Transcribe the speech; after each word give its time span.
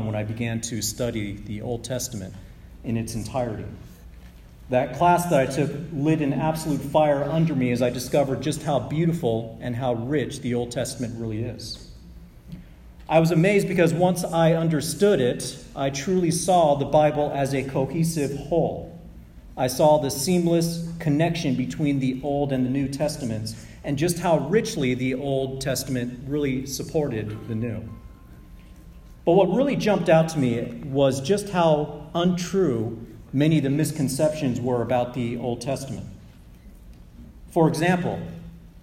on 0.00 0.06
when 0.06 0.14
I 0.14 0.22
began 0.22 0.60
to 0.62 0.82
study 0.82 1.36
the 1.46 1.62
Old 1.62 1.84
Testament 1.84 2.34
in 2.84 2.96
its 2.96 3.14
entirety. 3.14 3.66
That 4.70 4.96
class 4.96 5.26
that 5.26 5.40
I 5.40 5.46
took 5.46 5.70
lit 5.92 6.20
an 6.20 6.32
absolute 6.32 6.80
fire 6.80 7.24
under 7.24 7.54
me 7.54 7.72
as 7.72 7.82
I 7.82 7.90
discovered 7.90 8.40
just 8.40 8.62
how 8.62 8.78
beautiful 8.78 9.58
and 9.60 9.74
how 9.74 9.94
rich 9.94 10.40
the 10.40 10.54
Old 10.54 10.70
Testament 10.70 11.14
really 11.18 11.42
is. 11.42 11.90
I 13.08 13.18
was 13.18 13.32
amazed 13.32 13.66
because 13.66 13.92
once 13.92 14.22
I 14.22 14.52
understood 14.54 15.20
it, 15.20 15.58
I 15.74 15.90
truly 15.90 16.30
saw 16.30 16.76
the 16.76 16.84
Bible 16.84 17.32
as 17.34 17.52
a 17.52 17.64
cohesive 17.64 18.36
whole. 18.36 18.96
I 19.56 19.66
saw 19.66 19.98
the 19.98 20.10
seamless 20.10 20.88
connection 21.00 21.56
between 21.56 21.98
the 21.98 22.20
Old 22.22 22.52
and 22.52 22.64
the 22.64 22.70
New 22.70 22.86
Testaments, 22.86 23.66
and 23.82 23.98
just 23.98 24.20
how 24.20 24.38
richly 24.48 24.94
the 24.94 25.14
Old 25.14 25.60
Testament 25.60 26.20
really 26.28 26.64
supported 26.66 27.48
the 27.48 27.56
New. 27.56 27.82
But 29.24 29.32
what 29.32 29.54
really 29.54 29.76
jumped 29.76 30.08
out 30.08 30.28
to 30.30 30.38
me 30.38 30.82
was 30.84 31.20
just 31.20 31.50
how 31.50 32.10
untrue 32.14 33.06
many 33.32 33.58
of 33.58 33.64
the 33.64 33.70
misconceptions 33.70 34.60
were 34.60 34.82
about 34.82 35.14
the 35.14 35.36
Old 35.36 35.60
Testament. 35.60 36.06
For 37.50 37.68
example, 37.68 38.20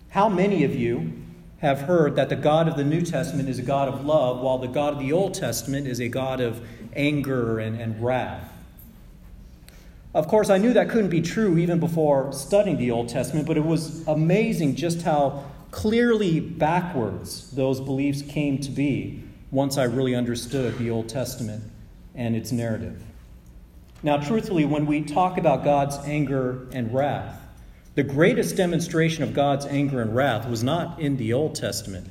how 0.10 0.30
many 0.30 0.64
of 0.64 0.76
you 0.76 1.14
have 1.60 1.82
heard 1.82 2.16
that 2.16 2.30
the 2.30 2.36
God 2.36 2.68
of 2.68 2.78
the 2.78 2.84
New 2.84 3.02
Testament 3.02 3.50
is 3.50 3.58
a 3.58 3.64
God 3.64 3.88
of 3.88 4.06
love, 4.06 4.42
while 4.42 4.58
the 4.58 4.68
God 4.68 4.94
of 4.94 5.00
the 5.00 5.12
Old 5.12 5.34
Testament 5.34 5.88
is 5.88 6.00
a 6.00 6.08
God 6.08 6.40
of 6.40 6.62
anger 6.96 7.60
and, 7.60 7.80
and 7.80 8.04
wrath. 8.04 8.52
Of 10.14 10.28
course, 10.28 10.50
I 10.50 10.58
knew 10.58 10.74
that 10.74 10.90
couldn't 10.90 11.10
be 11.10 11.22
true 11.22 11.58
even 11.58 11.80
before 11.80 12.32
studying 12.32 12.78
the 12.78 12.92
Old 12.92 13.10
Testament, 13.10 13.48
but 13.48 13.58
it 13.58 13.66
was 13.66 14.08
amazing 14.08 14.76
just 14.76 15.02
how 15.02 15.46
clearly 15.72 16.40
backwards 16.40 17.52
those 17.52 17.82
beliefs 17.82 18.22
came 18.22 18.60
to 18.60 18.72
be 18.72 19.24
once 19.52 19.78
I 19.78 19.84
really 19.84 20.16
understood 20.16 20.78
the 20.78 20.90
Old 20.90 21.10
Testament 21.10 21.64
and 22.16 22.36
its 22.36 22.52
narrative. 22.52 23.02
Now, 24.04 24.18
truthfully, 24.18 24.66
when 24.66 24.86
we 24.86 25.02
talk 25.02 25.38
about 25.38 25.64
God's 25.64 25.98
anger 26.06 26.68
and 26.72 26.94
wrath, 26.94 27.42
the 27.96 28.04
greatest 28.04 28.56
demonstration 28.56 29.24
of 29.24 29.34
God's 29.34 29.66
anger 29.66 30.02
and 30.02 30.16
wrath 30.16 30.48
was 30.48 30.64
not 30.64 31.00
in 31.00 31.18
the 31.18 31.34
Old 31.34 31.56
Testament. 31.56 32.08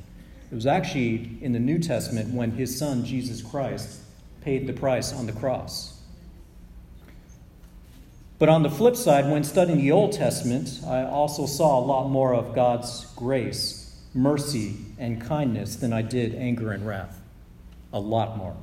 It 0.51 0.55
was 0.55 0.65
actually 0.65 1.37
in 1.41 1.53
the 1.53 1.59
New 1.59 1.79
Testament 1.79 2.33
when 2.33 2.51
his 2.51 2.77
son, 2.77 3.05
Jesus 3.05 3.41
Christ, 3.41 3.99
paid 4.41 4.67
the 4.67 4.73
price 4.73 5.13
on 5.13 5.27
the 5.27 5.33
cross. 5.33 6.01
But 8.39 8.49
on 8.49 8.63
the 8.63 8.69
flip 8.69 8.95
side, 8.95 9.29
when 9.31 9.43
studying 9.43 9.79
the 9.79 9.91
Old 9.91 10.11
Testament, 10.11 10.81
I 10.85 11.05
also 11.05 11.45
saw 11.45 11.79
a 11.79 11.83
lot 11.85 12.09
more 12.09 12.35
of 12.35 12.53
God's 12.53 13.05
grace, 13.15 13.95
mercy, 14.13 14.77
and 14.99 15.21
kindness 15.21 15.77
than 15.77 15.91
I 15.91 16.01
did 16.01 16.35
anger 16.35 16.71
and 16.71 16.85
wrath. 16.85 17.16
A 17.93 17.99
lot 17.99 18.37
more. 18.37 18.55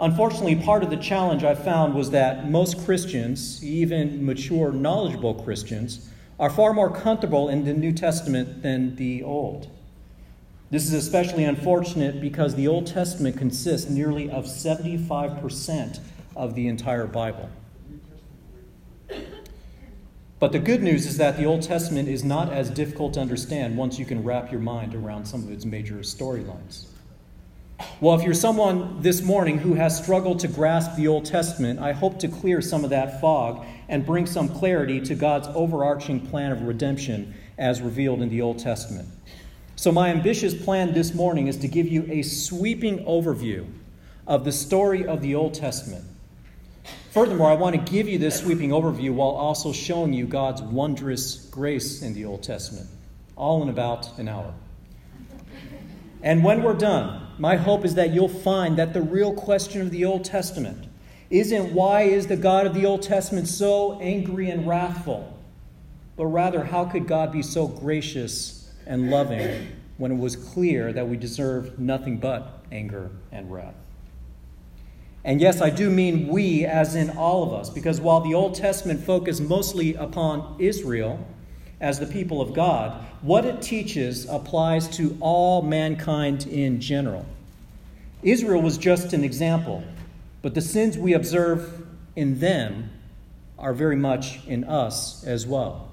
Unfortunately, 0.00 0.56
part 0.56 0.82
of 0.82 0.90
the 0.90 0.96
challenge 0.96 1.44
I 1.44 1.54
found 1.54 1.94
was 1.94 2.10
that 2.10 2.50
most 2.50 2.84
Christians, 2.84 3.64
even 3.64 4.26
mature, 4.26 4.72
knowledgeable 4.72 5.34
Christians, 5.34 6.08
are 6.40 6.50
far 6.50 6.72
more 6.72 6.90
comfortable 6.90 7.48
in 7.48 7.64
the 7.64 7.72
New 7.72 7.92
Testament 7.92 8.62
than 8.62 8.96
the 8.96 9.22
Old. 9.22 9.68
This 10.70 10.86
is 10.86 10.94
especially 10.94 11.44
unfortunate 11.44 12.20
because 12.20 12.54
the 12.54 12.66
Old 12.66 12.86
Testament 12.86 13.36
consists 13.36 13.90
nearly 13.90 14.30
of 14.30 14.46
75% 14.46 16.00
of 16.34 16.54
the 16.54 16.66
entire 16.66 17.06
Bible. 17.06 17.48
But 20.40 20.50
the 20.50 20.58
good 20.58 20.82
news 20.82 21.06
is 21.06 21.18
that 21.18 21.36
the 21.36 21.44
Old 21.44 21.62
Testament 21.62 22.08
is 22.08 22.24
not 22.24 22.52
as 22.52 22.70
difficult 22.70 23.14
to 23.14 23.20
understand 23.20 23.76
once 23.76 24.00
you 24.00 24.04
can 24.04 24.24
wrap 24.24 24.50
your 24.50 24.60
mind 24.60 24.96
around 24.96 25.26
some 25.26 25.44
of 25.44 25.52
its 25.52 25.64
major 25.64 25.98
storylines. 25.98 26.86
Well, 28.00 28.18
if 28.18 28.24
you're 28.24 28.34
someone 28.34 29.00
this 29.00 29.22
morning 29.22 29.58
who 29.58 29.74
has 29.74 29.96
struggled 29.96 30.40
to 30.40 30.48
grasp 30.48 30.96
the 30.96 31.08
Old 31.08 31.24
Testament, 31.24 31.78
I 31.80 31.92
hope 31.92 32.18
to 32.20 32.28
clear 32.28 32.60
some 32.60 32.84
of 32.84 32.90
that 32.90 33.20
fog 33.20 33.64
and 33.88 34.04
bring 34.04 34.26
some 34.26 34.48
clarity 34.48 35.00
to 35.02 35.14
God's 35.14 35.48
overarching 35.54 36.26
plan 36.26 36.52
of 36.52 36.62
redemption 36.62 37.34
as 37.58 37.80
revealed 37.80 38.22
in 38.22 38.28
the 38.28 38.42
Old 38.42 38.58
Testament. 38.58 39.08
So, 39.76 39.92
my 39.92 40.10
ambitious 40.10 40.54
plan 40.54 40.92
this 40.92 41.14
morning 41.14 41.46
is 41.46 41.56
to 41.58 41.68
give 41.68 41.88
you 41.88 42.06
a 42.08 42.22
sweeping 42.22 43.04
overview 43.04 43.66
of 44.26 44.44
the 44.44 44.52
story 44.52 45.06
of 45.06 45.22
the 45.22 45.34
Old 45.34 45.54
Testament. 45.54 46.04
Furthermore, 47.10 47.50
I 47.50 47.54
want 47.54 47.74
to 47.74 47.92
give 47.92 48.08
you 48.08 48.18
this 48.18 48.40
sweeping 48.40 48.70
overview 48.70 49.12
while 49.12 49.30
also 49.30 49.72
showing 49.72 50.12
you 50.12 50.26
God's 50.26 50.62
wondrous 50.62 51.46
grace 51.50 52.02
in 52.02 52.14
the 52.14 52.24
Old 52.24 52.42
Testament, 52.42 52.88
all 53.36 53.62
in 53.62 53.68
about 53.68 54.18
an 54.18 54.28
hour. 54.28 54.54
And 56.22 56.42
when 56.42 56.62
we're 56.62 56.74
done, 56.74 57.21
my 57.42 57.56
hope 57.56 57.84
is 57.84 57.96
that 57.96 58.14
you'll 58.14 58.28
find 58.28 58.76
that 58.76 58.92
the 58.92 59.02
real 59.02 59.34
question 59.34 59.82
of 59.82 59.90
the 59.90 60.04
Old 60.04 60.24
Testament 60.24 60.86
isn't 61.28 61.72
why 61.74 62.02
is 62.02 62.28
the 62.28 62.36
God 62.36 62.66
of 62.66 62.72
the 62.72 62.86
Old 62.86 63.02
Testament 63.02 63.48
so 63.48 63.98
angry 64.00 64.48
and 64.48 64.64
wrathful, 64.64 65.36
but 66.16 66.26
rather 66.26 66.62
how 66.62 66.84
could 66.84 67.08
God 67.08 67.32
be 67.32 67.42
so 67.42 67.66
gracious 67.66 68.72
and 68.86 69.10
loving 69.10 69.66
when 69.96 70.12
it 70.12 70.18
was 70.18 70.36
clear 70.36 70.92
that 70.92 71.08
we 71.08 71.16
deserved 71.16 71.80
nothing 71.80 72.18
but 72.18 72.62
anger 72.70 73.10
and 73.32 73.50
wrath. 73.50 73.74
And 75.24 75.40
yes, 75.40 75.60
I 75.60 75.70
do 75.70 75.90
mean 75.90 76.28
we, 76.28 76.64
as 76.64 76.94
in 76.94 77.10
all 77.10 77.42
of 77.42 77.52
us, 77.52 77.70
because 77.70 78.00
while 78.00 78.20
the 78.20 78.34
Old 78.34 78.54
Testament 78.54 79.00
focused 79.02 79.42
mostly 79.42 79.96
upon 79.96 80.54
Israel 80.60 81.26
as 81.80 81.98
the 81.98 82.06
people 82.06 82.40
of 82.40 82.54
God, 82.54 83.04
what 83.20 83.44
it 83.44 83.60
teaches 83.60 84.28
applies 84.28 84.86
to 84.96 85.16
all 85.18 85.60
mankind 85.62 86.46
in 86.46 86.80
general. 86.80 87.26
Israel 88.22 88.62
was 88.62 88.78
just 88.78 89.12
an 89.12 89.24
example, 89.24 89.82
but 90.42 90.54
the 90.54 90.60
sins 90.60 90.96
we 90.96 91.12
observe 91.12 91.86
in 92.14 92.38
them 92.38 92.90
are 93.58 93.74
very 93.74 93.96
much 93.96 94.46
in 94.46 94.64
us 94.64 95.24
as 95.24 95.46
well. 95.46 95.90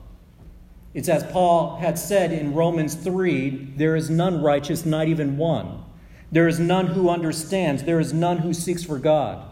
It's 0.94 1.09
as 1.09 1.23
Paul 1.23 1.78
had 1.78 1.97
said 1.97 2.31
in 2.31 2.53
Romans 2.53 2.95
3 2.95 3.73
there 3.78 3.95
is 3.95 4.09
none 4.09 4.41
righteous, 4.41 4.85
not 4.85 5.07
even 5.07 5.38
one. 5.38 5.84
There 6.31 6.47
is 6.47 6.59
none 6.59 6.88
who 6.88 7.09
understands, 7.09 7.84
there 7.84 8.00
is 8.00 8.13
none 8.13 8.40
who 8.40 8.53
seeks 8.53 8.84
for 8.84 9.00
God. 9.00 9.46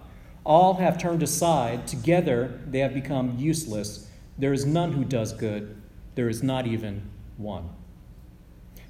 All 0.43 0.75
have 0.75 0.97
turned 0.97 1.23
aside, 1.23 1.87
together 1.87 2.59
they 2.67 2.79
have 2.79 2.93
become 2.93 3.37
useless. 3.37 4.09
There 4.37 4.53
is 4.53 4.65
none 4.65 4.93
who 4.93 5.03
does 5.03 5.33
good, 5.33 5.81
there 6.15 6.29
is 6.29 6.43
not 6.43 6.67
even 6.67 7.09
1. 7.37 7.69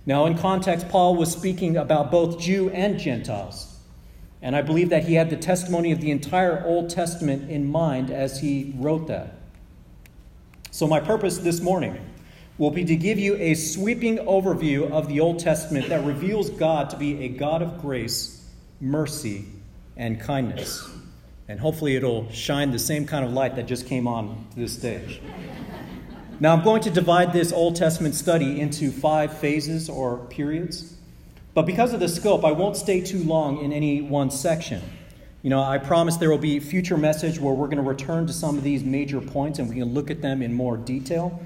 Now, 0.05 0.25
in 0.25 0.37
context, 0.37 0.87
Paul 0.87 1.15
was 1.15 1.31
speaking 1.31 1.75
about 1.75 2.11
both 2.11 2.39
Jew 2.39 2.69
and 2.69 2.97
Gentiles. 2.97 3.76
And 4.41 4.55
I 4.55 4.61
believe 4.61 4.89
that 4.89 5.05
he 5.05 5.15
had 5.15 5.29
the 5.29 5.37
testimony 5.37 5.91
of 5.91 5.99
the 5.99 6.11
entire 6.11 6.63
Old 6.65 6.89
Testament 6.89 7.49
in 7.49 7.69
mind 7.69 8.11
as 8.11 8.39
he 8.39 8.73
wrote 8.77 9.07
that. 9.07 9.35
So, 10.69 10.85
my 10.85 10.99
purpose 10.99 11.39
this 11.39 11.59
morning 11.59 11.97
will 12.57 12.71
be 12.71 12.85
to 12.85 12.95
give 12.95 13.17
you 13.17 13.35
a 13.37 13.55
sweeping 13.55 14.17
overview 14.17 14.91
of 14.91 15.07
the 15.07 15.19
Old 15.19 15.39
Testament 15.39 15.89
that 15.89 16.05
reveals 16.05 16.49
God 16.51 16.89
to 16.91 16.97
be 16.97 17.23
a 17.23 17.29
God 17.29 17.61
of 17.61 17.79
grace, 17.79 18.47
mercy, 18.79 19.45
and 19.95 20.19
kindness. 20.19 20.87
And 21.47 21.59
hopefully, 21.59 21.95
it'll 21.95 22.29
shine 22.29 22.71
the 22.71 22.79
same 22.79 23.07
kind 23.07 23.25
of 23.25 23.31
light 23.31 23.55
that 23.55 23.67
just 23.67 23.87
came 23.87 24.07
on 24.07 24.45
to 24.51 24.59
this 24.59 24.73
stage. 24.73 25.21
Now, 26.39 26.53
I'm 26.53 26.63
going 26.63 26.81
to 26.81 26.91
divide 26.91 27.33
this 27.33 27.51
Old 27.51 27.75
Testament 27.75 28.13
study 28.13 28.59
into 28.59 28.91
five 28.91 29.35
phases 29.35 29.89
or 29.89 30.17
periods. 30.27 30.97
But 31.57 31.66
because 31.66 31.91
of 31.91 32.00
the 32.00 32.07
scope, 32.07 32.45
I 32.45 32.51
won't 32.51 32.78
stay 32.78 33.01
too 33.01 33.23
long 33.23 33.63
in 33.63 33.73
any 33.73 34.00
one 34.00 34.29
section. 34.29 34.79
You 35.41 35.50
know, 35.50 35.59
I 35.59 35.79
promise 35.79 36.16
there 36.18 36.29
will 36.29 36.38
be 36.38 36.59
future 36.59 36.97
message 36.97 37.40
where 37.40 37.51
we're 37.51 37.66
going 37.66 37.84
to 37.84 37.90
return 37.90 38.28
to 38.28 38.34
some 38.34 38.59
of 38.59 38.63
these 38.63 38.84
major 38.84 39.19
points 39.19 39.57
and 39.57 39.67
we 39.67 39.73
can 39.73 39.91
look 39.91 40.12
at 40.12 40.22
them 40.22 40.44
in 40.44 40.53
more 40.53 40.78
detail. 40.78 41.41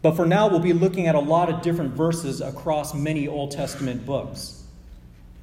But 0.00 0.12
for 0.12 0.26
now, 0.26 0.46
we'll 0.46 0.60
be 0.60 0.72
looking 0.72 1.08
at 1.08 1.16
a 1.16 1.18
lot 1.18 1.50
of 1.50 1.60
different 1.60 1.94
verses 1.94 2.40
across 2.40 2.94
many 2.94 3.26
Old 3.26 3.50
Testament 3.50 4.06
books. 4.06 4.62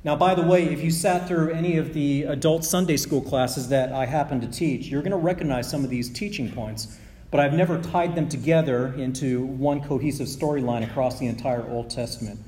Now, 0.06 0.16
by 0.16 0.34
the 0.34 0.44
way, 0.44 0.64
if 0.64 0.82
you 0.82 0.92
sat 0.92 1.28
through 1.28 1.52
any 1.52 1.76
of 1.76 1.94
the 1.94 2.24
adult 2.24 2.64
Sunday 2.64 2.96
school 2.96 3.22
classes 3.22 3.68
that 3.68 3.92
I 3.92 4.06
happen 4.06 4.40
to 4.40 4.48
teach, 4.48 4.88
you're 4.88 5.02
going 5.02 5.12
to 5.12 5.18
recognize 5.18 5.70
some 5.70 5.84
of 5.84 5.90
these 5.90 6.10
teaching 6.10 6.50
points 6.50 7.00
but 7.32 7.42
I've 7.42 7.54
never 7.54 7.82
tied 7.82 8.16
them 8.16 8.30
together 8.30 8.94
into 8.94 9.46
one 9.46 9.82
cohesive 9.82 10.28
storyline 10.28 10.90
across 10.90 11.20
the 11.20 11.26
entire 11.26 11.68
Old 11.70 11.90
Testament 11.90 12.40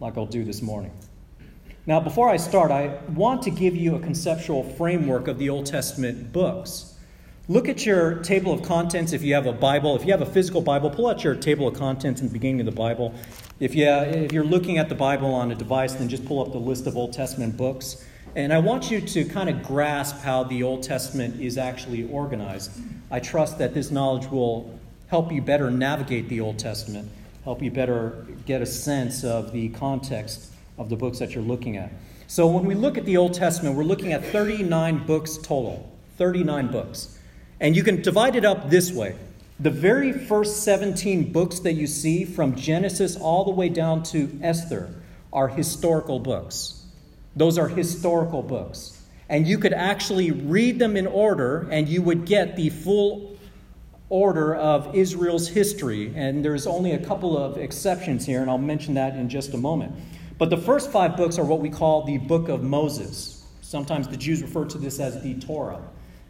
like 0.00 0.18
I'll 0.18 0.26
do 0.26 0.44
this 0.44 0.60
morning. 0.60 0.92
Now, 1.86 2.00
before 2.00 2.30
I 2.30 2.38
start, 2.38 2.70
I 2.70 2.98
want 3.10 3.42
to 3.42 3.50
give 3.50 3.76
you 3.76 3.94
a 3.94 4.00
conceptual 4.00 4.64
framework 4.64 5.28
of 5.28 5.38
the 5.38 5.50
Old 5.50 5.66
Testament 5.66 6.32
books. 6.32 6.94
Look 7.46 7.68
at 7.68 7.84
your 7.84 8.22
table 8.22 8.54
of 8.54 8.62
contents 8.62 9.12
if 9.12 9.22
you 9.22 9.34
have 9.34 9.44
a 9.44 9.52
Bible. 9.52 9.94
If 9.94 10.06
you 10.06 10.12
have 10.12 10.22
a 10.22 10.26
physical 10.26 10.62
Bible, 10.62 10.88
pull 10.88 11.08
out 11.08 11.22
your 11.22 11.34
table 11.34 11.68
of 11.68 11.74
contents 11.74 12.22
in 12.22 12.28
the 12.28 12.32
beginning 12.32 12.60
of 12.60 12.66
the 12.66 12.72
Bible. 12.72 13.12
If, 13.60 13.74
you, 13.74 13.86
if 13.86 14.32
you're 14.32 14.44
looking 14.44 14.78
at 14.78 14.88
the 14.88 14.94
Bible 14.94 15.34
on 15.34 15.52
a 15.52 15.54
device, 15.54 15.92
then 15.92 16.08
just 16.08 16.24
pull 16.24 16.40
up 16.40 16.52
the 16.52 16.58
list 16.58 16.86
of 16.86 16.96
Old 16.96 17.12
Testament 17.12 17.54
books. 17.54 18.02
And 18.34 18.50
I 18.54 18.60
want 18.60 18.90
you 18.90 19.02
to 19.02 19.24
kind 19.26 19.50
of 19.50 19.62
grasp 19.62 20.22
how 20.22 20.44
the 20.44 20.62
Old 20.62 20.82
Testament 20.82 21.38
is 21.38 21.58
actually 21.58 22.10
organized. 22.10 22.80
I 23.10 23.20
trust 23.20 23.58
that 23.58 23.74
this 23.74 23.90
knowledge 23.90 24.30
will 24.30 24.80
help 25.08 25.30
you 25.30 25.42
better 25.42 25.70
navigate 25.70 26.30
the 26.30 26.40
Old 26.40 26.58
Testament, 26.58 27.10
help 27.44 27.60
you 27.60 27.70
better 27.70 28.26
get 28.46 28.62
a 28.62 28.66
sense 28.66 29.22
of 29.22 29.52
the 29.52 29.68
context 29.68 30.53
of 30.78 30.88
the 30.88 30.96
books 30.96 31.18
that 31.18 31.34
you're 31.34 31.44
looking 31.44 31.76
at. 31.76 31.92
So 32.26 32.46
when 32.46 32.64
we 32.64 32.74
look 32.74 32.98
at 32.98 33.04
the 33.04 33.16
Old 33.16 33.34
Testament, 33.34 33.76
we're 33.76 33.84
looking 33.84 34.12
at 34.12 34.24
39 34.24 35.06
books 35.06 35.36
total. 35.36 35.90
39 36.16 36.68
books. 36.68 37.18
And 37.60 37.74
you 37.76 37.82
can 37.82 38.02
divide 38.02 38.36
it 38.36 38.44
up 38.44 38.70
this 38.70 38.92
way. 38.92 39.16
The 39.60 39.70
very 39.70 40.12
first 40.12 40.64
17 40.64 41.32
books 41.32 41.60
that 41.60 41.74
you 41.74 41.86
see 41.86 42.24
from 42.24 42.56
Genesis 42.56 43.16
all 43.16 43.44
the 43.44 43.50
way 43.50 43.68
down 43.68 44.02
to 44.04 44.38
Esther 44.42 44.94
are 45.32 45.48
historical 45.48 46.18
books. 46.18 46.84
Those 47.36 47.58
are 47.58 47.68
historical 47.68 48.42
books. 48.42 49.00
And 49.28 49.46
you 49.46 49.58
could 49.58 49.72
actually 49.72 50.30
read 50.30 50.78
them 50.78 50.96
in 50.96 51.06
order 51.06 51.68
and 51.70 51.88
you 51.88 52.02
would 52.02 52.26
get 52.26 52.56
the 52.56 52.70
full 52.70 53.36
order 54.08 54.54
of 54.54 54.94
Israel's 54.94 55.48
history. 55.48 56.12
And 56.14 56.44
there's 56.44 56.66
only 56.66 56.92
a 56.92 57.04
couple 57.04 57.36
of 57.36 57.56
exceptions 57.56 58.26
here, 58.26 58.42
and 58.42 58.50
I'll 58.50 58.58
mention 58.58 58.94
that 58.94 59.16
in 59.16 59.28
just 59.28 59.54
a 59.54 59.56
moment. 59.56 59.92
But 60.44 60.50
the 60.50 60.58
first 60.58 60.92
five 60.92 61.16
books 61.16 61.38
are 61.38 61.44
what 61.46 61.60
we 61.60 61.70
call 61.70 62.02
the 62.02 62.18
Book 62.18 62.50
of 62.50 62.62
Moses. 62.62 63.46
Sometimes 63.62 64.08
the 64.08 64.18
Jews 64.18 64.42
refer 64.42 64.66
to 64.66 64.76
this 64.76 65.00
as 65.00 65.22
the 65.22 65.40
Torah. 65.40 65.80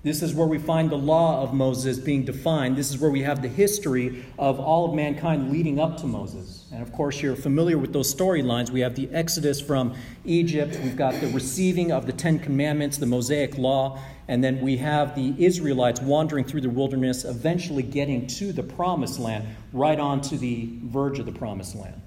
This 0.05 0.23
is 0.23 0.33
where 0.33 0.47
we 0.47 0.57
find 0.57 0.89
the 0.89 0.97
law 0.97 1.43
of 1.43 1.53
Moses 1.53 1.99
being 1.99 2.25
defined. 2.25 2.77
This 2.77 2.91
is 2.91 2.99
where 3.01 3.11
we 3.11 3.23
have 3.23 3.43
the 3.43 3.49
history 3.49 4.25
of 4.39 4.61
all 4.61 4.89
of 4.89 4.95
mankind 4.95 5.51
leading 5.51 5.81
up 5.81 5.97
to 5.97 6.07
Moses. 6.07 6.69
And 6.71 6.81
of 6.81 6.93
course, 6.93 7.21
you're 7.23 7.35
familiar 7.35 7.77
with 7.77 7.93
those 7.93 8.15
storylines. 8.15 8.71
We 8.71 8.79
have 8.83 8.95
the 8.95 9.09
Exodus 9.11 9.61
from 9.61 9.97
Egypt, 10.25 10.79
we've 10.85 10.97
got 10.97 11.21
the 11.21 11.27
receiving 11.33 11.91
of 11.91 12.07
the 12.07 12.13
Ten 12.13 12.39
Commandments, 12.39 12.99
the 12.99 13.07
Mosaic 13.07 13.59
Law, 13.59 13.99
and 14.29 14.45
then 14.45 14.61
we 14.61 14.77
have 14.77 15.17
the 15.17 15.35
Israelites 15.45 16.01
wandering 16.01 16.45
through 16.45 16.61
the 16.61 16.71
wilderness, 16.71 17.25
eventually 17.25 17.83
getting 17.83 18.29
to 18.29 18.53
the 18.53 18.63
Promised 18.63 19.19
Land, 19.19 19.45
right 19.73 19.99
on 19.99 20.21
to 20.21 20.39
the 20.39 20.69
verge 20.85 21.19
of 21.19 21.27
the 21.27 21.33
Promised 21.33 21.75
Land. 21.75 22.01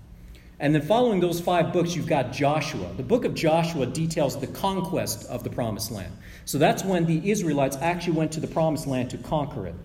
And 0.60 0.74
then 0.74 0.82
following 0.82 1.20
those 1.20 1.40
five 1.40 1.72
books, 1.72 1.96
you've 1.96 2.08
got 2.08 2.32
Joshua. 2.32 2.92
The 2.98 3.04
book 3.04 3.26
of 3.26 3.36
Joshua 3.36 3.86
details 3.86 4.40
the 4.40 4.48
conquest 4.48 5.30
of 5.30 5.44
the 5.44 5.52
promised 5.52 5.92
land. 5.92 6.12
So 6.46 6.58
that's 6.58 6.84
when 6.84 7.06
the 7.06 7.30
Israelites 7.30 7.78
actually 7.80 8.14
went 8.14 8.32
to 8.34 8.40
the 8.40 8.48
promised 8.48 8.88
land 8.88 9.12
to 9.12 9.18
conquer 9.18 9.68
it. 9.68 9.76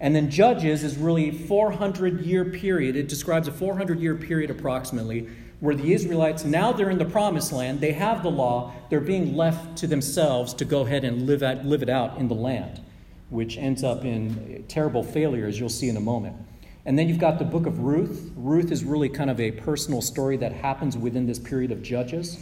And 0.00 0.16
then 0.16 0.30
Judges 0.30 0.82
is 0.82 0.96
really 0.96 1.28
a 1.28 1.32
400 1.32 2.22
year 2.22 2.46
period. 2.46 2.96
It 2.96 3.08
describes 3.08 3.46
a 3.46 3.52
400 3.52 4.00
year 4.00 4.14
period 4.14 4.50
approximately 4.50 5.28
where 5.60 5.74
the 5.74 5.92
Israelites, 5.92 6.44
now 6.44 6.72
they're 6.72 6.88
in 6.88 6.96
the 6.96 7.04
promised 7.04 7.52
land, 7.52 7.80
they 7.80 7.92
have 7.92 8.22
the 8.22 8.30
law, 8.30 8.72
they're 8.88 8.98
being 8.98 9.36
left 9.36 9.76
to 9.76 9.86
themselves 9.86 10.54
to 10.54 10.64
go 10.64 10.80
ahead 10.80 11.04
and 11.04 11.26
live, 11.26 11.42
live 11.64 11.82
it 11.82 11.90
out 11.90 12.16
in 12.16 12.28
the 12.28 12.34
land, 12.34 12.80
which 13.28 13.58
ends 13.58 13.84
up 13.84 14.02
in 14.06 14.64
terrible 14.68 15.02
failure, 15.02 15.46
as 15.46 15.60
you'll 15.60 15.68
see 15.68 15.90
in 15.90 15.98
a 15.98 16.00
moment. 16.00 16.34
And 16.84 16.98
then 16.98 17.08
you've 17.08 17.18
got 17.18 17.38
the 17.38 17.44
book 17.44 17.66
of 17.66 17.80
Ruth. 17.80 18.32
Ruth 18.36 18.72
is 18.72 18.84
really 18.84 19.08
kind 19.08 19.30
of 19.30 19.38
a 19.38 19.52
personal 19.52 20.00
story 20.00 20.36
that 20.38 20.52
happens 20.52 20.96
within 20.96 21.26
this 21.26 21.38
period 21.38 21.72
of 21.72 21.82
Judges. 21.82 22.38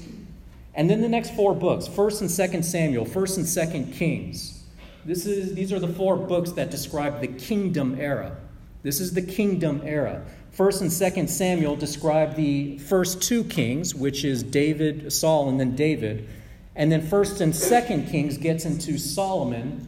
And 0.75 0.88
then 0.88 1.00
the 1.00 1.08
next 1.08 1.35
four 1.35 1.55
books, 1.55 1.88
1st 1.88 2.20
and 2.20 2.31
2nd 2.31 2.64
Samuel, 2.64 3.05
1st 3.05 3.37
and 3.38 3.46
2nd 3.46 3.94
Kings. 3.94 4.62
This 5.05 5.26
is, 5.26 5.55
these 5.55 5.73
are 5.73 5.81
the 5.81 5.88
four 5.88 6.17
books 6.17 6.52
that 6.52 6.70
describe 6.70 7.20
the 7.20 7.26
kingdom 7.26 7.96
era. 7.99 8.37
This 8.82 9.00
is 9.00 9.12
the 9.14 9.23
kingdom 9.23 9.81
era. 9.85 10.25
1st 10.56 10.81
and 10.82 10.90
2nd 10.90 11.29
Samuel 11.29 11.76
describe 11.76 12.37
the 12.37 12.79
first 12.79 13.23
two 13.23 13.43
kings, 13.44 13.94
which 13.94 14.25
is 14.25 14.43
David, 14.43 15.12
Saul, 15.12 15.49
and 15.49 15.58
then 15.58 15.75
David. 15.75 16.29
And 16.76 16.93
then 16.93 17.02
1st 17.02 17.40
and 17.40 17.52
2nd 17.52 18.11
Kings 18.11 18.38
gets 18.38 18.64
into 18.64 18.99
Solomon 18.99 19.88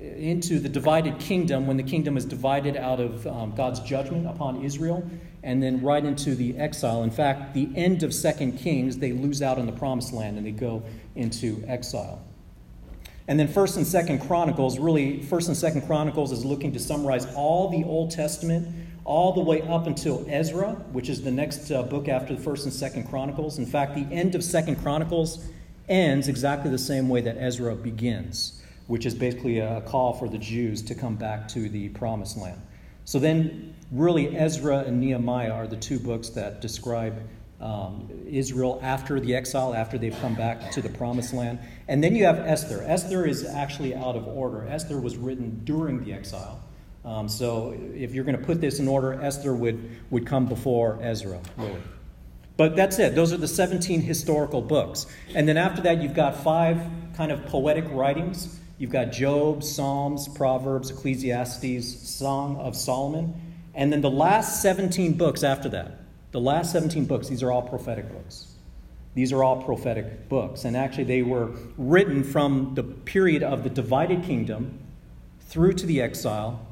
into 0.00 0.60
the 0.60 0.68
divided 0.68 1.18
kingdom 1.18 1.66
when 1.66 1.76
the 1.76 1.82
kingdom 1.82 2.16
is 2.16 2.24
divided 2.24 2.76
out 2.76 3.00
of 3.00 3.26
um, 3.26 3.54
God's 3.54 3.80
judgment 3.80 4.26
upon 4.26 4.64
Israel, 4.64 5.08
and 5.42 5.62
then 5.62 5.82
right 5.82 6.04
into 6.04 6.34
the 6.34 6.56
exile. 6.56 7.02
In 7.02 7.10
fact, 7.10 7.54
the 7.54 7.68
end 7.74 8.02
of 8.02 8.14
Second 8.14 8.58
Kings, 8.58 8.98
they 8.98 9.12
lose 9.12 9.42
out 9.42 9.58
on 9.58 9.66
the 9.66 9.72
promised 9.72 10.12
land 10.12 10.36
and 10.36 10.46
they 10.46 10.52
go 10.52 10.82
into 11.16 11.64
exile. 11.66 12.22
And 13.26 13.38
then 13.38 13.48
First 13.48 13.76
and 13.76 13.86
Second 13.86 14.20
Chronicles, 14.20 14.78
really, 14.78 15.20
First 15.22 15.48
and 15.48 15.56
Second 15.56 15.82
Chronicles 15.82 16.32
is 16.32 16.44
looking 16.44 16.72
to 16.72 16.78
summarize 16.78 17.26
all 17.34 17.68
the 17.68 17.84
Old 17.84 18.10
Testament, 18.10 18.68
all 19.04 19.32
the 19.32 19.40
way 19.40 19.62
up 19.62 19.86
until 19.86 20.24
Ezra, 20.28 20.72
which 20.92 21.08
is 21.08 21.22
the 21.22 21.30
next 21.30 21.70
uh, 21.70 21.82
book 21.82 22.08
after 22.08 22.34
the 22.34 22.40
First 22.40 22.64
and 22.64 22.72
Second 22.72 23.08
Chronicles. 23.08 23.58
In 23.58 23.66
fact, 23.66 23.94
the 23.94 24.06
end 24.14 24.34
of 24.34 24.44
Second 24.44 24.76
Chronicles 24.76 25.46
ends 25.88 26.28
exactly 26.28 26.70
the 26.70 26.78
same 26.78 27.08
way 27.08 27.20
that 27.20 27.36
Ezra 27.38 27.74
begins 27.74 28.57
which 28.88 29.06
is 29.06 29.14
basically 29.14 29.60
a 29.60 29.82
call 29.82 30.14
for 30.14 30.28
the 30.28 30.38
Jews 30.38 30.82
to 30.82 30.94
come 30.94 31.14
back 31.14 31.46
to 31.48 31.68
the 31.68 31.90
promised 31.90 32.36
land. 32.36 32.60
So 33.04 33.18
then, 33.18 33.74
really, 33.92 34.36
Ezra 34.36 34.78
and 34.80 35.00
Nehemiah 35.00 35.52
are 35.52 35.66
the 35.66 35.76
two 35.76 35.98
books 35.98 36.30
that 36.30 36.60
describe 36.60 37.22
um, 37.60 38.08
Israel 38.26 38.78
after 38.82 39.20
the 39.20 39.34
exile, 39.34 39.74
after 39.74 39.98
they've 39.98 40.18
come 40.20 40.34
back 40.34 40.70
to 40.72 40.82
the 40.82 40.88
promised 40.88 41.34
land. 41.34 41.58
And 41.86 42.02
then 42.02 42.16
you 42.16 42.24
have 42.24 42.38
Esther. 42.38 42.82
Esther 42.86 43.26
is 43.26 43.44
actually 43.44 43.94
out 43.94 44.16
of 44.16 44.26
order. 44.26 44.66
Esther 44.66 44.98
was 45.00 45.16
written 45.16 45.62
during 45.64 46.04
the 46.04 46.12
exile. 46.12 46.62
Um, 47.04 47.28
so 47.28 47.74
if 47.94 48.14
you're 48.14 48.24
going 48.24 48.38
to 48.38 48.44
put 48.44 48.60
this 48.60 48.78
in 48.78 48.88
order, 48.88 49.20
Esther 49.20 49.54
would, 49.54 49.96
would 50.10 50.26
come 50.26 50.46
before 50.46 50.98
Ezra, 51.02 51.40
really. 51.56 51.80
But 52.56 52.74
that's 52.74 52.98
it. 52.98 53.14
Those 53.14 53.32
are 53.32 53.36
the 53.36 53.48
17 53.48 54.00
historical 54.00 54.62
books. 54.62 55.06
And 55.34 55.48
then 55.48 55.56
after 55.56 55.82
that, 55.82 56.02
you've 56.02 56.14
got 56.14 56.42
five 56.42 56.82
kind 57.16 57.30
of 57.30 57.46
poetic 57.46 57.84
writings 57.90 58.57
You've 58.78 58.90
got 58.90 59.10
Job, 59.10 59.64
Psalms, 59.64 60.28
Proverbs, 60.28 60.90
Ecclesiastes, 60.90 62.08
Song 62.08 62.56
of 62.58 62.76
Solomon. 62.76 63.34
And 63.74 63.92
then 63.92 64.00
the 64.00 64.10
last 64.10 64.62
17 64.62 65.14
books 65.14 65.42
after 65.42 65.68
that, 65.70 65.98
the 66.30 66.40
last 66.40 66.72
17 66.72 67.04
books, 67.06 67.28
these 67.28 67.42
are 67.42 67.50
all 67.50 67.62
prophetic 67.62 68.10
books. 68.10 68.54
These 69.14 69.32
are 69.32 69.42
all 69.42 69.62
prophetic 69.62 70.28
books. 70.28 70.64
And 70.64 70.76
actually, 70.76 71.04
they 71.04 71.22
were 71.22 71.50
written 71.76 72.22
from 72.22 72.74
the 72.74 72.84
period 72.84 73.42
of 73.42 73.64
the 73.64 73.70
divided 73.70 74.22
kingdom 74.22 74.78
through 75.40 75.72
to 75.72 75.86
the 75.86 76.00
exile, 76.00 76.64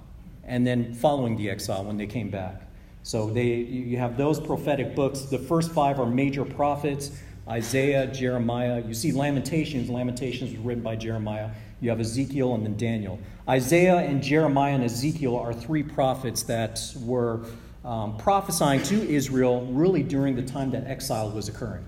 and 0.44 0.66
then 0.66 0.94
following 0.94 1.36
the 1.36 1.50
exile 1.50 1.84
when 1.84 1.96
they 1.96 2.06
came 2.06 2.30
back. 2.30 2.62
So 3.02 3.30
they, 3.30 3.46
you 3.46 3.98
have 3.98 4.16
those 4.16 4.38
prophetic 4.38 4.94
books. 4.94 5.22
The 5.22 5.38
first 5.38 5.72
five 5.72 5.98
are 5.98 6.06
major 6.06 6.44
prophets 6.44 7.10
Isaiah, 7.48 8.08
Jeremiah. 8.08 8.82
You 8.84 8.94
see 8.94 9.12
Lamentations. 9.12 9.88
Lamentations 9.88 10.50
was 10.50 10.60
written 10.60 10.82
by 10.82 10.96
Jeremiah. 10.96 11.50
You 11.80 11.90
have 11.90 12.00
Ezekiel 12.00 12.54
and 12.54 12.64
then 12.64 12.76
Daniel. 12.76 13.18
Isaiah 13.48 13.98
and 13.98 14.22
Jeremiah 14.22 14.74
and 14.74 14.84
Ezekiel 14.84 15.36
are 15.36 15.52
three 15.52 15.82
prophets 15.82 16.42
that 16.44 16.80
were 17.02 17.44
um, 17.84 18.16
prophesying 18.16 18.82
to 18.84 19.08
Israel 19.08 19.66
really 19.66 20.02
during 20.02 20.34
the 20.34 20.42
time 20.42 20.70
that 20.72 20.86
exile 20.86 21.30
was 21.30 21.48
occurring. 21.48 21.84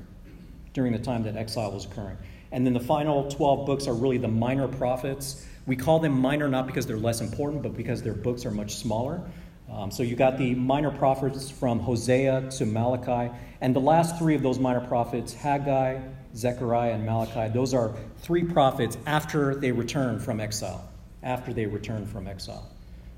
During 0.72 0.92
the 0.92 0.98
time 0.98 1.22
that 1.24 1.36
exile 1.36 1.72
was 1.72 1.86
occurring. 1.86 2.16
And 2.52 2.64
then 2.64 2.72
the 2.72 2.80
final 2.80 3.30
12 3.30 3.66
books 3.66 3.86
are 3.86 3.94
really 3.94 4.18
the 4.18 4.28
minor 4.28 4.68
prophets. 4.68 5.44
We 5.66 5.76
call 5.76 5.98
them 5.98 6.12
minor 6.12 6.48
not 6.48 6.66
because 6.66 6.86
they're 6.86 6.96
less 6.96 7.20
important, 7.20 7.62
but 7.62 7.76
because 7.76 8.02
their 8.02 8.14
books 8.14 8.46
are 8.46 8.50
much 8.50 8.76
smaller. 8.76 9.22
Um, 9.70 9.90
so 9.90 10.02
you 10.02 10.16
got 10.16 10.38
the 10.38 10.54
minor 10.54 10.90
prophets 10.90 11.50
from 11.50 11.78
Hosea 11.78 12.48
to 12.52 12.66
Malachi. 12.66 13.34
And 13.60 13.74
the 13.74 13.80
last 13.80 14.18
three 14.18 14.34
of 14.34 14.42
those 14.42 14.58
minor 14.58 14.80
prophets, 14.80 15.34
Haggai, 15.34 16.00
Zechariah, 16.34 16.92
and 16.92 17.04
Malachi, 17.04 17.52
those 17.52 17.74
are 17.74 17.94
three 18.18 18.44
prophets 18.44 18.96
after 19.06 19.54
they 19.54 19.72
return 19.72 20.20
from 20.20 20.40
exile. 20.40 20.88
After 21.22 21.52
they 21.52 21.66
return 21.66 22.06
from 22.06 22.26
exile. 22.28 22.66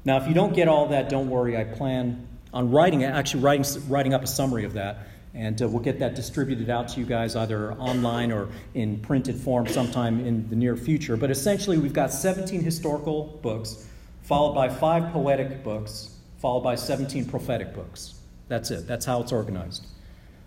Now, 0.04 0.16
if 0.16 0.26
you 0.26 0.34
don't 0.34 0.54
get 0.54 0.66
all 0.66 0.88
that, 0.88 1.08
don't 1.08 1.28
worry. 1.28 1.56
I 1.56 1.64
plan 1.64 2.26
on 2.52 2.70
writing, 2.70 3.04
actually 3.04 3.42
writing, 3.42 3.64
writing 3.88 4.14
up 4.14 4.24
a 4.24 4.26
summary 4.26 4.64
of 4.64 4.72
that. 4.72 5.06
And 5.34 5.60
uh, 5.62 5.68
we'll 5.68 5.82
get 5.82 6.00
that 6.00 6.16
distributed 6.16 6.70
out 6.70 6.88
to 6.88 7.00
you 7.00 7.06
guys 7.06 7.36
either 7.36 7.74
online 7.74 8.32
or 8.32 8.48
in 8.74 8.98
printed 8.98 9.36
form 9.36 9.68
sometime 9.68 10.26
in 10.26 10.48
the 10.48 10.56
near 10.56 10.76
future. 10.76 11.16
But 11.16 11.30
essentially, 11.30 11.78
we've 11.78 11.92
got 11.92 12.12
17 12.12 12.62
historical 12.62 13.38
books, 13.42 13.86
followed 14.22 14.54
by 14.54 14.68
five 14.68 15.12
poetic 15.12 15.62
books, 15.62 16.16
followed 16.40 16.62
by 16.62 16.74
17 16.74 17.26
prophetic 17.26 17.74
books. 17.74 18.14
That's 18.48 18.70
it. 18.70 18.86
That's 18.86 19.04
how 19.04 19.20
it's 19.20 19.32
organized. 19.32 19.86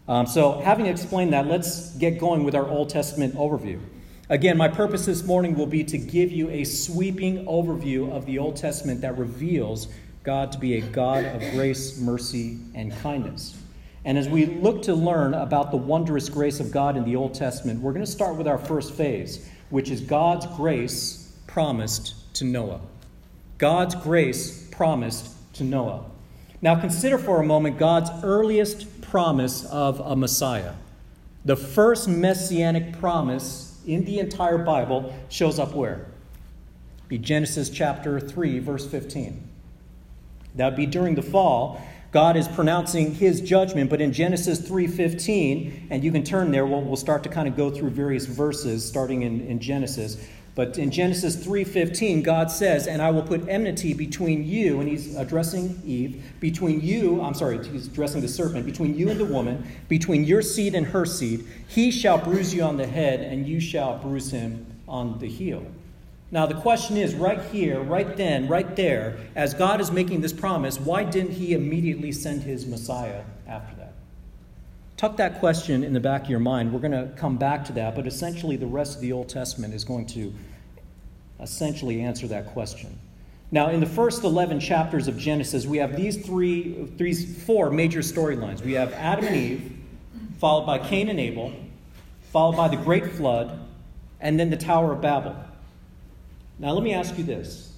Um, 0.08 0.26
so, 0.26 0.60
having 0.60 0.88
explained 0.88 1.32
that, 1.32 1.48
let's 1.48 1.92
get 1.96 2.20
going 2.20 2.44
with 2.44 2.56
our 2.56 2.68
Old 2.68 2.90
Testament 2.90 3.36
overview. 3.36 3.80
Again, 4.30 4.58
my 4.58 4.68
purpose 4.68 5.06
this 5.06 5.24
morning 5.24 5.56
will 5.56 5.68
be 5.68 5.84
to 5.86 5.98
give 5.98 6.32
you 6.32 6.50
a 6.50 6.64
sweeping 6.64 7.46
overview 7.46 8.12
of 8.12 8.26
the 8.26 8.40
Old 8.40 8.58
Testament 8.58 9.02
that 9.02 9.18
reveals 9.18 9.88
God 10.24 10.52
to 10.54 10.58
be 10.58 10.78
a 10.78 10.82
God 10.82 11.24
of 11.26 11.42
grace, 11.52 12.00
mercy, 12.00 12.58
and 12.74 12.92
kindness. 12.98 13.58
And 14.06 14.18
as 14.18 14.28
we 14.28 14.46
look 14.46 14.82
to 14.84 14.94
learn 14.96 15.34
about 15.34 15.72
the 15.72 15.78
wondrous 15.78 16.28
grace 16.28 16.60
of 16.60 16.72
God 16.72 16.98
in 16.98 17.06
the 17.06 17.16
Old 17.16 17.34
Testament, 17.34 17.80
we're 17.80 17.94
going 17.94 18.06
to 18.06 18.12
start 18.12 18.36
with 18.36 18.48
our 18.48 18.58
first 18.58 18.94
phase, 18.94 19.48
which 19.70 19.90
is 19.90 20.02
God's 20.02 20.46
grace 20.58 21.38
promised 21.48 22.34
to 22.36 22.46
Noah. 22.46 22.82
God's 23.58 23.96
grace 23.96 24.68
promised 24.72 25.33
to 25.54 25.64
Noah. 25.64 26.06
Now, 26.62 26.80
consider 26.80 27.18
for 27.18 27.42
a 27.42 27.46
moment 27.46 27.78
God's 27.78 28.10
earliest 28.24 29.02
promise 29.02 29.66
of 29.66 30.00
a 30.00 30.16
Messiah. 30.16 30.74
The 31.46 31.58
first 31.58 32.08
messianic 32.08 33.00
promise 33.00 33.82
in 33.86 34.06
the 34.06 34.20
entire 34.20 34.58
Bible 34.58 35.14
shows 35.30 35.60
up 35.60 35.74
where? 35.74 36.08
Be 37.10 37.18
Genesis 37.18 37.70
chapter 37.70 38.20
3, 38.20 38.60
verse 38.60 38.88
15. 38.88 39.50
That 40.56 40.70
would 40.70 40.78
be 40.78 40.86
during 40.86 41.16
the 41.16 41.22
fall. 41.22 41.82
God 42.12 42.38
is 42.38 42.48
pronouncing 42.48 43.16
his 43.16 43.42
judgment, 43.42 43.90
but 43.90 44.00
in 44.00 44.14
Genesis 44.14 44.62
3:15, 44.62 45.88
and 45.90 46.04
you 46.04 46.12
can 46.12 46.24
turn 46.24 46.52
there, 46.52 46.66
we'll, 46.66 46.82
we'll 46.82 46.96
start 46.96 47.24
to 47.24 47.30
kind 47.30 47.48
of 47.48 47.58
go 47.58 47.72
through 47.72 47.90
various 47.90 48.26
verses 48.26 48.86
starting 48.86 49.24
in, 49.24 49.42
in 49.42 49.60
Genesis. 49.60 50.18
But 50.56 50.78
in 50.78 50.92
Genesis 50.92 51.36
3:15, 51.36 52.22
God 52.22 52.52
says, 52.52 52.86
"And 52.86 53.02
I 53.02 53.10
will 53.10 53.24
put 53.24 53.48
enmity 53.50 53.94
between 53.94 54.48
you," 54.48 54.80
and 54.80 54.88
he's 54.88 55.16
addressing 55.16 55.82
Eve, 55.86 56.22
between 56.40 56.82
you, 56.82 57.22
I'm 57.22 57.34
sorry, 57.34 57.60
he's 57.72 57.88
addressing 57.88 58.22
the 58.22 58.28
serpent, 58.28 58.66
between 58.66 58.96
you 58.96 59.10
and 59.10 59.20
the 59.20 59.26
woman, 59.26 59.64
between 59.90 60.26
your 60.26 60.44
seed 60.44 60.76
and 60.76 60.88
her 60.88 61.06
seed. 61.06 61.44
He 61.68 61.90
shall 61.90 62.20
bruise 62.20 62.54
you 62.54 62.62
on 62.62 62.78
the 62.78 62.86
head, 62.86 63.22
and 63.22 63.48
you 63.48 63.60
shall 63.60 63.98
bruise 63.98 64.30
him 64.30 64.66
on 64.88 65.18
the 65.20 65.28
heel. 65.28 65.64
Now, 66.32 66.46
the 66.46 66.56
question 66.56 66.98
is 66.98 67.16
right 67.16 67.42
here, 67.52 67.80
right 67.80 68.16
then, 68.18 68.48
right 68.48 68.76
there, 68.76 69.18
as 69.36 69.54
God 69.54 69.82
is 69.82 69.92
making 69.92 70.22
this 70.22 70.34
promise, 70.34 70.80
why 70.80 71.04
didn't 71.04 71.34
he 71.34 71.54
immediately 71.54 72.12
send 72.12 72.44
his 72.44 72.66
Messiah 72.66 73.22
after? 73.48 73.73
Tuck 74.98 75.18
that 75.18 75.40
question 75.40 75.84
in 75.84 75.94
the 75.94 76.00
back 76.00 76.24
of 76.24 76.30
your 76.30 76.40
mind. 76.40 76.72
We're 76.72 76.80
going 76.80 76.92
to 76.92 77.12
come 77.16 77.38
back 77.38 77.66
to 77.66 77.74
that, 77.74 77.96
but 77.96 78.08
essentially, 78.08 78.56
the 78.56 78.68
rest 78.68 78.96
of 78.96 79.02
the 79.02 79.12
Old 79.12 79.30
Testament 79.30 79.74
is 79.74 79.84
going 79.84 80.06
to 80.08 80.34
essentially 81.40 82.02
answer 82.02 82.28
that 82.28 82.48
question. 82.48 82.98
Now, 83.52 83.70
in 83.70 83.80
the 83.80 83.86
first 83.86 84.24
11 84.24 84.60
chapters 84.60 85.08
of 85.08 85.18
Genesis, 85.18 85.66
we 85.66 85.78
have 85.78 85.96
these 85.96 86.26
three, 86.26 86.90
these 86.98 87.44
four 87.46 87.70
major 87.70 88.00
storylines. 88.00 88.62
We 88.62 88.74
have 88.74 88.94
Adam 88.94 89.26
and 89.26 89.36
Eve, 89.36 89.78
followed 90.40 90.66
by 90.66 90.80
Cain 90.80 91.10
and 91.10 91.20
Abel, 91.20 91.54
followed 92.32 92.56
by 92.56 92.68
the 92.68 92.78
great 92.78 93.12
flood, 93.12 93.60
and 94.20 94.40
then 94.40 94.50
the 94.50 94.58
Tower 94.58 94.94
of 94.94 95.02
Babel. 95.02 95.36
Now, 96.58 96.72
let 96.72 96.84
me 96.84 96.94
ask 96.94 97.18
you 97.18 97.24
this 97.24 97.74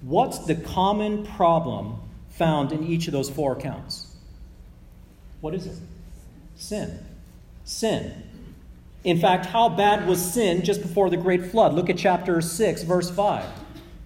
What's 0.00 0.38
the 0.40 0.56
common 0.56 1.24
problem 1.24 2.00
found 2.30 2.72
in 2.72 2.84
each 2.84 3.06
of 3.06 3.12
those 3.12 3.30
four 3.30 3.52
accounts? 3.52 4.16
What 5.40 5.54
is 5.54 5.66
it? 5.66 5.76
Sin. 6.62 6.96
Sin. 7.64 8.22
In 9.02 9.18
fact, 9.18 9.46
how 9.46 9.68
bad 9.68 10.06
was 10.06 10.32
sin 10.32 10.62
just 10.62 10.80
before 10.80 11.10
the 11.10 11.16
great 11.16 11.46
flood? 11.46 11.74
Look 11.74 11.90
at 11.90 11.98
chapter 11.98 12.40
6, 12.40 12.84
verse 12.84 13.10
5. 13.10 13.44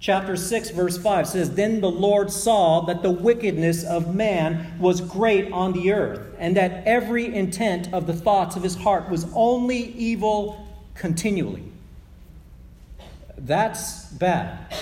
Chapter 0.01 0.37
6, 0.37 0.71
verse 0.71 0.97
5 0.97 1.29
says, 1.29 1.55
Then 1.55 1.83
the 1.83 1.91
Lord 1.91 2.31
saw 2.31 2.81
that 2.87 3.03
the 3.03 3.11
wickedness 3.11 3.85
of 3.85 4.15
man 4.15 4.79
was 4.79 5.03
great 5.03 5.53
on 5.53 5.75
the 5.75 5.93
earth, 5.93 6.35
and 6.39 6.57
that 6.57 6.87
every 6.87 7.27
intent 7.35 7.93
of 7.93 8.07
the 8.07 8.15
thoughts 8.15 8.57
of 8.57 8.63
his 8.63 8.77
heart 8.77 9.11
was 9.11 9.27
only 9.35 9.93
evil 9.93 10.67
continually. 10.95 11.71
That's 13.37 14.07
bad. 14.13 14.75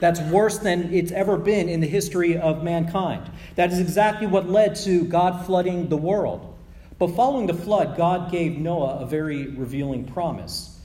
That's 0.00 0.20
worse 0.20 0.58
than 0.58 0.94
it's 0.94 1.10
ever 1.10 1.36
been 1.36 1.68
in 1.68 1.80
the 1.80 1.88
history 1.88 2.38
of 2.38 2.62
mankind. 2.62 3.28
That 3.56 3.72
is 3.72 3.80
exactly 3.80 4.28
what 4.28 4.48
led 4.48 4.76
to 4.76 5.02
God 5.06 5.44
flooding 5.44 5.88
the 5.88 5.96
world. 5.96 6.52
But 6.98 7.08
following 7.08 7.46
the 7.46 7.54
flood, 7.54 7.96
God 7.96 8.30
gave 8.30 8.58
Noah 8.58 9.00
a 9.00 9.06
very 9.06 9.48
revealing 9.48 10.04
promise. 10.04 10.78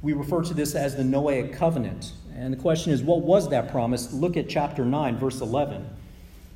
We 0.00 0.12
refer 0.12 0.42
to 0.42 0.54
this 0.54 0.74
as 0.74 0.96
the 0.96 1.02
Noahic 1.02 1.54
covenant. 1.54 2.12
And 2.36 2.52
the 2.52 2.58
question 2.58 2.92
is, 2.92 3.02
what 3.02 3.22
was 3.22 3.50
that 3.50 3.70
promise? 3.70 4.12
Look 4.12 4.36
at 4.36 4.48
chapter 4.48 4.84
9, 4.84 5.18
verse 5.18 5.40
11. 5.40 5.88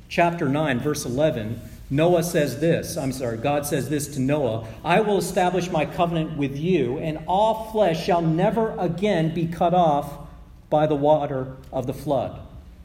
Chapter 0.07 0.49
9, 0.49 0.79
verse 0.79 1.05
11 1.05 1.61
Noah 1.91 2.21
says 2.21 2.59
this, 2.59 2.97
I'm 2.97 3.11
sorry, 3.11 3.37
God 3.37 3.65
says 3.65 3.89
this 3.89 4.07
to 4.09 4.19
Noah 4.19 4.67
I 4.85 5.01
will 5.01 5.17
establish 5.17 5.71
my 5.71 5.85
covenant 5.85 6.37
with 6.37 6.55
you, 6.55 6.99
and 6.99 7.19
all 7.27 7.71
flesh 7.71 8.05
shall 8.05 8.21
never 8.21 8.77
again 8.77 9.33
be 9.33 9.47
cut 9.47 9.73
off 9.73 10.27
by 10.69 10.85
the 10.85 10.95
water 10.95 11.55
of 11.73 11.87
the 11.87 11.93
flood. 11.93 12.39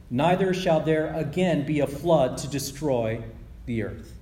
Neither 0.09 0.53
shall 0.53 0.79
there 0.79 1.13
again 1.13 1.65
be 1.65 1.79
a 1.79 1.87
flood 1.87 2.37
to 2.39 2.47
destroy 2.47 3.21
the 3.67 3.83
earth. 3.83 4.14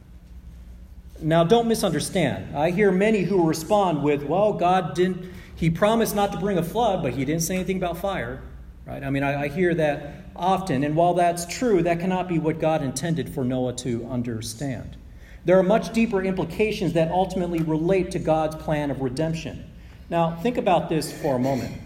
Now, 1.23 1.45
don't 1.45 1.69
misunderstand. 1.69 2.55
I 2.55 2.71
hear 2.71 2.91
many 2.91 3.21
who 3.21 3.47
respond 3.47 4.03
with, 4.03 4.23
well, 4.23 4.51
God 4.51 4.93
didn't, 4.93 5.31
He 5.55 5.69
promised 5.69 6.15
not 6.15 6.33
to 6.33 6.37
bring 6.37 6.57
a 6.57 6.63
flood, 6.63 7.01
but 7.01 7.13
He 7.13 7.23
didn't 7.23 7.43
say 7.43 7.55
anything 7.55 7.77
about 7.77 7.97
fire. 7.97 8.41
Right? 8.85 9.01
I 9.01 9.09
mean, 9.09 9.23
I, 9.23 9.43
I 9.43 9.47
hear 9.47 9.73
that 9.75 10.25
often, 10.35 10.83
and 10.83 10.97
while 10.97 11.13
that's 11.13 11.45
true, 11.45 11.81
that 11.83 12.01
cannot 12.01 12.27
be 12.27 12.39
what 12.39 12.59
God 12.59 12.83
intended 12.83 13.33
for 13.33 13.45
Noah 13.45 13.73
to 13.77 14.05
understand. 14.07 14.97
There 15.45 15.57
are 15.57 15.63
much 15.63 15.93
deeper 15.93 16.21
implications 16.21 16.91
that 16.93 17.09
ultimately 17.09 17.59
relate 17.59 18.11
to 18.11 18.19
God's 18.19 18.55
plan 18.57 18.91
of 18.91 18.99
redemption. 18.99 19.69
Now, 20.09 20.35
think 20.41 20.57
about 20.57 20.89
this 20.89 21.11
for 21.21 21.37
a 21.37 21.39
moment. 21.39 21.79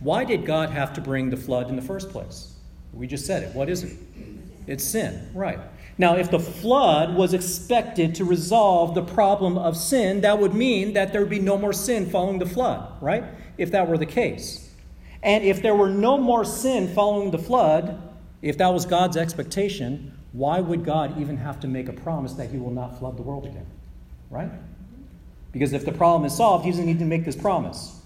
Why 0.00 0.24
did 0.24 0.44
God 0.44 0.70
have 0.70 0.92
to 0.94 1.00
bring 1.00 1.30
the 1.30 1.36
flood 1.36 1.70
in 1.70 1.76
the 1.76 1.82
first 1.82 2.10
place? 2.10 2.54
We 2.92 3.06
just 3.06 3.24
said 3.24 3.42
it. 3.42 3.54
What 3.54 3.70
is 3.70 3.84
it? 3.84 3.96
It's 4.66 4.84
sin, 4.84 5.30
right. 5.34 5.58
Now, 6.00 6.16
if 6.16 6.30
the 6.30 6.38
flood 6.38 7.16
was 7.16 7.34
expected 7.34 8.14
to 8.14 8.24
resolve 8.24 8.94
the 8.94 9.02
problem 9.02 9.58
of 9.58 9.76
sin, 9.76 10.20
that 10.20 10.38
would 10.38 10.54
mean 10.54 10.92
that 10.92 11.12
there 11.12 11.20
would 11.20 11.30
be 11.30 11.40
no 11.40 11.58
more 11.58 11.72
sin 11.72 12.08
following 12.08 12.38
the 12.38 12.46
flood, 12.46 13.02
right? 13.02 13.24
If 13.58 13.72
that 13.72 13.88
were 13.88 13.98
the 13.98 14.06
case. 14.06 14.72
And 15.24 15.42
if 15.42 15.60
there 15.60 15.74
were 15.74 15.90
no 15.90 16.16
more 16.16 16.44
sin 16.44 16.94
following 16.94 17.32
the 17.32 17.38
flood, 17.38 18.00
if 18.42 18.56
that 18.58 18.72
was 18.72 18.86
God's 18.86 19.16
expectation, 19.16 20.16
why 20.32 20.60
would 20.60 20.84
God 20.84 21.20
even 21.20 21.36
have 21.38 21.58
to 21.60 21.66
make 21.66 21.88
a 21.88 21.92
promise 21.92 22.34
that 22.34 22.50
he 22.50 22.58
will 22.58 22.70
not 22.70 22.98
flood 23.00 23.16
the 23.16 23.22
world 23.22 23.44
again? 23.44 23.66
Right? 24.30 24.50
Because 25.50 25.72
if 25.72 25.84
the 25.84 25.92
problem 25.92 26.24
is 26.24 26.36
solved, 26.36 26.64
he 26.64 26.70
doesn't 26.70 26.86
need 26.86 27.00
to 27.00 27.04
make 27.04 27.24
this 27.24 27.34
promise. 27.34 28.00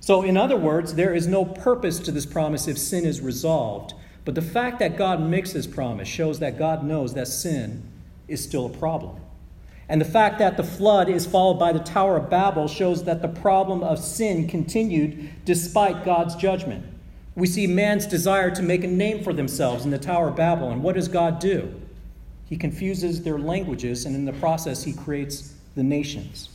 So, 0.00 0.22
in 0.22 0.36
other 0.36 0.56
words, 0.56 0.94
there 0.94 1.14
is 1.14 1.26
no 1.26 1.44
purpose 1.44 2.00
to 2.00 2.10
this 2.10 2.26
promise 2.26 2.66
if 2.66 2.78
sin 2.78 3.04
is 3.04 3.20
resolved. 3.20 3.94
But 4.24 4.34
the 4.34 4.42
fact 4.42 4.78
that 4.80 4.96
God 4.96 5.20
makes 5.20 5.52
this 5.52 5.66
promise 5.66 6.08
shows 6.08 6.38
that 6.40 6.58
God 6.58 6.84
knows 6.84 7.14
that 7.14 7.28
sin 7.28 7.82
is 8.28 8.42
still 8.42 8.66
a 8.66 8.70
problem. 8.70 9.16
And 9.88 10.00
the 10.00 10.04
fact 10.04 10.38
that 10.38 10.56
the 10.56 10.62
flood 10.62 11.08
is 11.08 11.26
followed 11.26 11.58
by 11.58 11.72
the 11.72 11.80
Tower 11.80 12.16
of 12.16 12.30
Babel 12.30 12.68
shows 12.68 13.02
that 13.04 13.22
the 13.22 13.28
problem 13.28 13.82
of 13.82 13.98
sin 13.98 14.46
continued 14.46 15.30
despite 15.44 16.04
God's 16.04 16.36
judgment. 16.36 16.84
We 17.34 17.46
see 17.46 17.66
man's 17.66 18.06
desire 18.06 18.50
to 18.52 18.62
make 18.62 18.84
a 18.84 18.88
name 18.88 19.24
for 19.24 19.32
themselves 19.32 19.84
in 19.84 19.90
the 19.90 19.98
Tower 19.98 20.28
of 20.28 20.36
Babel. 20.36 20.70
And 20.70 20.82
what 20.82 20.94
does 20.94 21.08
God 21.08 21.40
do? 21.40 21.74
He 22.44 22.56
confuses 22.56 23.22
their 23.22 23.38
languages, 23.38 24.04
and 24.04 24.14
in 24.14 24.24
the 24.24 24.32
process, 24.34 24.84
he 24.84 24.92
creates 24.92 25.54
the 25.74 25.82
nations. 25.82 26.50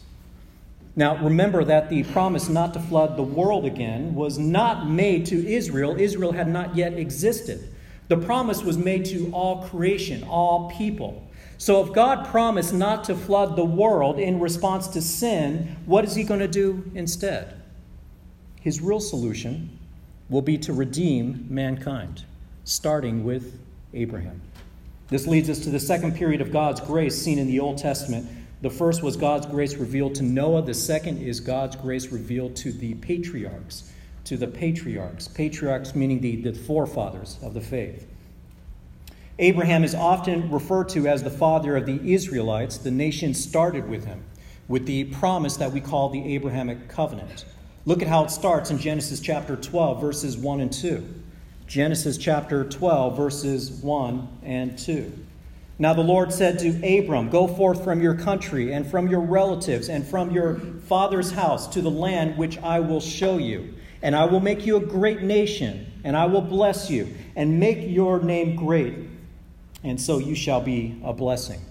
Now, 0.95 1.17
remember 1.17 1.63
that 1.65 1.89
the 1.89 2.03
promise 2.03 2.47
not 2.47 2.73
to 2.73 2.79
flood 2.79 3.17
the 3.17 3.23
world 3.23 3.65
again 3.65 4.15
was 4.15 4.37
not 4.37 4.89
made 4.89 5.25
to 5.27 5.45
Israel. 5.45 5.99
Israel 5.99 6.31
had 6.31 6.47
not 6.47 6.75
yet 6.75 6.93
existed. 6.93 7.69
The 8.07 8.17
promise 8.17 8.63
was 8.63 8.77
made 8.77 9.03
to 9.05 9.29
all 9.31 9.63
creation, 9.63 10.23
all 10.23 10.71
people. 10.71 11.27
So, 11.57 11.83
if 11.85 11.93
God 11.93 12.27
promised 12.27 12.73
not 12.73 13.03
to 13.05 13.15
flood 13.15 13.55
the 13.55 13.65
world 13.65 14.19
in 14.19 14.39
response 14.39 14.87
to 14.89 15.01
sin, 15.01 15.75
what 15.85 16.05
is 16.05 16.15
He 16.15 16.23
going 16.23 16.41
to 16.41 16.47
do 16.47 16.89
instead? 16.95 17.61
His 18.61 18.81
real 18.81 18.99
solution 18.99 19.77
will 20.29 20.41
be 20.41 20.57
to 20.59 20.73
redeem 20.73 21.45
mankind, 21.49 22.23
starting 22.63 23.23
with 23.23 23.59
Abraham. 23.93 24.41
This 25.09 25.27
leads 25.27 25.49
us 25.49 25.59
to 25.59 25.69
the 25.69 25.79
second 25.79 26.15
period 26.15 26.41
of 26.41 26.51
God's 26.51 26.81
grace 26.81 27.21
seen 27.21 27.37
in 27.37 27.47
the 27.47 27.59
Old 27.59 27.77
Testament. 27.77 28.27
The 28.62 28.69
first 28.69 29.03
was 29.03 29.17
God's 29.17 29.45
grace 29.45 29.75
revealed 29.75 30.15
to 30.15 30.24
Noah, 30.24 30.62
the 30.62 30.74
second 30.74 31.21
is 31.21 31.39
God's 31.39 31.75
grace 31.75 32.12
revealed 32.12 32.55
to 32.57 32.71
the 32.71 32.95
patriarchs. 32.95 33.91
To 34.25 34.38
the 34.38 34.47
patriarchs. 34.47 35.27
Patriarchs 35.27 35.93
meaning 35.93 36.21
the, 36.21 36.38
the 36.38 36.53
forefathers 36.53 37.38
of 37.43 37.53
the 37.53 37.62
faith. 37.62 38.07
Abraham 39.38 39.83
is 39.83 39.93
often 39.93 40.50
referred 40.50 40.88
to 40.89 41.07
as 41.07 41.21
the 41.21 41.29
father 41.29 41.75
of 41.75 41.85
the 41.85 42.13
Israelites. 42.13 42.77
The 42.77 42.91
nation 42.91 43.33
started 43.33 43.89
with 43.89 44.05
him, 44.05 44.24
with 44.67 44.85
the 44.85 45.03
promise 45.05 45.57
that 45.57 45.74
we 45.74 45.81
call 45.81 46.09
the 46.09 46.35
Abrahamic 46.35 46.88
covenant. 46.88 47.43
Look 47.85 48.01
at 48.01 48.07
how 48.07 48.24
it 48.24 48.31
starts 48.31 48.71
in 48.71 48.79
Genesis 48.79 49.19
chapter 49.19 49.57
12, 49.57 50.00
verses 50.00 50.38
1 50.38 50.62
and 50.62 50.71
2. 50.71 51.05
Genesis 51.67 52.17
chapter 52.17 52.63
12, 52.63 53.17
verses 53.17 53.71
1 53.71 54.27
and 54.43 54.77
2. 54.77 55.25
Now 55.77 55.94
the 55.94 56.01
Lord 56.01 56.32
said 56.32 56.60
to 56.60 57.00
Abram, 57.00 57.29
Go 57.29 57.48
forth 57.48 57.84
from 57.84 58.01
your 58.01 58.15
country 58.15 58.74
and 58.74 58.89
from 58.89 59.08
your 59.08 59.20
relatives 59.20 59.89
and 59.89 60.08
from 60.08 60.32
your 60.32 60.55
father's 60.88 61.32
house 61.32 61.67
to 61.67 61.82
the 61.82 61.91
land 61.91 62.38
which 62.38 62.58
I 62.60 62.79
will 62.79 63.01
show 63.01 63.38
you. 63.38 63.74
And 64.01 64.15
I 64.15 64.25
will 64.25 64.39
make 64.39 64.65
you 64.65 64.77
a 64.77 64.86
great 64.86 65.22
nation, 65.22 65.91
and 66.03 66.15
I 66.15 66.25
will 66.25 66.41
bless 66.41 66.89
you, 66.89 67.13
and 67.36 67.60
make 67.60 67.79
your 67.82 68.22
name 68.22 68.55
great 68.55 69.10
and 69.86 70.01
so 70.01 70.17
you 70.17 70.36
shall 70.36 70.62
be 70.62 71.00
a 71.03 71.13
blessing. 71.13 71.62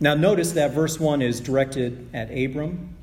Now, 0.00 0.14
notice 0.14 0.52
that 0.52 0.72
verse 0.72 0.98
1 0.98 1.22
is 1.22 1.40
directed 1.40 2.08
at 2.12 2.30
Abram, 2.36 2.96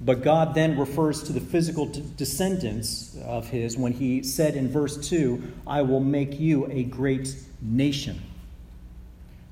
but 0.00 0.22
God 0.22 0.54
then 0.54 0.78
refers 0.78 1.22
to 1.24 1.32
the 1.32 1.40
physical 1.40 1.86
descendants 2.16 3.16
of 3.24 3.48
his 3.48 3.76
when 3.76 3.92
he 3.92 4.22
said 4.22 4.54
in 4.54 4.70
verse 4.70 4.96
2, 5.08 5.42
I 5.66 5.82
will 5.82 6.00
make 6.00 6.38
you 6.38 6.66
a 6.70 6.84
great 6.84 7.34
nation. 7.60 8.22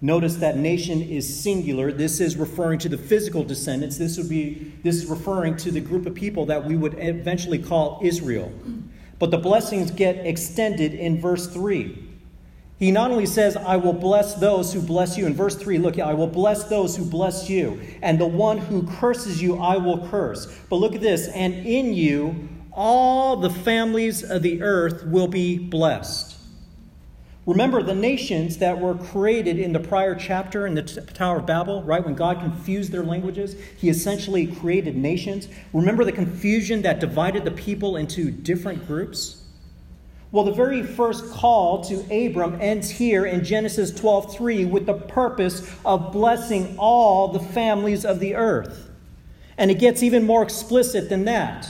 Notice 0.04 0.34
that 0.36 0.56
nation 0.56 1.00
is 1.00 1.42
singular. 1.42 1.92
This 1.92 2.18
is 2.20 2.36
referring 2.36 2.80
to 2.80 2.88
the 2.88 2.98
physical 2.98 3.44
descendants. 3.44 3.98
This 3.98 4.18
would 4.18 4.28
be 4.28 4.72
this 4.82 4.96
is 4.96 5.06
referring 5.06 5.56
to 5.58 5.70
the 5.70 5.80
group 5.80 6.06
of 6.06 6.14
people 6.14 6.44
that 6.46 6.64
we 6.64 6.76
would 6.76 6.96
eventually 6.98 7.60
call 7.60 8.00
Israel. 8.02 8.52
But 9.20 9.30
the 9.30 9.38
blessings 9.38 9.92
get 9.92 10.26
extended 10.26 10.92
in 10.92 11.20
verse 11.20 11.46
3. 11.46 12.08
He 12.80 12.90
not 12.90 13.12
only 13.12 13.26
says, 13.26 13.56
I 13.56 13.76
will 13.76 13.92
bless 13.92 14.34
those 14.34 14.72
who 14.72 14.82
bless 14.82 15.16
you. 15.16 15.24
In 15.24 15.34
verse 15.34 15.54
3, 15.54 15.78
look, 15.78 16.00
I 16.00 16.14
will 16.14 16.26
bless 16.26 16.64
those 16.64 16.96
who 16.96 17.04
bless 17.04 17.48
you, 17.48 17.80
and 18.02 18.18
the 18.18 18.26
one 18.26 18.58
who 18.58 18.84
curses 18.98 19.40
you, 19.40 19.58
I 19.58 19.76
will 19.76 20.08
curse. 20.08 20.52
But 20.68 20.76
look 20.76 20.96
at 20.96 21.00
this, 21.00 21.28
and 21.28 21.54
in 21.54 21.94
you, 21.94 22.48
all 22.72 23.36
the 23.36 23.50
families 23.50 24.24
of 24.24 24.42
the 24.42 24.62
earth 24.62 25.06
will 25.06 25.28
be 25.28 25.58
blessed. 25.58 26.41
Remember 27.44 27.82
the 27.82 27.94
nations 27.94 28.58
that 28.58 28.78
were 28.80 28.94
created 28.94 29.58
in 29.58 29.72
the 29.72 29.80
prior 29.80 30.14
chapter 30.14 30.64
in 30.64 30.74
the 30.74 30.82
Tower 30.82 31.38
of 31.38 31.46
Babel, 31.46 31.82
right? 31.82 32.04
When 32.04 32.14
God 32.14 32.38
confused 32.38 32.92
their 32.92 33.02
languages, 33.02 33.56
He 33.76 33.88
essentially 33.88 34.46
created 34.46 34.96
nations. 34.96 35.48
Remember 35.72 36.04
the 36.04 36.12
confusion 36.12 36.82
that 36.82 37.00
divided 37.00 37.44
the 37.44 37.50
people 37.50 37.96
into 37.96 38.30
different 38.30 38.86
groups? 38.86 39.42
Well, 40.30 40.44
the 40.44 40.52
very 40.52 40.84
first 40.84 41.30
call 41.32 41.82
to 41.84 42.04
Abram 42.10 42.58
ends 42.60 42.90
here 42.90 43.26
in 43.26 43.44
Genesis 43.44 43.90
12:3 43.90 44.64
with 44.64 44.86
the 44.86 44.94
purpose 44.94 45.68
of 45.84 46.12
blessing 46.12 46.76
all 46.78 47.28
the 47.28 47.40
families 47.40 48.04
of 48.04 48.20
the 48.20 48.36
earth. 48.36 48.88
And 49.58 49.70
it 49.70 49.80
gets 49.80 50.02
even 50.02 50.24
more 50.24 50.44
explicit 50.44 51.08
than 51.08 51.24
that. 51.24 51.68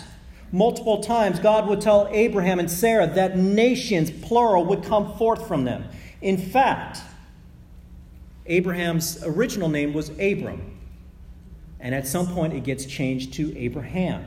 Multiple 0.52 1.02
times 1.02 1.40
God 1.40 1.66
would 1.66 1.80
tell 1.80 2.08
Abraham 2.10 2.58
and 2.60 2.70
Sarah 2.70 3.06
that 3.06 3.38
nations 3.38 4.10
plural 4.10 4.64
would 4.66 4.84
come 4.84 5.16
forth 5.16 5.48
from 5.48 5.64
them. 5.64 5.86
In 6.20 6.36
fact, 6.36 7.00
Abraham's 8.46 9.22
original 9.24 9.70
name 9.70 9.94
was 9.94 10.10
Abram. 10.10 10.78
And 11.80 11.94
at 11.94 12.06
some 12.06 12.28
point 12.28 12.52
it 12.52 12.64
gets 12.64 12.84
changed 12.84 13.32
to 13.34 13.56
Abraham. 13.56 14.24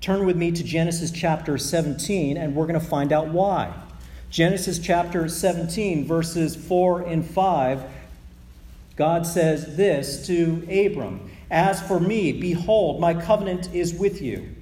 Turn 0.00 0.26
with 0.26 0.36
me 0.36 0.52
to 0.52 0.62
Genesis 0.62 1.10
chapter 1.10 1.56
17, 1.56 2.36
and 2.36 2.54
we're 2.54 2.66
going 2.66 2.78
to 2.78 2.86
find 2.86 3.10
out 3.12 3.28
why. 3.28 3.72
Genesis 4.28 4.78
chapter 4.78 5.28
17, 5.28 6.06
verses 6.06 6.54
4 6.54 7.02
and 7.02 7.24
5, 7.24 7.84
God 8.96 9.26
says 9.26 9.76
this 9.76 10.26
to 10.26 10.62
Abram 10.70 11.30
As 11.50 11.80
for 11.80 11.98
me, 11.98 12.32
behold, 12.32 13.00
my 13.00 13.14
covenant 13.14 13.72
is 13.72 13.94
with 13.94 14.20
you, 14.20 14.54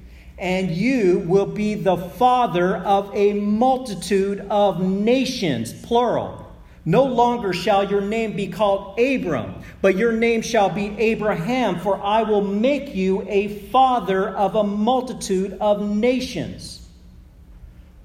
and 0.42 0.72
you 0.72 1.20
will 1.20 1.46
be 1.46 1.76
the 1.76 1.96
father 1.96 2.78
of 2.78 3.14
a 3.14 3.32
multitude 3.32 4.44
of 4.50 4.82
nations, 4.82 5.72
plural. 5.72 6.52
No 6.84 7.04
longer 7.04 7.52
shall 7.52 7.88
your 7.88 8.00
name 8.00 8.34
be 8.34 8.48
called 8.48 8.98
Abram, 8.98 9.62
but 9.80 9.96
your 9.96 10.10
name 10.10 10.42
shall 10.42 10.68
be 10.68 10.98
Abraham, 10.98 11.78
for 11.78 12.02
I 12.02 12.24
will 12.24 12.42
make 12.42 12.92
you 12.92 13.24
a 13.28 13.60
father 13.68 14.30
of 14.30 14.56
a 14.56 14.64
multitude 14.64 15.56
of 15.60 15.80
nations. 15.80 16.88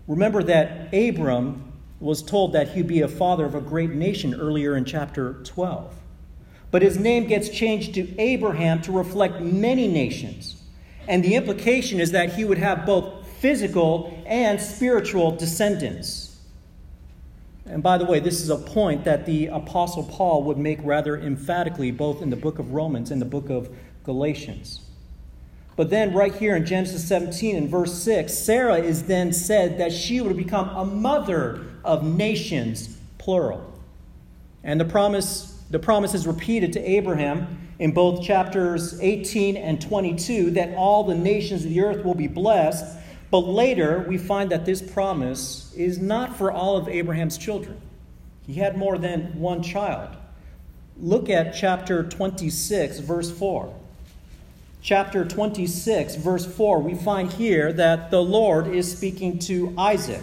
Remember 0.07 0.43
that 0.43 0.93
Abram 0.93 1.73
was 1.99 2.21
told 2.21 2.53
that 2.53 2.69
he'd 2.69 2.85
be 2.85 3.01
a 3.01 3.07
father 3.07 3.45
of 3.45 3.55
a 3.55 3.61
great 3.61 3.89
nation 3.89 4.35
earlier 4.35 4.77
in 4.77 4.85
chapter 4.85 5.41
12. 5.43 5.91
But 6.69 6.83
his 6.83 6.99
name 6.99 7.25
gets 7.25 7.49
changed 7.49 7.95
to 7.95 8.21
Abraham 8.21 8.83
to 8.83 8.91
reflect 8.91 9.41
many 9.41 9.87
nations. 9.87 10.56
And 11.07 11.23
the 11.23 11.35
implication 11.35 11.99
is 11.99 12.11
that 12.11 12.33
he 12.33 12.43
would 12.43 12.57
have 12.57 12.85
both 12.85 13.27
physical 13.39 14.23
and 14.25 14.59
spiritual 14.59 15.31
descendants. 15.31 16.37
And 17.65 17.83
by 17.83 17.97
the 17.97 18.05
way, 18.05 18.19
this 18.19 18.41
is 18.41 18.49
a 18.49 18.57
point 18.57 19.03
that 19.03 19.25
the 19.25 19.47
Apostle 19.47 20.03
Paul 20.03 20.43
would 20.43 20.57
make 20.57 20.79
rather 20.83 21.17
emphatically 21.17 21.91
both 21.91 22.21
in 22.21 22.29
the 22.29 22.35
book 22.35 22.59
of 22.59 22.73
Romans 22.73 23.11
and 23.11 23.21
the 23.21 23.25
book 23.25 23.49
of 23.49 23.69
Galatians. 24.03 24.81
But 25.75 25.91
then, 25.91 26.13
right 26.13 26.33
here 26.33 26.55
in 26.55 26.65
Genesis 26.65 27.07
17 27.07 27.55
and 27.55 27.69
verse 27.69 27.93
6, 28.01 28.33
Sarah 28.33 28.77
is 28.77 29.03
then 29.03 29.31
said 29.31 29.77
that 29.77 29.93
she 29.93 30.19
would 30.21 30.35
become 30.35 30.69
a 30.69 30.83
mother 30.83 31.65
of 31.83 32.03
nations, 32.03 32.97
plural. 33.19 33.73
And 34.63 34.79
the 34.79 34.85
promise, 34.85 35.56
the 35.69 35.79
promise 35.79 36.13
is 36.13 36.25
repeated 36.25 36.73
to 36.73 36.89
Abraham 36.89 37.69
in 37.79 37.91
both 37.91 38.23
chapters 38.23 38.99
18 39.01 39.57
and 39.57 39.81
22 39.81 40.51
that 40.51 40.73
all 40.75 41.03
the 41.03 41.15
nations 41.15 41.63
of 41.63 41.69
the 41.69 41.81
earth 41.81 42.05
will 42.05 42.15
be 42.15 42.27
blessed. 42.27 42.97
But 43.29 43.39
later, 43.39 44.05
we 44.07 44.17
find 44.17 44.49
that 44.51 44.65
this 44.65 44.81
promise 44.81 45.73
is 45.75 45.99
not 45.99 46.37
for 46.37 46.51
all 46.51 46.77
of 46.77 46.87
Abraham's 46.87 47.37
children. 47.37 47.79
He 48.45 48.53
had 48.53 48.77
more 48.77 48.97
than 48.97 49.37
one 49.39 49.61
child. 49.61 50.15
Look 50.99 51.29
at 51.29 51.53
chapter 51.53 52.03
26, 52.03 52.99
verse 52.99 53.29
4. 53.29 53.73
Chapter 54.81 55.25
26, 55.25 56.15
verse 56.15 56.45
4, 56.45 56.79
we 56.79 56.95
find 56.95 57.31
here 57.33 57.73
that 57.73 58.09
the 58.09 58.23
Lord 58.23 58.67
is 58.67 58.89
speaking 58.89 59.37
to 59.39 59.73
Isaac. 59.77 60.21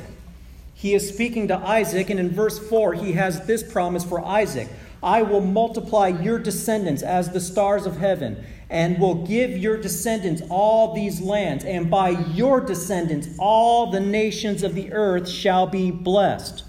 He 0.74 0.94
is 0.94 1.06
speaking 1.06 1.48
to 1.48 1.56
Isaac, 1.58 2.08
and 2.08 2.18
in 2.18 2.30
verse 2.30 2.58
4, 2.58 2.94
he 2.94 3.12
has 3.12 3.46
this 3.46 3.62
promise 3.62 4.04
for 4.04 4.24
Isaac 4.24 4.68
I 5.04 5.20
will 5.20 5.42
multiply 5.42 6.08
your 6.08 6.38
descendants 6.38 7.02
as 7.02 7.30
the 7.30 7.40
stars 7.40 7.84
of 7.84 7.98
heaven, 7.98 8.42
and 8.70 8.98
will 8.98 9.26
give 9.26 9.50
your 9.50 9.76
descendants 9.76 10.40
all 10.48 10.94
these 10.94 11.20
lands, 11.20 11.62
and 11.62 11.90
by 11.90 12.08
your 12.08 12.58
descendants 12.62 13.28
all 13.38 13.90
the 13.90 14.00
nations 14.00 14.62
of 14.62 14.74
the 14.74 14.90
earth 14.94 15.28
shall 15.28 15.66
be 15.66 15.90
blessed. 15.90 16.64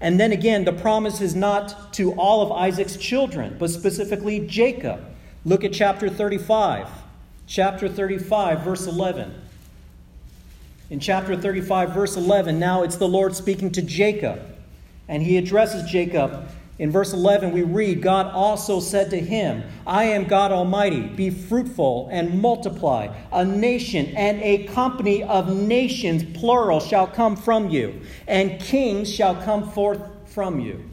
And 0.00 0.18
then 0.18 0.32
again, 0.32 0.64
the 0.64 0.72
promise 0.72 1.20
is 1.20 1.34
not 1.34 1.92
to 1.92 2.12
all 2.14 2.40
of 2.40 2.50
Isaac's 2.50 2.96
children, 2.96 3.56
but 3.58 3.68
specifically 3.68 4.40
Jacob. 4.46 5.04
Look 5.44 5.62
at 5.62 5.74
chapter 5.74 6.08
35. 6.08 6.88
Chapter 7.46 7.90
35, 7.90 8.62
verse 8.62 8.86
11. 8.86 9.34
In 10.88 10.98
chapter 10.98 11.36
35, 11.36 11.90
verse 11.92 12.16
11, 12.16 12.58
now 12.58 12.82
it's 12.82 12.96
the 12.96 13.06
Lord 13.06 13.36
speaking 13.36 13.70
to 13.72 13.82
Jacob. 13.82 14.40
And 15.08 15.22
he 15.22 15.36
addresses 15.36 15.90
Jacob 15.90 16.48
in 16.80 16.90
verse 16.90 17.12
11, 17.12 17.52
we 17.52 17.60
read, 17.60 18.00
God 18.00 18.28
also 18.28 18.80
said 18.80 19.10
to 19.10 19.20
him, 19.20 19.64
I 19.86 20.04
am 20.04 20.24
God 20.24 20.50
Almighty. 20.50 21.02
Be 21.02 21.28
fruitful 21.28 22.08
and 22.10 22.40
multiply. 22.40 23.14
A 23.30 23.44
nation 23.44 24.06
and 24.16 24.40
a 24.40 24.64
company 24.64 25.22
of 25.22 25.54
nations, 25.54 26.24
plural, 26.38 26.80
shall 26.80 27.06
come 27.06 27.36
from 27.36 27.68
you, 27.68 28.00
and 28.26 28.58
kings 28.58 29.12
shall 29.12 29.34
come 29.34 29.70
forth 29.70 30.00
from 30.24 30.58
you. 30.58 30.88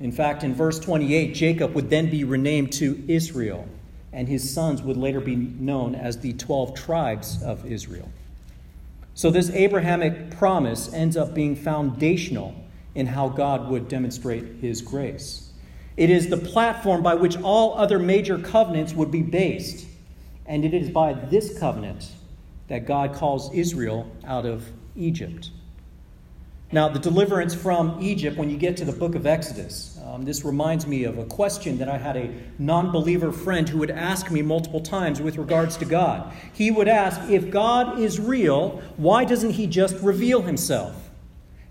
In 0.00 0.10
fact, 0.10 0.42
in 0.42 0.54
verse 0.54 0.80
28, 0.80 1.32
Jacob 1.32 1.74
would 1.74 1.88
then 1.88 2.10
be 2.10 2.24
renamed 2.24 2.72
to 2.72 3.04
Israel, 3.06 3.68
and 4.12 4.26
his 4.26 4.52
sons 4.52 4.82
would 4.82 4.96
later 4.96 5.20
be 5.20 5.36
known 5.36 5.94
as 5.94 6.18
the 6.18 6.32
12 6.32 6.74
tribes 6.74 7.40
of 7.44 7.64
Israel. 7.64 8.10
So, 9.14 9.30
this 9.30 9.50
Abrahamic 9.50 10.32
promise 10.32 10.92
ends 10.92 11.16
up 11.16 11.32
being 11.32 11.54
foundational 11.54 12.56
in 12.96 13.06
how 13.06 13.28
God 13.28 13.68
would 13.68 13.88
demonstrate 13.88 14.44
his 14.60 14.80
grace. 14.80 15.52
It 15.98 16.10
is 16.10 16.28
the 16.28 16.36
platform 16.38 17.02
by 17.02 17.14
which 17.14 17.36
all 17.42 17.76
other 17.76 17.98
major 17.98 18.38
covenants 18.38 18.94
would 18.94 19.10
be 19.10 19.22
based. 19.22 19.86
And 20.46 20.64
it 20.64 20.72
is 20.72 20.90
by 20.90 21.12
this 21.12 21.58
covenant 21.58 22.10
that 22.68 22.86
God 22.86 23.14
calls 23.14 23.52
Israel 23.52 24.10
out 24.24 24.46
of 24.46 24.70
Egypt. 24.96 25.50
Now, 26.72 26.88
the 26.88 26.98
deliverance 26.98 27.54
from 27.54 27.98
Egypt, 28.00 28.36
when 28.36 28.50
you 28.50 28.56
get 28.56 28.76
to 28.78 28.84
the 28.84 28.92
book 28.92 29.14
of 29.14 29.26
Exodus, 29.26 30.00
um, 30.04 30.24
this 30.24 30.44
reminds 30.44 30.86
me 30.86 31.04
of 31.04 31.18
a 31.18 31.24
question 31.24 31.78
that 31.78 31.88
I 31.88 31.98
had 31.98 32.16
a 32.16 32.30
non 32.58 32.90
believer 32.90 33.30
friend 33.30 33.68
who 33.68 33.78
would 33.78 33.90
ask 33.90 34.30
me 34.30 34.42
multiple 34.42 34.80
times 34.80 35.20
with 35.20 35.36
regards 35.36 35.76
to 35.76 35.84
God. 35.84 36.32
He 36.52 36.70
would 36.70 36.88
ask, 36.88 37.20
If 37.30 37.50
God 37.50 38.00
is 38.00 38.18
real, 38.18 38.82
why 38.96 39.24
doesn't 39.24 39.50
he 39.50 39.66
just 39.66 39.96
reveal 40.02 40.42
himself? 40.42 41.05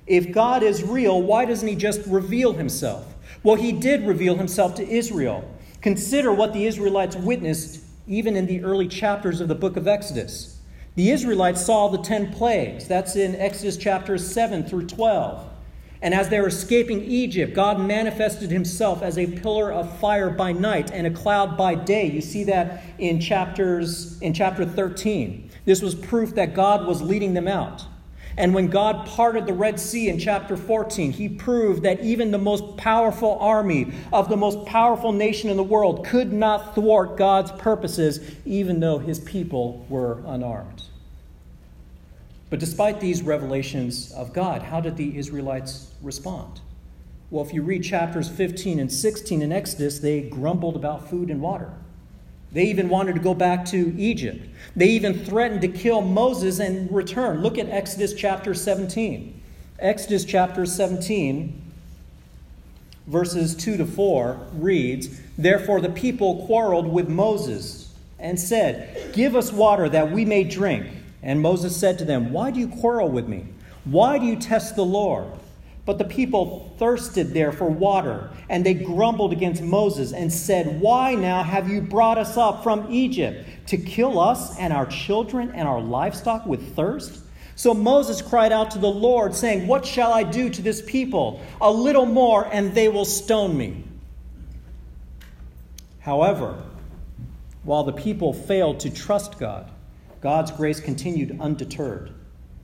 If 0.08 0.32
God 0.32 0.64
is 0.64 0.84
real, 0.84 1.22
why 1.22 1.46
doesn't 1.46 1.68
he 1.68 1.76
just 1.76 2.02
reveal 2.06 2.54
himself? 2.54 3.14
Well, 3.44 3.56
he 3.56 3.72
did 3.72 4.06
reveal 4.06 4.36
himself 4.36 4.76
to 4.76 4.88
Israel. 4.88 5.50
Consider 5.82 6.34
what 6.34 6.54
the 6.54 6.66
Israelites 6.66 7.16
witnessed 7.16 7.84
even 8.08 8.36
in 8.36 8.46
the 8.46 8.64
early 8.64 8.88
chapters 8.88 9.42
of 9.42 9.48
the 9.48 9.56
book 9.56 9.78
of 9.78 9.88
Exodus. 9.88 10.60
The 10.96 11.12
Israelites 11.12 11.66
saw 11.66 11.88
the 11.88 11.98
10 11.98 12.34
plagues. 12.34 12.88
That's 12.88 13.16
in 13.16 13.36
Exodus 13.36 13.78
chapters 13.78 14.26
7 14.32 14.64
through 14.64 14.88
12. 14.88 15.50
And 16.02 16.14
as 16.14 16.30
they 16.30 16.40
were 16.40 16.48
escaping 16.48 17.04
Egypt, 17.04 17.56
God 17.56 17.80
manifested 17.80 18.52
himself 18.52 19.02
as 19.02 19.18
a 19.18 19.26
pillar 19.26 19.72
of 19.72 19.98
fire 20.00 20.30
by 20.30 20.52
night 20.52 20.92
and 20.92 21.08
a 21.08 21.12
cloud 21.12 21.58
by 21.58 21.74
day. 21.74 22.06
You 22.10 22.22
see 22.22 22.44
that 22.46 22.84
in 23.00 23.20
chapters 23.20 24.22
in 24.22 24.34
chapter 24.34 24.66
13. 24.66 25.50
This 25.66 25.82
was 25.82 25.96
proof 25.96 26.36
that 26.36 26.54
God 26.54 26.86
was 26.86 27.02
leading 27.02 27.34
them 27.34 27.48
out. 27.48 27.86
And 28.38 28.54
when 28.54 28.68
God 28.68 29.06
parted 29.08 29.46
the 29.46 29.54
Red 29.54 29.80
Sea 29.80 30.10
in 30.10 30.20
chapter 30.20 30.58
14, 30.58 31.14
he 31.14 31.30
proved 31.30 31.84
that 31.84 32.02
even 32.02 32.32
the 32.32 32.38
most 32.38 32.76
powerful 32.76 33.38
army 33.40 33.94
of 34.12 34.28
the 34.28 34.36
most 34.36 34.66
powerful 34.66 35.14
nation 35.14 35.50
in 35.50 35.56
the 35.56 35.64
world 35.64 36.06
could 36.06 36.34
not 36.34 36.76
thwart 36.76 37.16
God's 37.16 37.52
purposes, 37.52 38.20
even 38.46 38.82
though 38.82 38.98
his 38.98 39.20
people 39.20 39.86
were 39.88 40.22
unarmed. 40.26 40.84
But 42.50 42.60
despite 42.60 43.00
these 43.00 43.22
revelations 43.22 44.12
of 44.12 44.34
God, 44.34 44.62
how 44.62 44.82
did 44.82 44.98
the 44.98 45.18
Israelites 45.18 45.92
respond? 46.02 46.60
Well, 47.32 47.44
if 47.44 47.54
you 47.54 47.64
read 47.64 47.84
chapters 47.84 48.30
15 48.30 48.80
and 48.80 48.92
16 48.92 49.42
in 49.42 49.52
Exodus, 49.52 50.00
they 50.00 50.22
grumbled 50.22 50.76
about 50.76 51.10
food 51.10 51.30
and 51.30 51.42
water. 51.42 51.72
They 52.56 52.68
even 52.68 52.88
wanted 52.88 53.16
to 53.16 53.20
go 53.20 53.34
back 53.34 53.66
to 53.66 53.94
Egypt. 53.98 54.48
They 54.78 54.88
even 54.88 55.26
threatened 55.26 55.60
to 55.64 55.68
kill 55.68 56.00
Moses 56.00 56.60
and 56.60 56.90
return. 56.90 57.42
Look 57.42 57.58
at 57.58 57.68
Exodus 57.70 58.14
chapter 58.14 58.54
17. 58.54 59.42
Exodus 59.78 60.24
chapter 60.24 60.66
17, 60.66 61.62
verses 63.08 63.56
2 63.58 63.76
to 63.76 63.86
4, 63.86 64.40
reads 64.54 65.20
Therefore 65.38 65.82
the 65.82 65.90
people 65.90 66.46
quarreled 66.46 66.88
with 66.88 67.10
Moses 67.10 67.94
and 68.20 68.40
said, 68.40 69.12
Give 69.12 69.36
us 69.36 69.52
water 69.52 69.90
that 69.90 70.12
we 70.12 70.24
may 70.24 70.46
drink. 70.46 70.88
And 71.22 71.42
Moses 71.42 71.76
said 71.76 71.98
to 71.98 72.06
them, 72.06 72.32
Why 72.32 72.52
do 72.52 72.62
you 72.62 72.70
quarrel 72.70 73.10
with 73.10 73.28
me? 73.28 73.48
Why 73.84 74.18
do 74.18 74.26
you 74.26 74.38
test 74.38 74.78
the 74.78 74.86
Lord? 74.86 75.28
But 75.86 76.00
the 76.00 76.06
people 76.06 76.74
thirsted 76.80 77.34
there 77.34 77.52
for 77.52 77.70
water, 77.70 78.32
and 78.50 78.66
they 78.66 78.74
grumbled 78.74 79.32
against 79.32 79.62
Moses 79.62 80.14
and 80.14 80.34
said, 80.34 80.82
Why 80.82 81.14
now 81.14 81.44
have 81.44 81.70
you 81.70 81.80
brought 81.80 82.18
us 82.18 82.38
up 82.38 82.64
from 82.64 82.92
Egypt 82.92 83.48
to 83.68 83.78
kill 83.78 84.20
us 84.20 84.58
and 84.58 84.74
our 84.74 84.88
children 84.88 85.52
and 85.52 85.68
our 85.68 85.80
livestock 85.80 86.48
with 86.48 86.76
thirst? 86.76 87.20
So 87.56 87.74
Moses 87.74 88.22
cried 88.22 88.52
out 88.52 88.72
to 88.72 88.80
the 88.80 88.90
Lord, 88.90 89.36
saying, 89.36 89.68
What 89.68 89.86
shall 89.86 90.12
I 90.12 90.24
do 90.24 90.50
to 90.50 90.62
this 90.62 90.82
people? 90.82 91.40
A 91.62 91.72
little 91.72 92.08
more, 92.08 92.50
and 92.52 92.74
they 92.74 92.90
will 92.90 93.06
stone 93.06 93.56
me. 93.56 93.84
However, 96.00 96.64
while 97.64 97.84
the 97.84 97.94
people 97.94 98.34
failed 98.34 98.80
to 98.82 98.90
trust 98.90 99.40
God, 99.40 99.72
God's 100.20 100.52
grace 100.52 100.80
continued 100.80 101.40
undeterred. 101.40 102.12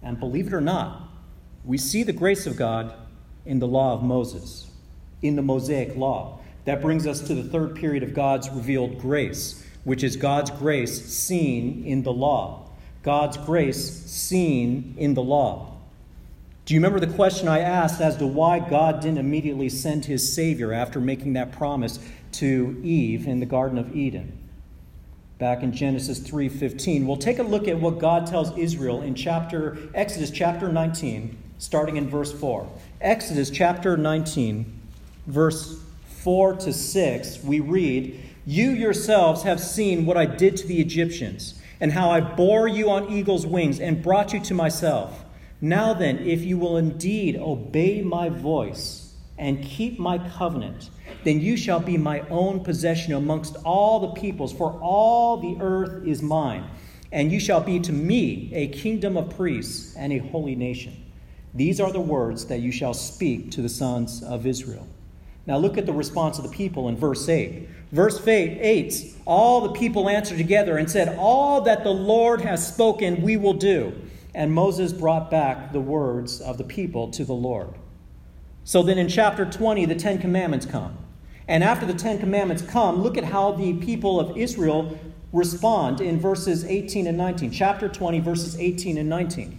And 0.01 0.19
believe 0.19 0.47
it 0.47 0.53
or 0.53 0.62
not, 0.62 1.10
we 1.63 1.77
see 1.77 2.01
the 2.01 2.13
grace 2.13 2.47
of 2.47 2.57
God 2.57 2.93
in 3.45 3.60
the 3.60 3.67
law 3.67 3.93
of 3.93 4.04
Moses, 4.04 4.69
in 5.21 5.36
the 5.36 5.41
Mosaic 5.41 5.95
law. 5.95 6.39
That 6.65 6.82
brings 6.82 7.08
us 7.08 7.21
to 7.21 7.34
the 7.34 7.43
third 7.43 7.75
period 7.75 8.04
of 8.04 8.13
God's 8.13 8.49
revealed 8.49 8.99
grace, 8.99 9.65
which 9.84 10.04
is 10.04 10.15
God's 10.15 10.51
grace 10.51 11.06
seen 11.06 11.84
in 11.86 12.04
the 12.04 12.13
law. 12.13 12.69
God's 13.04 13.38
grace 13.38 14.06
seen 14.06 14.93
in 14.97 15.15
the 15.15 15.23
law. 15.23 15.71
Do 16.65 16.75
you 16.75 16.80
remember 16.80 16.99
the 16.99 17.13
question 17.13 17.47
I 17.47 17.60
asked 17.60 17.99
as 17.99 18.15
to 18.17 18.27
why 18.27 18.60
God 18.60 19.01
didn't 19.01 19.17
immediately 19.17 19.69
send 19.69 20.06
his 20.06 20.32
Savior 20.34 20.71
after 20.71 20.99
making 20.99 21.34
that 21.34 21.51
promise 21.51 21.99
to 22.34 22.80
Eve 22.84 23.27
in 23.27 23.39
the 23.39 23.47
Garden 23.47 23.80
of 23.80 23.95
Eden? 23.95 24.38
Back 25.39 25.63
in 25.63 25.73
Genesis 25.73 26.19
3:15. 26.19 27.08
We'll 27.08 27.17
take 27.17 27.39
a 27.39 27.43
look 27.43 27.67
at 27.67 27.82
what 27.82 27.97
God 27.97 28.27
tells 28.27 28.56
Israel 28.56 29.01
in 29.01 29.15
chapter 29.15 29.75
Exodus 29.95 30.30
chapter 30.30 30.71
19, 30.71 31.36
starting 31.58 31.97
in 31.97 32.08
verse 32.08 32.32
4. 32.32 32.67
Exodus 33.01 33.49
chapter 33.49 33.97
19, 33.97 34.79
verse 35.25 35.81
4 36.19 36.57
to 36.57 36.71
6, 36.71 37.43
we 37.43 37.59
read, 37.59 38.21
You 38.45 38.69
yourselves 38.69 39.41
have 39.41 39.59
seen 39.59 40.05
what 40.05 40.17
I 40.17 40.27
did 40.27 40.55
to 40.57 40.67
the 40.67 40.79
Egyptians 40.79 41.59
and 41.79 41.91
how 41.91 42.11
I 42.11 42.21
bore 42.21 42.67
you 42.67 42.91
on 42.91 43.11
eagle's 43.11 43.47
wings 43.47 43.79
and 43.79 44.03
brought 44.03 44.33
you 44.33 44.39
to 44.41 44.53
myself. 44.53 45.25
Now 45.59 45.95
then, 45.95 46.19
if 46.19 46.41
you 46.41 46.59
will 46.59 46.77
indeed 46.77 47.37
obey 47.37 48.03
my 48.03 48.29
voice 48.29 49.15
and 49.35 49.63
keep 49.63 49.97
my 49.97 50.19
covenant, 50.37 50.91
then 51.23 51.41
you 51.41 51.57
shall 51.57 51.79
be 51.79 51.97
my 51.97 52.19
own 52.29 52.63
possession 52.63 53.13
amongst 53.13 53.55
all 53.65 53.99
the 53.99 54.21
peoples, 54.21 54.53
for 54.53 54.73
all 54.79 55.37
the 55.37 55.57
earth 55.59 56.05
is 56.05 56.21
mine. 56.21 56.69
And 57.11 57.31
you 57.31 57.39
shall 57.39 57.61
be 57.61 57.79
to 57.79 57.91
me 57.91 58.51
a 58.53 58.67
kingdom 58.67 59.17
of 59.17 59.35
priests 59.35 59.95
and 59.95 60.13
a 60.13 60.19
holy 60.19 60.55
nation. 60.55 61.11
These 61.53 61.79
are 61.79 61.91
the 61.91 62.01
words 62.01 62.45
that 62.45 62.61
you 62.61 62.71
shall 62.71 62.93
speak 62.93 63.51
to 63.51 63.61
the 63.61 63.69
sons 63.69 64.23
of 64.23 64.45
Israel. 64.45 64.87
Now 65.45 65.57
look 65.57 65.77
at 65.77 65.85
the 65.85 65.93
response 65.93 66.37
of 66.37 66.43
the 66.43 66.51
people 66.51 66.87
in 66.87 66.95
verse 66.95 67.27
8. 67.27 67.67
Verse 67.91 68.25
8 68.25 69.15
All 69.25 69.61
the 69.61 69.73
people 69.73 70.07
answered 70.07 70.37
together 70.37 70.77
and 70.77 70.89
said, 70.89 71.17
All 71.17 71.61
that 71.61 71.83
the 71.83 71.91
Lord 71.91 72.41
has 72.41 72.65
spoken, 72.65 73.21
we 73.21 73.37
will 73.37 73.53
do. 73.53 73.93
And 74.33 74.53
Moses 74.53 74.93
brought 74.93 75.29
back 75.29 75.73
the 75.73 75.81
words 75.81 76.39
of 76.39 76.57
the 76.57 76.63
people 76.63 77.09
to 77.11 77.25
the 77.25 77.33
Lord. 77.33 77.73
So 78.63 78.83
then 78.83 78.97
in 78.97 79.09
chapter 79.09 79.43
20, 79.43 79.85
the 79.85 79.95
Ten 79.95 80.19
Commandments 80.19 80.65
come. 80.65 80.97
And 81.47 81.63
after 81.63 81.85
the 81.85 81.95
Ten 81.95 82.19
Commandments 82.19 82.61
come, 82.61 83.01
look 83.01 83.17
at 83.17 83.25
how 83.25 83.51
the 83.51 83.73
people 83.73 84.19
of 84.19 84.37
Israel 84.37 84.97
respond 85.33 85.99
in 85.99 86.19
verses 86.19 86.63
18 86.63 87.07
and 87.07 87.17
19. 87.17 87.51
Chapter 87.51 87.89
20, 87.89 88.19
verses 88.19 88.57
18 88.57 88.97
and 88.97 89.09
19. 89.09 89.57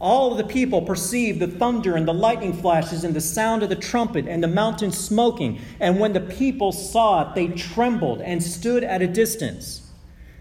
All 0.00 0.34
the 0.34 0.44
people 0.44 0.80
perceived 0.80 1.40
the 1.40 1.46
thunder 1.46 1.94
and 1.94 2.08
the 2.08 2.14
lightning 2.14 2.54
flashes 2.54 3.04
and 3.04 3.14
the 3.14 3.20
sound 3.20 3.62
of 3.62 3.68
the 3.68 3.76
trumpet 3.76 4.26
and 4.26 4.42
the 4.42 4.48
mountain 4.48 4.92
smoking. 4.92 5.60
And 5.78 6.00
when 6.00 6.14
the 6.14 6.20
people 6.20 6.72
saw 6.72 7.28
it, 7.28 7.34
they 7.34 7.48
trembled 7.48 8.22
and 8.22 8.42
stood 8.42 8.82
at 8.82 9.02
a 9.02 9.06
distance. 9.06 9.90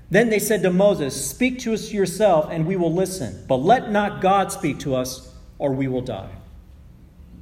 Then 0.10 0.30
they 0.30 0.40
said 0.40 0.64
to 0.64 0.72
Moses, 0.72 1.30
Speak 1.30 1.60
to 1.60 1.74
us 1.74 1.92
yourself, 1.92 2.48
and 2.50 2.66
we 2.66 2.78
will 2.78 2.94
listen. 2.94 3.44
But 3.50 3.58
let 3.58 3.92
not 3.92 4.22
God 4.22 4.50
speak 4.54 4.80
to 4.80 4.96
us, 4.96 5.36
or 5.58 5.74
we 5.74 5.90
will 5.90 6.02
die. 6.02 6.32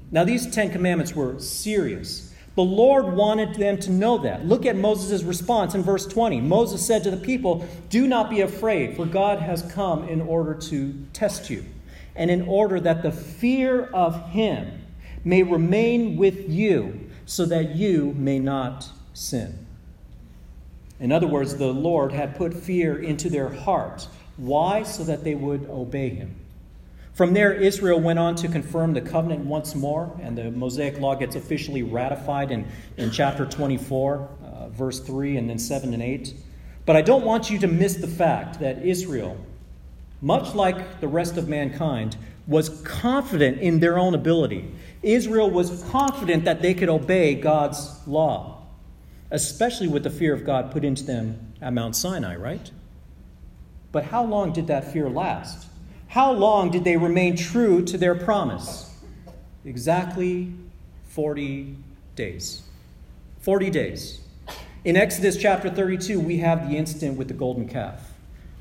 Now, 0.09 0.23
these 0.23 0.47
Ten 0.47 0.71
Commandments 0.71 1.15
were 1.15 1.39
serious. 1.39 2.33
The 2.55 2.63
Lord 2.63 3.13
wanted 3.13 3.55
them 3.55 3.77
to 3.81 3.91
know 3.91 4.17
that. 4.19 4.45
Look 4.45 4.65
at 4.65 4.75
Moses' 4.75 5.21
response 5.21 5.75
in 5.75 5.83
verse 5.83 6.07
20. 6.07 6.41
Moses 6.41 6.85
said 6.85 7.03
to 7.03 7.11
the 7.11 7.17
people, 7.17 7.67
Do 7.89 8.07
not 8.07 8.31
be 8.31 8.41
afraid, 8.41 8.95
for 8.95 9.05
God 9.05 9.39
has 9.39 9.61
come 9.71 10.09
in 10.09 10.21
order 10.21 10.55
to 10.55 10.93
test 11.13 11.51
you 11.51 11.63
and 12.17 12.29
in 12.29 12.41
order 12.41 12.79
that 12.81 13.03
the 13.03 13.11
fear 13.11 13.85
of 13.93 14.31
him 14.31 14.85
may 15.23 15.43
remain 15.43 16.17
with 16.17 16.49
you, 16.49 17.09
so 17.25 17.45
that 17.45 17.75
you 17.75 18.13
may 18.17 18.39
not 18.39 18.89
sin. 19.13 19.65
In 20.99 21.11
other 21.11 21.27
words, 21.27 21.55
the 21.57 21.71
Lord 21.71 22.11
had 22.11 22.35
put 22.35 22.53
fear 22.53 22.97
into 22.97 23.29
their 23.29 23.49
hearts. 23.49 24.07
Why? 24.37 24.83
So 24.83 25.03
that 25.03 25.23
they 25.23 25.35
would 25.35 25.69
obey 25.69 26.09
him. 26.09 26.35
From 27.13 27.33
there, 27.33 27.53
Israel 27.53 27.99
went 27.99 28.19
on 28.19 28.35
to 28.35 28.47
confirm 28.47 28.93
the 28.93 29.01
covenant 29.01 29.45
once 29.45 29.75
more, 29.75 30.15
and 30.21 30.37
the 30.37 30.51
Mosaic 30.51 30.99
Law 30.99 31.15
gets 31.15 31.35
officially 31.35 31.81
ratified 31.81 32.51
in, 32.51 32.67
in 32.97 33.11
chapter 33.11 33.45
24, 33.45 34.29
uh, 34.43 34.69
verse 34.69 34.99
3, 34.99 35.37
and 35.37 35.49
then 35.49 35.57
7 35.57 35.93
and 35.93 36.03
8. 36.03 36.33
But 36.85 36.95
I 36.95 37.01
don't 37.01 37.25
want 37.25 37.49
you 37.49 37.57
to 37.59 37.67
miss 37.67 37.95
the 37.95 38.07
fact 38.07 38.59
that 38.59 38.85
Israel 38.85 39.35
much 40.21 40.55
like 40.55 40.99
the 40.99 41.07
rest 41.07 41.37
of 41.37 41.47
mankind, 41.47 42.17
was 42.47 42.69
confident 42.81 43.59
in 43.59 43.79
their 43.79 43.97
own 43.97 44.15
ability. 44.15 44.71
Israel 45.03 45.49
was 45.49 45.83
confident 45.91 46.45
that 46.45 46.61
they 46.61 46.73
could 46.73 46.89
obey 46.89 47.35
God's 47.35 48.07
law, 48.07 48.63
especially 49.31 49.87
with 49.87 50.03
the 50.03 50.09
fear 50.09 50.33
of 50.33 50.45
God 50.45 50.71
put 50.71 50.85
into 50.85 51.03
them 51.03 51.53
at 51.61 51.73
Mount 51.73 51.95
Sinai, 51.95 52.35
right? 52.35 52.71
But 53.91 54.05
how 54.05 54.23
long 54.23 54.53
did 54.53 54.67
that 54.67 54.91
fear 54.91 55.09
last? 55.09 55.67
How 56.07 56.31
long 56.31 56.71
did 56.71 56.83
they 56.83 56.97
remain 56.97 57.35
true 57.35 57.83
to 57.85 57.97
their 57.97 58.15
promise? 58.15 58.95
Exactly 59.65 60.53
40 61.09 61.75
days. 62.15 62.61
40 63.41 63.69
days. 63.69 64.21
In 64.85 64.95
Exodus 64.95 65.35
chapter 65.37 65.69
32, 65.69 66.19
we 66.19 66.37
have 66.37 66.69
the 66.69 66.77
incident 66.77 67.17
with 67.17 67.27
the 67.27 67.33
golden 67.33 67.67
calf 67.67 68.06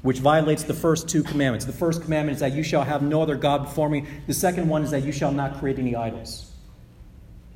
which 0.07 0.21
violates 0.21 0.63
the 0.63 0.73
first 0.73 1.09
two 1.09 1.25
commandments. 1.25 1.65
The 1.65 1.73
first 1.73 2.01
commandment 2.01 2.37
is 2.37 2.41
that 2.41 2.53
you 2.53 2.63
shall 2.63 2.85
have 2.85 3.03
no 3.03 3.23
other 3.23 3.35
God 3.35 3.65
before 3.65 3.89
me. 3.89 4.05
The 4.29 4.35
second 4.35 4.69
one 4.69 4.85
is 4.85 4.93
that 4.93 5.03
you 5.03 5.11
shall 5.11 5.33
not 5.33 5.59
create 5.59 5.81
any 5.81 5.97
idols. 5.97 6.53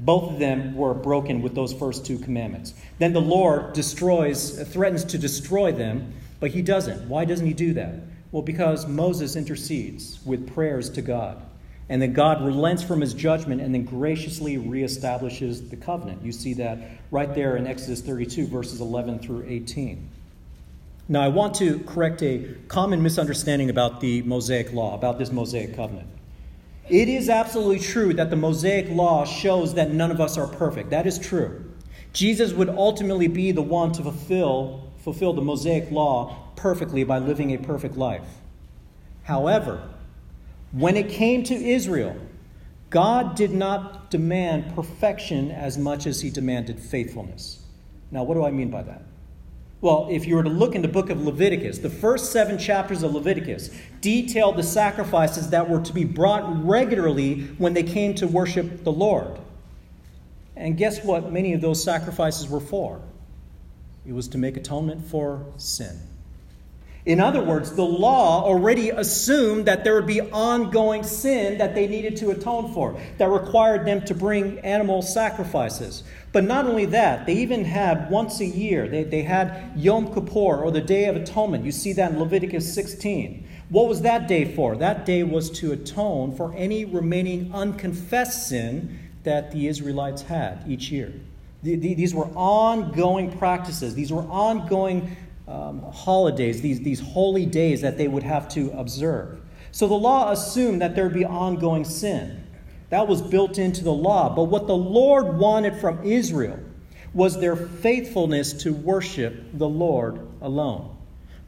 Both 0.01 0.33
of 0.33 0.41
them 0.41 0.75
were 0.75 0.93
broken 0.93 1.43
with 1.43 1.55
those 1.55 1.73
first 1.73 2.05
two 2.05 2.19
commandments. 2.19 2.75
Then 2.99 3.13
the 3.13 3.21
Lord 3.21 3.73
destroys, 3.73 4.69
threatens 4.73 5.05
to 5.05 5.17
destroy 5.17 5.71
them, 5.71 6.13
but 6.41 6.51
he 6.51 6.61
doesn't. 6.61 7.09
Why 7.09 7.25
doesn't 7.25 7.47
he 7.47 7.53
do 7.53 7.73
that? 7.75 7.95
Well, 8.33 8.43
because 8.43 8.85
Moses 8.85 9.37
intercedes 9.37 10.19
with 10.25 10.53
prayers 10.53 10.91
to 10.91 11.03
God. 11.03 11.41
And 11.89 12.03
then 12.03 12.15
God 12.15 12.45
relents 12.45 12.83
from 12.83 13.01
his 13.01 13.15
judgment 13.15 13.61
and 13.61 13.73
then 13.73 13.85
graciously 13.85 14.57
reestablishes 14.57 15.71
the 15.71 15.77
covenant. 15.77 16.25
You 16.25 16.33
see 16.33 16.55
that 16.55 16.81
right 17.13 17.33
there 17.33 17.57
in 17.57 17.69
Exodus 17.69 18.01
32, 18.01 18.49
verses 18.49 18.81
11 18.81 19.21
through 19.21 19.45
18. 19.47 20.11
Now, 21.11 21.23
I 21.23 21.27
want 21.29 21.57
to 21.57 21.81
correct 21.81 22.23
a 22.23 22.55
common 22.69 23.03
misunderstanding 23.03 23.69
about 23.69 23.99
the 23.99 24.23
Mosaic 24.23 24.73
Law, 24.73 24.95
about 24.95 25.19
this 25.19 25.33
Mosaic 25.33 25.75
covenant. 25.75 26.07
It 26.89 27.09
is 27.09 27.29
absolutely 27.29 27.81
true 27.81 28.15
that 28.15 28.31
the 28.31 28.37
Mosaic 28.37 28.89
Law 28.89 29.25
shows 29.25 29.75
that 29.75 29.91
none 29.91 30.13
of 30.13 30.21
us 30.21 30.39
are 30.39 30.47
perfect. 30.47 30.91
That 30.91 31.09
is 31.09 31.19
true. 31.19 31.69
Jesus 32.13 32.53
would 32.53 32.69
ultimately 32.69 33.27
be 33.27 33.51
the 33.51 33.61
one 33.61 33.91
to 33.95 34.05
fulfill, 34.05 34.89
fulfill 34.99 35.33
the 35.33 35.43
Mosaic 35.43 35.91
Law 35.91 36.53
perfectly 36.55 37.03
by 37.03 37.19
living 37.19 37.53
a 37.53 37.59
perfect 37.59 37.97
life. 37.97 38.37
However, 39.25 39.83
when 40.71 40.97
it 40.97 41.09
came 41.09 41.43
to 41.43 41.55
Israel, 41.57 42.17
God 42.91 43.35
did 43.35 43.51
not 43.51 44.13
demand 44.13 44.77
perfection 44.77 45.51
as 45.51 45.77
much 45.77 46.07
as 46.07 46.21
he 46.21 46.31
demanded 46.31 46.79
faithfulness. 46.79 47.65
Now, 48.13 48.23
what 48.23 48.35
do 48.35 48.45
I 48.45 48.53
mean 48.53 48.71
by 48.71 48.85
that? 48.85 49.03
Well, 49.81 50.09
if 50.11 50.27
you 50.27 50.37
were 50.37 50.43
to 50.43 50.51
look 50.51 50.75
in 50.75 50.83
the 50.83 50.89
book 50.89 51.09
of 51.09 51.23
Leviticus, 51.23 51.79
the 51.79 51.89
first 51.89 52.33
seven 52.33 52.59
chapters 52.59 53.03
of 53.03 53.15
Leviticus 53.15 53.71
detailed 54.03 54.57
the 54.57 54.63
sacrifices 54.63 55.51
that 55.51 55.71
were 55.71 55.81
to 55.81 55.93
be 55.95 56.05
brought 56.05 56.67
regularly 56.67 57.45
when 57.57 57.73
they 57.73 57.83
came 57.83 58.15
to 58.17 58.27
worship 58.27 58.85
the 58.85 58.93
Lord. 58.93 59.39
And 60.55 60.77
guess 60.77 61.03
what 61.03 61.33
many 61.33 61.55
of 61.55 61.63
those 61.63 61.83
sacrifices 61.83 62.47
were 62.49 62.61
for? 62.61 63.01
It 64.05 64.13
was 64.13 64.29
to 64.29 64.39
make 64.39 64.59
atonement 64.59 65.07
for 65.07 65.47
sin. 65.57 65.99
In 67.11 67.19
other 67.19 67.43
words, 67.43 67.73
the 67.73 67.83
law 67.83 68.45
already 68.45 68.91
assumed 68.91 69.67
that 69.67 69.83
there 69.83 69.97
would 69.97 70.07
be 70.07 70.21
ongoing 70.21 71.03
sin 71.03 71.59
that 71.59 71.75
they 71.75 71.89
needed 71.89 72.15
to 72.19 72.31
atone 72.31 72.73
for, 72.73 72.97
that 73.19 73.29
required 73.29 73.85
them 73.85 74.05
to 74.05 74.15
bring 74.15 74.61
animal 74.61 75.03
sacrifices. 75.03 76.05
But 76.31 76.45
not 76.45 76.67
only 76.67 76.85
that, 76.85 77.27
they 77.27 77.33
even 77.33 77.65
had 77.65 78.09
once 78.13 78.39
a 78.39 78.47
year, 78.47 78.87
they, 78.87 79.03
they 79.03 79.23
had 79.23 79.73
Yom 79.75 80.15
Kippur 80.15 80.63
or 80.63 80.71
the 80.71 80.81
Day 80.81 81.07
of 81.07 81.17
Atonement. 81.17 81.65
You 81.65 81.73
see 81.73 81.93
that 81.95 82.13
in 82.13 82.21
Leviticus 82.21 82.73
16. 82.73 83.45
What 83.71 83.89
was 83.89 84.03
that 84.03 84.29
day 84.29 84.45
for? 84.45 84.77
That 84.77 85.05
day 85.05 85.25
was 85.25 85.51
to 85.59 85.73
atone 85.73 86.37
for 86.37 86.55
any 86.55 86.85
remaining 86.85 87.53
unconfessed 87.53 88.47
sin 88.47 89.01
that 89.25 89.51
the 89.51 89.67
Israelites 89.67 90.23
had 90.23 90.63
each 90.69 90.93
year. 90.93 91.13
These 91.65 92.15
were 92.15 92.29
ongoing 92.37 93.37
practices, 93.37 93.97
these 93.97 94.13
were 94.13 94.23
ongoing 94.23 95.17
um, 95.51 95.83
holidays, 95.93 96.61
these, 96.63 96.81
these 96.81 97.01
holy 97.01 97.45
days 97.45 97.81
that 97.81 97.99
they 97.99 98.09
would 98.09 98.23
have 98.23 98.49
to 98.51 98.71
observe. 98.71 99.41
So 99.73 99.87
the 99.87 99.95
law 99.95 100.31
assumed 100.31 100.81
that 100.83 100.95
there 100.95 101.05
would 101.05 101.15
be 101.15 101.25
ongoing 101.25 101.85
sin. 101.85 102.47
That 102.91 103.07
was 103.07 103.23
built 103.23 103.59
into 103.59 103.85
the 103.85 103.93
law. 103.93 104.35
But 104.35 104.45
what 104.45 104.67
the 104.67 104.77
Lord 104.77 105.39
wanted 105.39 105.77
from 105.77 106.03
Israel 106.05 106.59
was 107.15 107.39
their 107.39 107.57
faithfulness 107.57 108.53
to 108.63 108.73
worship 108.73 109.45
the 109.55 109.69
Lord 109.69 110.29
alone. 110.41 110.97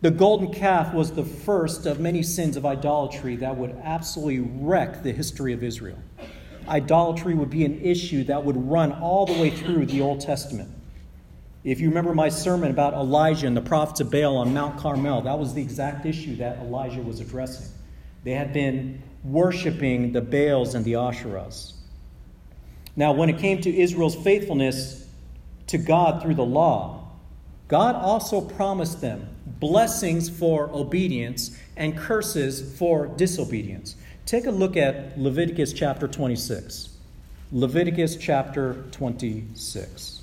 The 0.01 0.11
golden 0.11 0.53
calf 0.53 0.93
was 0.93 1.13
the 1.13 1.25
first 1.25 1.87
of 1.87 2.01
many 2.01 2.25
sins 2.25 2.57
of 2.57 2.67
idolatry 2.67 3.37
that 3.37 3.57
would 3.57 3.71
absolutely 3.85 4.41
wreck 4.41 5.05
the 5.05 5.13
history 5.13 5.53
of 5.53 5.63
Israel. 5.63 5.99
Idolatry 6.67 7.35
would 7.35 7.51
be 7.51 7.65
an 7.65 7.81
issue 7.81 8.25
that 8.25 8.45
would 8.45 8.57
run 8.57 8.93
all 8.93 9.27
the 9.27 9.41
way 9.41 9.51
through 9.51 9.87
the 9.87 10.01
Old 10.01 10.21
Testament. 10.21 10.71
If 11.65 11.81
you 11.81 11.89
remember 11.89 12.13
my 12.13 12.29
sermon 12.29 12.73
about 12.73 12.93
Elijah 12.95 13.47
and 13.47 13.57
the 13.57 13.63
prophets 13.63 14.01
of 14.01 14.11
Baal 14.11 14.37
on 14.37 14.53
Mount 14.53 14.79
Carmel, 14.79 15.23
that 15.23 15.39
was 15.39 15.55
the 15.55 15.63
exact 15.63 16.05
issue 16.07 16.35
that 16.37 16.59
Elijah 16.59 17.03
was 17.03 17.21
addressing. 17.21 17.67
They 18.25 18.33
had 18.33 18.53
been 18.53 19.01
worshiping 19.23 20.13
the 20.13 20.21
Baals 20.21 20.75
and 20.75 20.85
the 20.85 20.95
Asherahs. 20.95 21.75
Now, 22.97 23.13
when 23.13 23.31
it 23.31 23.39
came 23.39 23.61
to 23.61 23.75
Israel's 23.75 24.17
faithfulness 24.17 25.07
to 25.69 25.79
God 25.79 26.21
through 26.21 26.35
the 26.35 26.45
law, 26.45 27.09
God 27.69 27.95
also 27.95 28.41
promised 28.41 29.01
them 29.01 29.29
blessings 29.47 30.29
for 30.29 30.69
obedience 30.73 31.57
and 31.77 31.97
curses 31.97 32.77
for 32.77 33.07
disobedience. 33.07 33.95
Take 34.27 34.47
a 34.47 34.51
look 34.51 34.77
at 34.77 35.17
Leviticus 35.17 35.73
chapter 35.73 36.09
26. 36.09 36.89
Leviticus 37.53 38.17
chapter 38.17 38.85
26 38.91 40.22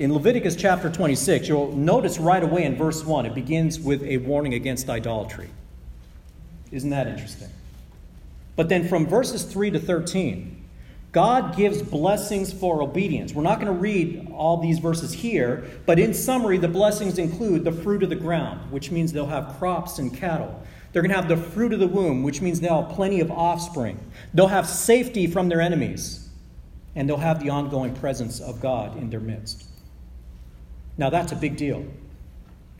in 0.00 0.14
Leviticus 0.14 0.56
chapter 0.56 0.88
26, 0.88 1.46
you'll 1.46 1.76
notice 1.76 2.18
right 2.18 2.42
away 2.42 2.64
in 2.64 2.74
verse 2.74 3.04
1, 3.04 3.26
it 3.26 3.34
begins 3.34 3.78
with 3.78 4.02
a 4.02 4.16
warning 4.16 4.54
against 4.54 4.88
idolatry. 4.88 5.50
Isn't 6.72 6.88
that 6.88 7.06
interesting? 7.06 7.50
But 8.56 8.70
then 8.70 8.88
from 8.88 9.06
verses 9.06 9.42
3 9.44 9.72
to 9.72 9.78
13, 9.78 10.56
God 11.12 11.54
gives 11.54 11.82
blessings 11.82 12.50
for 12.50 12.80
obedience. 12.80 13.34
We're 13.34 13.42
not 13.42 13.60
going 13.60 13.70
to 13.70 13.78
read 13.78 14.32
all 14.34 14.56
these 14.56 14.78
verses 14.78 15.12
here, 15.12 15.64
but 15.84 15.98
in 15.98 16.14
summary, 16.14 16.56
the 16.56 16.68
blessings 16.68 17.18
include 17.18 17.64
the 17.64 17.72
fruit 17.72 18.02
of 18.02 18.08
the 18.08 18.16
ground, 18.16 18.72
which 18.72 18.90
means 18.90 19.12
they'll 19.12 19.26
have 19.26 19.58
crops 19.58 19.98
and 19.98 20.16
cattle. 20.16 20.62
They're 20.92 21.02
going 21.02 21.10
to 21.10 21.16
have 21.16 21.28
the 21.28 21.36
fruit 21.36 21.74
of 21.74 21.78
the 21.78 21.86
womb, 21.86 22.22
which 22.22 22.40
means 22.40 22.58
they'll 22.60 22.84
have 22.84 22.92
plenty 22.92 23.20
of 23.20 23.30
offspring. 23.30 24.00
They'll 24.32 24.46
have 24.46 24.66
safety 24.66 25.26
from 25.26 25.50
their 25.50 25.60
enemies, 25.60 26.30
and 26.94 27.06
they'll 27.06 27.18
have 27.18 27.42
the 27.42 27.50
ongoing 27.50 27.94
presence 27.94 28.40
of 28.40 28.62
God 28.62 28.96
in 28.96 29.10
their 29.10 29.20
midst. 29.20 29.66
Now, 30.98 31.10
that's 31.10 31.32
a 31.32 31.36
big 31.36 31.56
deal. 31.56 31.84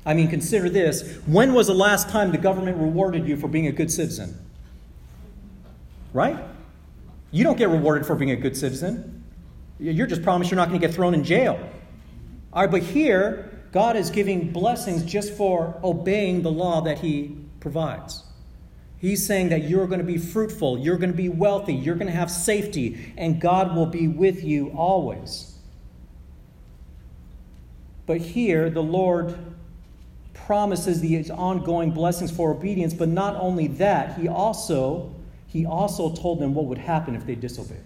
I 0.05 0.14
mean, 0.14 0.29
consider 0.29 0.68
this. 0.68 1.18
When 1.27 1.53
was 1.55 1.66
the 1.66 1.75
last 1.75 2.09
time 2.09 2.33
the 2.33 2.38
government 2.38 2.79
rewarded 2.79 3.27
you 3.27 3.37
for 3.37 3.49
being 3.49 3.66
a 3.66 3.73
good 3.73 3.90
citizen? 3.90 4.38
Right? 6.12 6.38
You 7.31 7.44
don't 7.44 7.59
get 7.59 7.68
rewarded 7.68 8.07
for 8.07 8.14
being 8.14 8.31
a 8.31 8.37
good 8.37 8.57
citizen. 8.57 9.25
You're 9.79 10.07
just 10.07 10.23
promised 10.23 10.51
you're 10.51 10.57
not 10.57 10.68
going 10.68 10.81
to 10.81 10.87
get 10.87 10.94
thrown 10.94 11.14
in 11.14 11.25
jail. 11.25 11.59
All 12.53 12.62
right, 12.62 12.70
but 12.70 12.83
here, 12.83 13.62
God 13.73 13.96
is 13.96 14.11
giving 14.11 14.51
blessings 14.51 15.05
just 15.05 15.33
for 15.35 15.79
obeying 15.85 16.42
the 16.42 16.51
law 16.51 16.81
that 16.83 16.99
He 16.99 17.37
provides. 17.61 18.25
He's 18.99 19.25
saying 19.25 19.49
that 19.51 19.64
you're 19.64 19.87
going 19.87 20.01
to 20.01 20.05
be 20.05 20.18
fruitful, 20.18 20.79
you're 20.79 20.99
going 20.99 21.12
to 21.12 21.16
be 21.16 21.31
wealthy, 21.31 21.73
you're 21.73 21.94
going 21.94 22.09
to 22.09 22.12
have 22.12 22.31
safety, 22.31 23.14
and 23.16 23.40
God 23.40 23.75
will 23.75 23.87
be 23.87 24.09
with 24.09 24.44
you 24.44 24.68
always. 24.77 25.50
But 28.11 28.23
here, 28.23 28.70
the 28.70 28.83
Lord 28.83 29.38
promises 30.35 31.01
these 31.01 31.31
ongoing 31.31 31.92
blessings 31.92 32.33
for 32.33 32.51
obedience, 32.51 32.92
but 32.92 33.09
not 33.09 33.37
only 33.37 33.68
that, 33.68 34.18
he 34.18 34.27
also, 34.27 35.14
he 35.46 35.64
also 35.64 36.12
told 36.12 36.40
them 36.40 36.53
what 36.53 36.64
would 36.64 36.79
happen 36.79 37.14
if 37.14 37.25
they 37.25 37.37
disobeyed. 37.37 37.79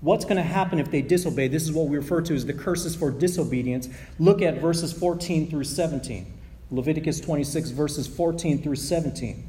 What's 0.00 0.24
going 0.24 0.36
to 0.36 0.44
happen 0.44 0.78
if 0.78 0.92
they 0.92 1.02
disobey? 1.02 1.48
This 1.48 1.64
is 1.64 1.72
what 1.72 1.88
we 1.88 1.96
refer 1.96 2.20
to 2.20 2.36
as 2.36 2.46
the 2.46 2.52
curses 2.52 2.94
for 2.94 3.10
disobedience. 3.10 3.88
Look 4.20 4.42
at 4.42 4.60
verses 4.60 4.92
14 4.92 5.50
through 5.50 5.64
17. 5.64 6.32
Leviticus 6.70 7.20
26, 7.20 7.70
verses 7.70 8.06
14 8.06 8.62
through 8.62 8.76
17. 8.76 9.42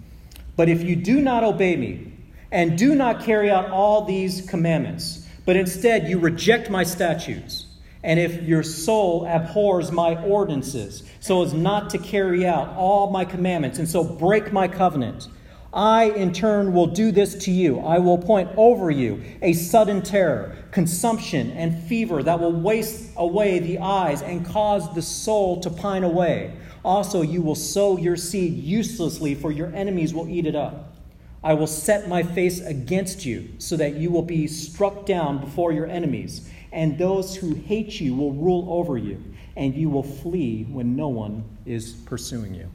But 0.55 0.69
if 0.69 0.81
you 0.81 0.95
do 0.95 1.21
not 1.21 1.43
obey 1.43 1.75
me, 1.75 2.13
and 2.51 2.79
do 2.79 2.95
not 2.95 3.23
carry 3.23 3.51
out 3.51 3.69
all 3.69 4.05
these 4.05 4.43
commandments, 4.49 5.27
but 5.45 5.55
instead 5.55 6.09
you 6.09 6.17
reject 6.17 6.67
my 6.71 6.81
statutes, 6.81 7.67
and 8.03 8.19
if 8.19 8.43
your 8.43 8.63
soul 8.63 9.25
abhors 9.25 9.91
my 9.91 10.21
ordinances, 10.23 11.03
so 11.19 11.43
as 11.43 11.53
not 11.53 11.89
to 11.89 11.97
carry 11.97 12.45
out 12.45 12.69
all 12.75 13.09
my 13.11 13.25
commandments, 13.25 13.79
and 13.79 13.89
so 13.89 14.03
break 14.03 14.53
my 14.53 14.67
covenant, 14.67 15.27
I 15.73 16.05
in 16.05 16.33
turn 16.33 16.73
will 16.73 16.87
do 16.87 17.11
this 17.11 17.35
to 17.45 17.51
you. 17.51 17.79
I 17.79 17.99
will 17.99 18.17
point 18.17 18.49
over 18.57 18.89
you 18.89 19.21
a 19.41 19.53
sudden 19.53 20.01
terror, 20.01 20.55
consumption, 20.71 21.51
and 21.51 21.83
fever 21.83 22.23
that 22.23 22.39
will 22.39 22.53
waste 22.53 23.11
away 23.17 23.59
the 23.59 23.79
eyes 23.79 24.21
and 24.21 24.45
cause 24.45 24.93
the 24.95 25.01
soul 25.01 25.59
to 25.61 25.69
pine 25.69 26.03
away. 26.03 26.53
Also, 26.83 27.21
you 27.21 27.41
will 27.41 27.55
sow 27.55 27.97
your 27.97 28.15
seed 28.15 28.53
uselessly, 28.53 29.35
for 29.35 29.51
your 29.51 29.67
enemies 29.75 30.13
will 30.13 30.27
eat 30.27 30.47
it 30.47 30.55
up. 30.55 30.93
I 31.43 31.53
will 31.53 31.67
set 31.67 32.09
my 32.09 32.23
face 32.23 32.59
against 32.59 33.25
you, 33.25 33.49
so 33.57 33.77
that 33.77 33.95
you 33.95 34.11
will 34.11 34.23
be 34.23 34.47
struck 34.47 35.05
down 35.05 35.39
before 35.39 35.71
your 35.71 35.87
enemies 35.87 36.49
and 36.71 36.97
those 36.97 37.35
who 37.35 37.53
hate 37.53 37.99
you 37.99 38.13
will 38.13 38.33
rule 38.33 38.67
over 38.69 38.97
you, 38.97 39.23
and 39.55 39.73
you 39.73 39.89
will 39.89 40.03
flee 40.03 40.63
when 40.65 40.95
no 40.95 41.07
one 41.07 41.43
is 41.65 41.93
pursuing 41.93 42.53
you. 42.53 42.69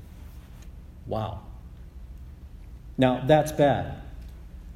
Wow. 1.07 1.41
Now, 2.99 3.25
that's 3.27 3.53
bad. 3.53 4.01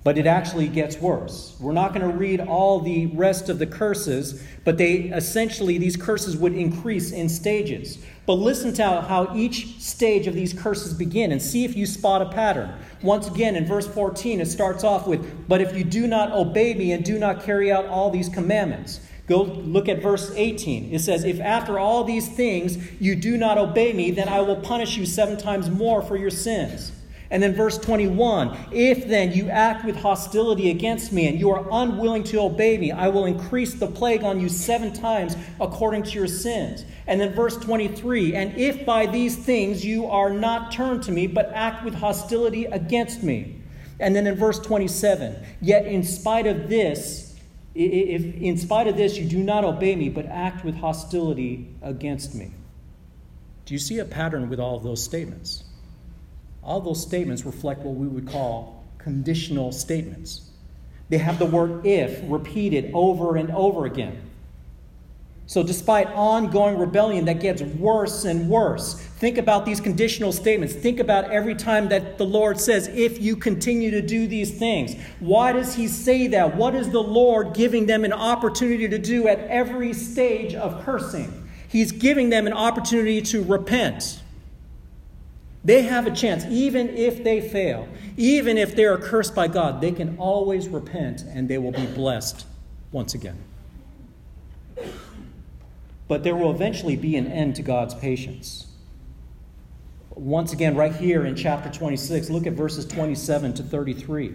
But 0.04 0.16
it 0.16 0.26
actually 0.26 0.68
gets 0.68 0.98
worse. 0.98 1.56
We're 1.60 1.72
not 1.72 1.92
going 1.92 2.08
to 2.08 2.16
read 2.16 2.40
all 2.40 2.80
the 2.80 3.06
rest 3.06 3.48
of 3.48 3.58
the 3.58 3.66
curses, 3.66 4.42
but 4.64 4.78
they 4.78 4.94
essentially, 4.94 5.76
these 5.76 5.96
curses 5.96 6.36
would 6.36 6.54
increase 6.54 7.10
in 7.10 7.28
stages. 7.28 7.98
But 8.24 8.34
listen 8.34 8.72
to 8.74 9.02
how 9.02 9.34
each 9.34 9.80
stage 9.80 10.26
of 10.26 10.34
these 10.34 10.52
curses 10.52 10.94
begin 10.94 11.32
and 11.32 11.42
see 11.42 11.64
if 11.64 11.76
you 11.76 11.84
spot 11.84 12.22
a 12.22 12.30
pattern. 12.30 12.72
Once 13.02 13.26
again, 13.26 13.56
in 13.56 13.66
verse 13.66 13.86
14, 13.86 14.40
it 14.40 14.46
starts 14.46 14.84
off 14.84 15.06
with, 15.06 15.48
But 15.48 15.60
if 15.60 15.76
you 15.76 15.84
do 15.84 16.06
not 16.06 16.32
obey 16.32 16.74
me 16.74 16.92
and 16.92 17.04
do 17.04 17.18
not 17.18 17.42
carry 17.42 17.72
out 17.72 17.86
all 17.86 18.10
these 18.10 18.28
commandments, 18.28 19.00
Go 19.28 19.42
look 19.42 19.90
at 19.90 20.02
verse 20.02 20.32
18. 20.34 20.92
It 20.92 21.00
says, 21.00 21.24
If 21.24 21.38
after 21.38 21.78
all 21.78 22.02
these 22.02 22.26
things 22.28 22.78
you 22.98 23.14
do 23.14 23.36
not 23.36 23.58
obey 23.58 23.92
me, 23.92 24.10
then 24.10 24.26
I 24.26 24.40
will 24.40 24.56
punish 24.56 24.96
you 24.96 25.04
seven 25.04 25.36
times 25.36 25.68
more 25.68 26.00
for 26.00 26.16
your 26.16 26.30
sins. 26.30 26.92
And 27.30 27.42
then 27.42 27.54
verse 27.54 27.76
21 27.76 28.56
If 28.72 29.06
then 29.06 29.32
you 29.32 29.50
act 29.50 29.84
with 29.84 29.96
hostility 29.96 30.70
against 30.70 31.12
me 31.12 31.28
and 31.28 31.38
you 31.38 31.50
are 31.50 31.66
unwilling 31.70 32.24
to 32.24 32.40
obey 32.40 32.78
me, 32.78 32.90
I 32.90 33.08
will 33.08 33.26
increase 33.26 33.74
the 33.74 33.86
plague 33.86 34.22
on 34.22 34.40
you 34.40 34.48
seven 34.48 34.92
times 34.92 35.36
according 35.60 36.04
to 36.04 36.10
your 36.12 36.26
sins. 36.26 36.84
And 37.06 37.20
then 37.20 37.34
verse 37.34 37.56
23 37.56 38.34
And 38.34 38.56
if 38.56 38.86
by 38.86 39.06
these 39.06 39.36
things 39.36 39.84
you 39.84 40.06
are 40.06 40.30
not 40.30 40.72
turned 40.72 41.02
to 41.04 41.12
me, 41.12 41.26
but 41.26 41.52
act 41.52 41.84
with 41.84 41.94
hostility 41.94 42.64
against 42.64 43.22
me. 43.22 43.56
And 44.00 44.14
then 44.16 44.26
in 44.26 44.34
verse 44.34 44.58
27 44.58 45.36
Yet 45.60 45.86
in 45.86 46.02
spite 46.04 46.46
of 46.46 46.68
this, 46.68 47.36
if 47.74 48.24
in 48.36 48.56
spite 48.56 48.86
of 48.86 48.96
this 48.96 49.18
you 49.18 49.28
do 49.28 49.38
not 49.38 49.64
obey 49.64 49.94
me, 49.94 50.08
but 50.08 50.24
act 50.26 50.64
with 50.64 50.76
hostility 50.76 51.68
against 51.82 52.34
me. 52.34 52.52
Do 53.66 53.74
you 53.74 53.78
see 53.78 53.98
a 53.98 54.04
pattern 54.06 54.48
with 54.48 54.58
all 54.58 54.76
of 54.76 54.82
those 54.82 55.04
statements? 55.04 55.64
All 56.68 56.82
those 56.82 57.00
statements 57.00 57.46
reflect 57.46 57.80
what 57.80 57.94
we 57.94 58.06
would 58.06 58.28
call 58.28 58.84
conditional 58.98 59.72
statements. 59.72 60.50
They 61.08 61.16
have 61.16 61.38
the 61.38 61.46
word 61.46 61.86
if 61.86 62.20
repeated 62.24 62.90
over 62.92 63.36
and 63.36 63.50
over 63.52 63.86
again. 63.86 64.20
So, 65.46 65.62
despite 65.62 66.08
ongoing 66.08 66.76
rebellion 66.76 67.24
that 67.24 67.40
gets 67.40 67.62
worse 67.62 68.26
and 68.26 68.50
worse, 68.50 68.92
think 68.92 69.38
about 69.38 69.64
these 69.64 69.80
conditional 69.80 70.30
statements. 70.30 70.74
Think 70.74 71.00
about 71.00 71.30
every 71.30 71.54
time 71.54 71.88
that 71.88 72.18
the 72.18 72.26
Lord 72.26 72.60
says, 72.60 72.86
if 72.88 73.18
you 73.18 73.34
continue 73.34 73.90
to 73.90 74.02
do 74.02 74.26
these 74.26 74.58
things. 74.58 74.94
Why 75.20 75.52
does 75.52 75.74
He 75.74 75.88
say 75.88 76.26
that? 76.26 76.54
What 76.54 76.74
is 76.74 76.90
the 76.90 77.02
Lord 77.02 77.54
giving 77.54 77.86
them 77.86 78.04
an 78.04 78.12
opportunity 78.12 78.86
to 78.88 78.98
do 78.98 79.26
at 79.26 79.38
every 79.48 79.94
stage 79.94 80.52
of 80.52 80.84
cursing? 80.84 81.48
He's 81.66 81.92
giving 81.92 82.28
them 82.28 82.46
an 82.46 82.52
opportunity 82.52 83.22
to 83.22 83.42
repent. 83.42 84.20
They 85.64 85.82
have 85.82 86.06
a 86.06 86.10
chance, 86.10 86.44
even 86.46 86.88
if 86.90 87.24
they 87.24 87.40
fail, 87.40 87.88
even 88.16 88.56
if 88.56 88.76
they 88.76 88.84
are 88.84 88.96
cursed 88.96 89.34
by 89.34 89.48
God, 89.48 89.80
they 89.80 89.92
can 89.92 90.16
always 90.18 90.68
repent 90.68 91.22
and 91.22 91.48
they 91.48 91.58
will 91.58 91.72
be 91.72 91.86
blessed 91.86 92.46
once 92.92 93.14
again. 93.14 93.38
But 96.06 96.22
there 96.22 96.36
will 96.36 96.50
eventually 96.50 96.96
be 96.96 97.16
an 97.16 97.26
end 97.26 97.56
to 97.56 97.62
God's 97.62 97.94
patience. 97.94 98.66
Once 100.10 100.52
again, 100.52 100.74
right 100.74 100.94
here 100.94 101.26
in 101.26 101.36
chapter 101.36 101.70
26, 101.70 102.30
look 102.30 102.46
at 102.46 102.54
verses 102.54 102.86
27 102.86 103.54
to 103.54 103.62
33. 103.62 104.34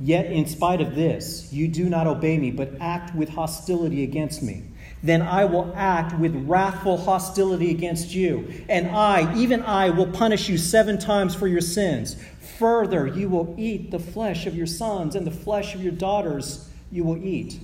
Yet, 0.00 0.26
in 0.26 0.46
spite 0.46 0.80
of 0.80 0.94
this, 0.94 1.52
you 1.52 1.68
do 1.68 1.88
not 1.90 2.06
obey 2.06 2.38
me, 2.38 2.50
but 2.50 2.72
act 2.80 3.14
with 3.14 3.28
hostility 3.28 4.02
against 4.02 4.42
me. 4.42 4.62
Then 5.02 5.20
I 5.20 5.44
will 5.44 5.72
act 5.76 6.18
with 6.18 6.34
wrathful 6.46 6.96
hostility 6.96 7.70
against 7.70 8.14
you. 8.14 8.64
And 8.68 8.88
I, 8.88 9.34
even 9.36 9.62
I, 9.62 9.90
will 9.90 10.06
punish 10.06 10.48
you 10.48 10.56
seven 10.56 10.98
times 10.98 11.34
for 11.34 11.46
your 11.46 11.60
sins. 11.60 12.16
Further, 12.58 13.06
you 13.06 13.28
will 13.28 13.54
eat 13.58 13.90
the 13.90 13.98
flesh 13.98 14.46
of 14.46 14.56
your 14.56 14.66
sons, 14.66 15.14
and 15.14 15.26
the 15.26 15.30
flesh 15.30 15.74
of 15.74 15.82
your 15.82 15.92
daughters 15.92 16.68
you 16.90 17.04
will 17.04 17.22
eat. 17.22 17.60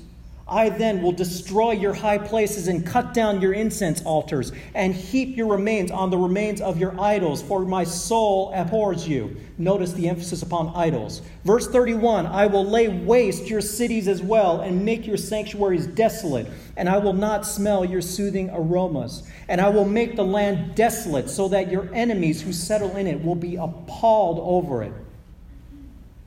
I 0.49 0.69
then 0.69 1.03
will 1.03 1.11
destroy 1.11 1.73
your 1.73 1.93
high 1.93 2.19
places 2.19 2.69
and 2.69 2.87
cut 2.87 3.13
down 3.13 3.41
your 3.41 3.53
incense 3.53 4.01
altars 4.05 4.53
and 4.75 4.95
heap 4.95 5.37
your 5.37 5.49
remains 5.49 5.91
on 5.91 6.11
the 6.11 6.19
remains 6.19 6.61
of 6.61 6.79
your 6.79 6.99
idols, 7.01 7.43
for 7.43 7.65
my 7.65 7.83
soul 7.83 8.53
abhors 8.55 9.09
you. 9.09 9.37
Notice 9.59 9.93
the 9.93 10.09
emphasis 10.09 10.43
upon 10.43 10.69
idols. 10.77 11.23
Verse 11.45 11.67
31 11.67 12.27
I 12.27 12.47
will 12.47 12.65
lay 12.65 12.87
waste 12.87 13.49
your 13.49 13.61
cities 13.61 14.07
as 14.07 14.23
well 14.23 14.61
and 14.61 14.85
make 14.85 15.05
your 15.05 15.17
sanctuaries 15.17 15.89
desolate, 15.89 16.47
and 16.77 16.89
I 16.89 16.99
will 16.99 17.13
not 17.13 17.45
smell 17.45 17.85
your 17.85 18.03
soothing 18.03 18.49
aromas. 18.53 19.25
And 19.49 19.61
I 19.61 19.69
will 19.69 19.85
make 19.85 20.15
the 20.15 20.25
land 20.25 20.77
desolate 20.77 21.29
so 21.29 21.49
that 21.49 21.73
your 21.73 21.93
enemies 21.93 22.43
who 22.43 22.53
settle 22.53 22.97
in 22.97 23.09
it 23.09 23.25
will 23.25 23.35
be 23.35 23.57
appalled 23.57 24.39
over 24.41 24.85
it. 24.85 24.93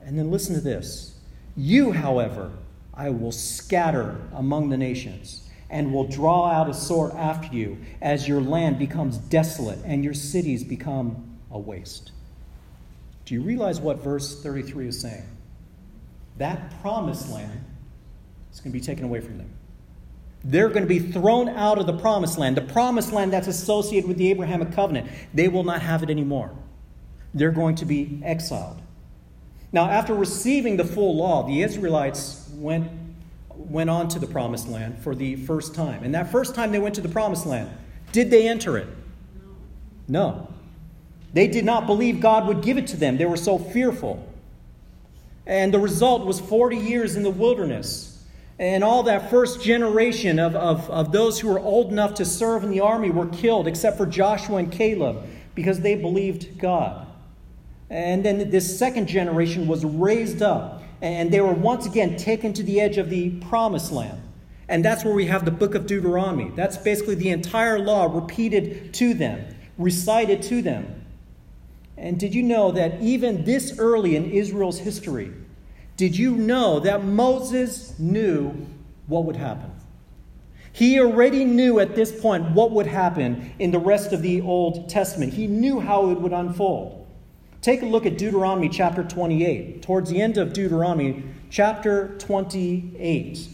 And 0.02 0.18
then 0.18 0.30
listen 0.30 0.54
to 0.56 0.60
this. 0.60 1.14
You, 1.56 1.92
however, 1.92 2.52
I 3.00 3.08
will 3.08 3.32
scatter 3.32 4.20
among 4.34 4.68
the 4.68 4.76
nations 4.76 5.48
and 5.70 5.90
will 5.90 6.06
draw 6.06 6.50
out 6.50 6.68
a 6.68 6.74
sword 6.74 7.12
after 7.12 7.56
you 7.56 7.78
as 8.02 8.28
your 8.28 8.42
land 8.42 8.78
becomes 8.78 9.16
desolate 9.16 9.78
and 9.86 10.04
your 10.04 10.12
cities 10.12 10.62
become 10.62 11.38
a 11.50 11.58
waste. 11.58 12.12
Do 13.24 13.32
you 13.32 13.40
realize 13.40 13.80
what 13.80 14.04
verse 14.04 14.42
33 14.42 14.88
is 14.88 15.00
saying? 15.00 15.24
That 16.36 16.78
promised 16.82 17.30
land 17.30 17.64
is 18.52 18.60
going 18.60 18.70
to 18.70 18.78
be 18.78 18.84
taken 18.84 19.06
away 19.06 19.22
from 19.22 19.38
them. 19.38 19.50
They're 20.44 20.68
going 20.68 20.82
to 20.82 20.86
be 20.86 20.98
thrown 20.98 21.48
out 21.48 21.78
of 21.78 21.86
the 21.86 21.96
promised 21.96 22.36
land, 22.36 22.54
the 22.54 22.60
promised 22.60 23.14
land 23.14 23.32
that's 23.32 23.48
associated 23.48 24.08
with 24.08 24.18
the 24.18 24.30
Abrahamic 24.30 24.72
covenant. 24.72 25.10
They 25.32 25.48
will 25.48 25.64
not 25.64 25.80
have 25.80 26.02
it 26.02 26.10
anymore. 26.10 26.50
They're 27.32 27.50
going 27.50 27.76
to 27.76 27.86
be 27.86 28.20
exiled. 28.22 28.82
Now, 29.72 29.88
after 29.88 30.12
receiving 30.12 30.76
the 30.76 30.84
full 30.84 31.16
law, 31.16 31.46
the 31.46 31.62
Israelites 31.62 32.39
went, 32.60 32.90
went 33.54 33.90
on 33.90 34.08
to 34.08 34.18
the 34.18 34.26
promised 34.26 34.68
land 34.68 34.98
for 34.98 35.14
the 35.14 35.36
first 35.36 35.74
time. 35.74 36.04
And 36.04 36.14
that 36.14 36.30
first 36.30 36.54
time 36.54 36.72
they 36.72 36.78
went 36.78 36.94
to 36.96 37.00
the 37.00 37.08
promised 37.08 37.46
land, 37.46 37.70
did 38.12 38.30
they 38.30 38.48
enter 38.48 38.76
it? 38.76 38.88
No. 40.06 40.48
They 41.32 41.46
did 41.46 41.64
not 41.64 41.86
believe 41.86 42.20
God 42.20 42.46
would 42.46 42.62
give 42.62 42.76
it 42.76 42.86
to 42.88 42.96
them. 42.96 43.16
They 43.16 43.26
were 43.26 43.36
so 43.36 43.58
fearful. 43.58 44.26
And 45.46 45.72
the 45.72 45.78
result 45.78 46.26
was 46.26 46.40
40 46.40 46.76
years 46.76 47.16
in 47.16 47.22
the 47.22 47.30
wilderness. 47.30 48.24
And 48.58 48.84
all 48.84 49.04
that 49.04 49.30
first 49.30 49.62
generation 49.62 50.38
of, 50.38 50.54
of, 50.54 50.90
of 50.90 51.12
those 51.12 51.40
who 51.40 51.48
were 51.48 51.58
old 51.58 51.90
enough 51.90 52.14
to 52.14 52.24
serve 52.24 52.62
in 52.62 52.70
the 52.70 52.80
army 52.80 53.10
were 53.10 53.26
killed, 53.26 53.66
except 53.66 53.96
for 53.96 54.04
Joshua 54.04 54.56
and 54.56 54.70
Caleb, 54.70 55.24
because 55.54 55.80
they 55.80 55.94
believed 55.94 56.58
God. 56.58 57.06
And 57.88 58.24
then 58.24 58.50
this 58.50 58.78
second 58.78 59.06
generation 59.06 59.66
was 59.66 59.84
raised 59.84 60.42
up, 60.42 60.79
and 61.02 61.30
they 61.30 61.40
were 61.40 61.52
once 61.52 61.86
again 61.86 62.16
taken 62.16 62.52
to 62.52 62.62
the 62.62 62.80
edge 62.80 62.98
of 62.98 63.10
the 63.10 63.30
promised 63.42 63.92
land. 63.92 64.20
And 64.68 64.84
that's 64.84 65.04
where 65.04 65.14
we 65.14 65.26
have 65.26 65.44
the 65.44 65.50
book 65.50 65.74
of 65.74 65.86
Deuteronomy. 65.86 66.52
That's 66.54 66.76
basically 66.76 67.16
the 67.16 67.30
entire 67.30 67.78
law 67.78 68.04
repeated 68.14 68.94
to 68.94 69.14
them, 69.14 69.54
recited 69.78 70.42
to 70.44 70.62
them. 70.62 71.04
And 71.96 72.18
did 72.18 72.34
you 72.34 72.42
know 72.42 72.70
that 72.72 73.00
even 73.02 73.44
this 73.44 73.78
early 73.78 74.16
in 74.16 74.30
Israel's 74.30 74.78
history, 74.78 75.32
did 75.96 76.16
you 76.16 76.36
know 76.36 76.80
that 76.80 77.04
Moses 77.04 77.98
knew 77.98 78.66
what 79.06 79.24
would 79.24 79.36
happen? 79.36 79.72
He 80.72 81.00
already 81.00 81.44
knew 81.44 81.80
at 81.80 81.96
this 81.96 82.18
point 82.20 82.52
what 82.52 82.70
would 82.70 82.86
happen 82.86 83.52
in 83.58 83.70
the 83.70 83.78
rest 83.78 84.12
of 84.12 84.22
the 84.22 84.40
Old 84.40 84.88
Testament. 84.88 85.34
He 85.34 85.46
knew 85.46 85.80
how 85.80 86.10
it 86.10 86.20
would 86.20 86.32
unfold. 86.32 86.99
Take 87.62 87.82
a 87.82 87.86
look 87.86 88.06
at 88.06 88.16
Deuteronomy 88.16 88.70
chapter 88.70 89.04
28. 89.04 89.82
Towards 89.82 90.08
the 90.08 90.22
end 90.22 90.38
of 90.38 90.54
Deuteronomy 90.54 91.22
chapter 91.50 92.16
28. 92.18 93.48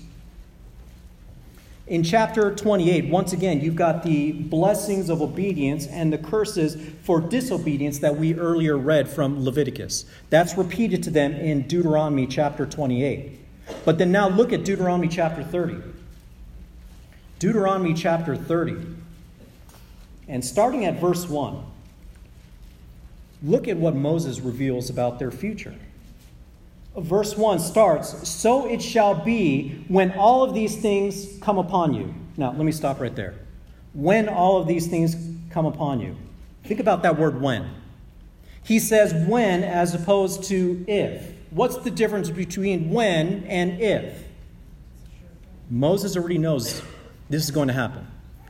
In 1.88 2.02
chapter 2.02 2.54
28, 2.54 3.10
once 3.10 3.32
again, 3.32 3.60
you've 3.60 3.76
got 3.76 4.04
the 4.04 4.32
blessings 4.32 5.08
of 5.08 5.22
obedience 5.22 5.86
and 5.86 6.12
the 6.12 6.18
curses 6.18 6.76
for 7.02 7.20
disobedience 7.20 7.98
that 8.00 8.16
we 8.16 8.34
earlier 8.34 8.76
read 8.76 9.08
from 9.08 9.44
Leviticus. 9.44 10.04
That's 10.30 10.56
repeated 10.56 11.02
to 11.04 11.10
them 11.10 11.32
in 11.32 11.66
Deuteronomy 11.66 12.26
chapter 12.26 12.66
28. 12.66 13.40
But 13.84 13.98
then 13.98 14.12
now 14.12 14.28
look 14.28 14.52
at 14.52 14.64
Deuteronomy 14.64 15.08
chapter 15.08 15.42
30. 15.42 15.82
Deuteronomy 17.38 17.94
chapter 17.94 18.36
30. 18.36 18.76
And 20.28 20.44
starting 20.44 20.84
at 20.84 21.00
verse 21.00 21.28
1. 21.28 21.64
Look 23.42 23.68
at 23.68 23.76
what 23.76 23.94
Moses 23.94 24.40
reveals 24.40 24.90
about 24.90 25.18
their 25.18 25.30
future. 25.30 25.74
Verse 26.96 27.36
1 27.36 27.58
starts 27.58 28.28
So 28.28 28.66
it 28.66 28.80
shall 28.80 29.14
be 29.14 29.84
when 29.88 30.12
all 30.12 30.42
of 30.42 30.54
these 30.54 30.76
things 30.76 31.38
come 31.40 31.58
upon 31.58 31.92
you. 31.94 32.14
Now, 32.36 32.52
let 32.52 32.64
me 32.64 32.72
stop 32.72 33.00
right 33.00 33.14
there. 33.14 33.34
When 33.92 34.28
all 34.28 34.58
of 34.58 34.66
these 34.66 34.86
things 34.86 35.16
come 35.50 35.66
upon 35.66 36.00
you. 36.00 36.16
Think 36.64 36.80
about 36.80 37.02
that 37.02 37.18
word 37.18 37.40
when. 37.40 37.70
He 38.62 38.78
says 38.78 39.14
when 39.28 39.62
as 39.62 39.94
opposed 39.94 40.44
to 40.44 40.84
if. 40.88 41.32
What's 41.50 41.76
the 41.78 41.90
difference 41.90 42.30
between 42.30 42.90
when 42.90 43.44
and 43.44 43.80
if? 43.80 44.24
Moses 45.70 46.16
already 46.16 46.38
knows 46.38 46.82
this 47.30 47.44
is 47.44 47.50
going 47.50 47.68
to 47.68 47.74
happen. 47.74 48.06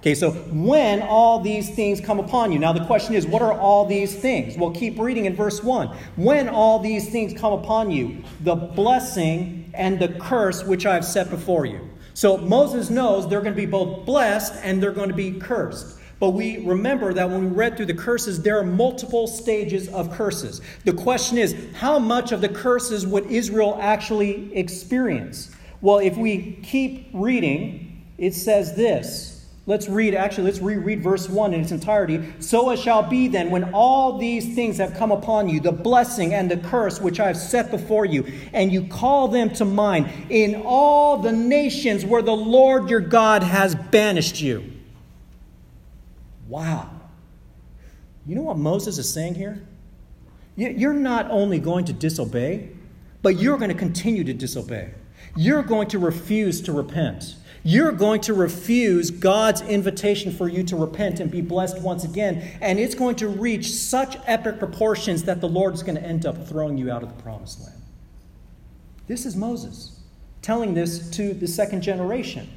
Okay, 0.06 0.14
so 0.14 0.30
when 0.30 1.02
all 1.02 1.40
these 1.40 1.74
things 1.74 2.00
come 2.00 2.20
upon 2.20 2.52
you. 2.52 2.60
Now, 2.60 2.72
the 2.72 2.84
question 2.84 3.16
is, 3.16 3.26
what 3.26 3.42
are 3.42 3.52
all 3.52 3.84
these 3.84 4.14
things? 4.14 4.56
Well, 4.56 4.70
keep 4.70 5.00
reading 5.00 5.24
in 5.24 5.34
verse 5.34 5.64
1. 5.64 5.88
When 6.14 6.48
all 6.48 6.78
these 6.78 7.08
things 7.08 7.36
come 7.36 7.52
upon 7.52 7.90
you, 7.90 8.22
the 8.42 8.54
blessing 8.54 9.68
and 9.74 9.98
the 9.98 10.10
curse 10.10 10.62
which 10.62 10.86
I 10.86 10.94
have 10.94 11.04
set 11.04 11.28
before 11.28 11.66
you. 11.66 11.90
So 12.14 12.36
Moses 12.36 12.88
knows 12.88 13.28
they're 13.28 13.40
going 13.40 13.54
to 13.54 13.60
be 13.60 13.66
both 13.66 14.06
blessed 14.06 14.54
and 14.62 14.80
they're 14.80 14.92
going 14.92 15.08
to 15.08 15.14
be 15.14 15.40
cursed. 15.40 15.98
But 16.20 16.30
we 16.30 16.64
remember 16.64 17.12
that 17.12 17.28
when 17.28 17.50
we 17.50 17.56
read 17.56 17.76
through 17.76 17.86
the 17.86 17.94
curses, 17.94 18.40
there 18.40 18.60
are 18.60 18.64
multiple 18.64 19.26
stages 19.26 19.88
of 19.88 20.12
curses. 20.12 20.60
The 20.84 20.92
question 20.92 21.36
is, 21.36 21.56
how 21.74 21.98
much 21.98 22.30
of 22.30 22.40
the 22.40 22.48
curses 22.48 23.04
would 23.08 23.26
Israel 23.26 23.76
actually 23.82 24.56
experience? 24.56 25.50
Well, 25.80 25.98
if 25.98 26.16
we 26.16 26.60
keep 26.62 27.08
reading, 27.12 28.04
it 28.18 28.34
says 28.34 28.76
this 28.76 29.35
Let's 29.68 29.88
read, 29.88 30.14
actually, 30.14 30.44
let's 30.44 30.60
reread 30.60 31.02
verse 31.02 31.28
1 31.28 31.52
in 31.52 31.60
its 31.60 31.72
entirety. 31.72 32.22
So 32.38 32.70
it 32.70 32.78
shall 32.78 33.02
be 33.02 33.26
then, 33.26 33.50
when 33.50 33.74
all 33.74 34.16
these 34.16 34.54
things 34.54 34.78
have 34.78 34.94
come 34.94 35.10
upon 35.10 35.48
you, 35.48 35.58
the 35.58 35.72
blessing 35.72 36.32
and 36.32 36.48
the 36.48 36.56
curse 36.56 37.00
which 37.00 37.18
I 37.18 37.26
have 37.26 37.36
set 37.36 37.72
before 37.72 38.04
you, 38.04 38.32
and 38.52 38.72
you 38.72 38.86
call 38.86 39.26
them 39.26 39.50
to 39.54 39.64
mind 39.64 40.08
in 40.30 40.62
all 40.64 41.16
the 41.16 41.32
nations 41.32 42.04
where 42.04 42.22
the 42.22 42.36
Lord 42.36 42.88
your 42.88 43.00
God 43.00 43.42
has 43.42 43.74
banished 43.74 44.40
you. 44.40 44.72
Wow. 46.46 46.88
You 48.24 48.36
know 48.36 48.42
what 48.42 48.58
Moses 48.58 48.98
is 48.98 49.12
saying 49.12 49.34
here? 49.34 49.66
You're 50.54 50.94
not 50.94 51.28
only 51.28 51.58
going 51.58 51.86
to 51.86 51.92
disobey, 51.92 52.70
but 53.20 53.36
you're 53.36 53.58
going 53.58 53.70
to 53.70 53.76
continue 53.76 54.22
to 54.22 54.32
disobey. 54.32 54.94
You're 55.34 55.64
going 55.64 55.88
to 55.88 55.98
refuse 55.98 56.60
to 56.62 56.72
repent 56.72 57.34
you're 57.66 57.90
going 57.90 58.20
to 58.20 58.32
refuse 58.32 59.10
God's 59.10 59.60
invitation 59.60 60.30
for 60.30 60.46
you 60.46 60.62
to 60.62 60.76
repent 60.76 61.18
and 61.18 61.28
be 61.28 61.40
blessed 61.40 61.80
once 61.80 62.04
again. 62.04 62.56
And 62.60 62.78
it's 62.78 62.94
going 62.94 63.16
to 63.16 63.26
reach 63.26 63.72
such 63.72 64.16
epic 64.24 64.60
proportions 64.60 65.24
that 65.24 65.40
the 65.40 65.48
Lord 65.48 65.74
is 65.74 65.82
going 65.82 65.96
to 65.96 66.02
end 66.02 66.26
up 66.26 66.46
throwing 66.46 66.78
you 66.78 66.92
out 66.92 67.02
of 67.02 67.08
the 67.08 67.20
promised 67.20 67.60
land. 67.60 67.82
This 69.08 69.26
is 69.26 69.34
Moses 69.34 69.98
telling 70.42 70.74
this 70.74 71.10
to 71.10 71.34
the 71.34 71.48
second 71.48 71.82
generation. 71.82 72.48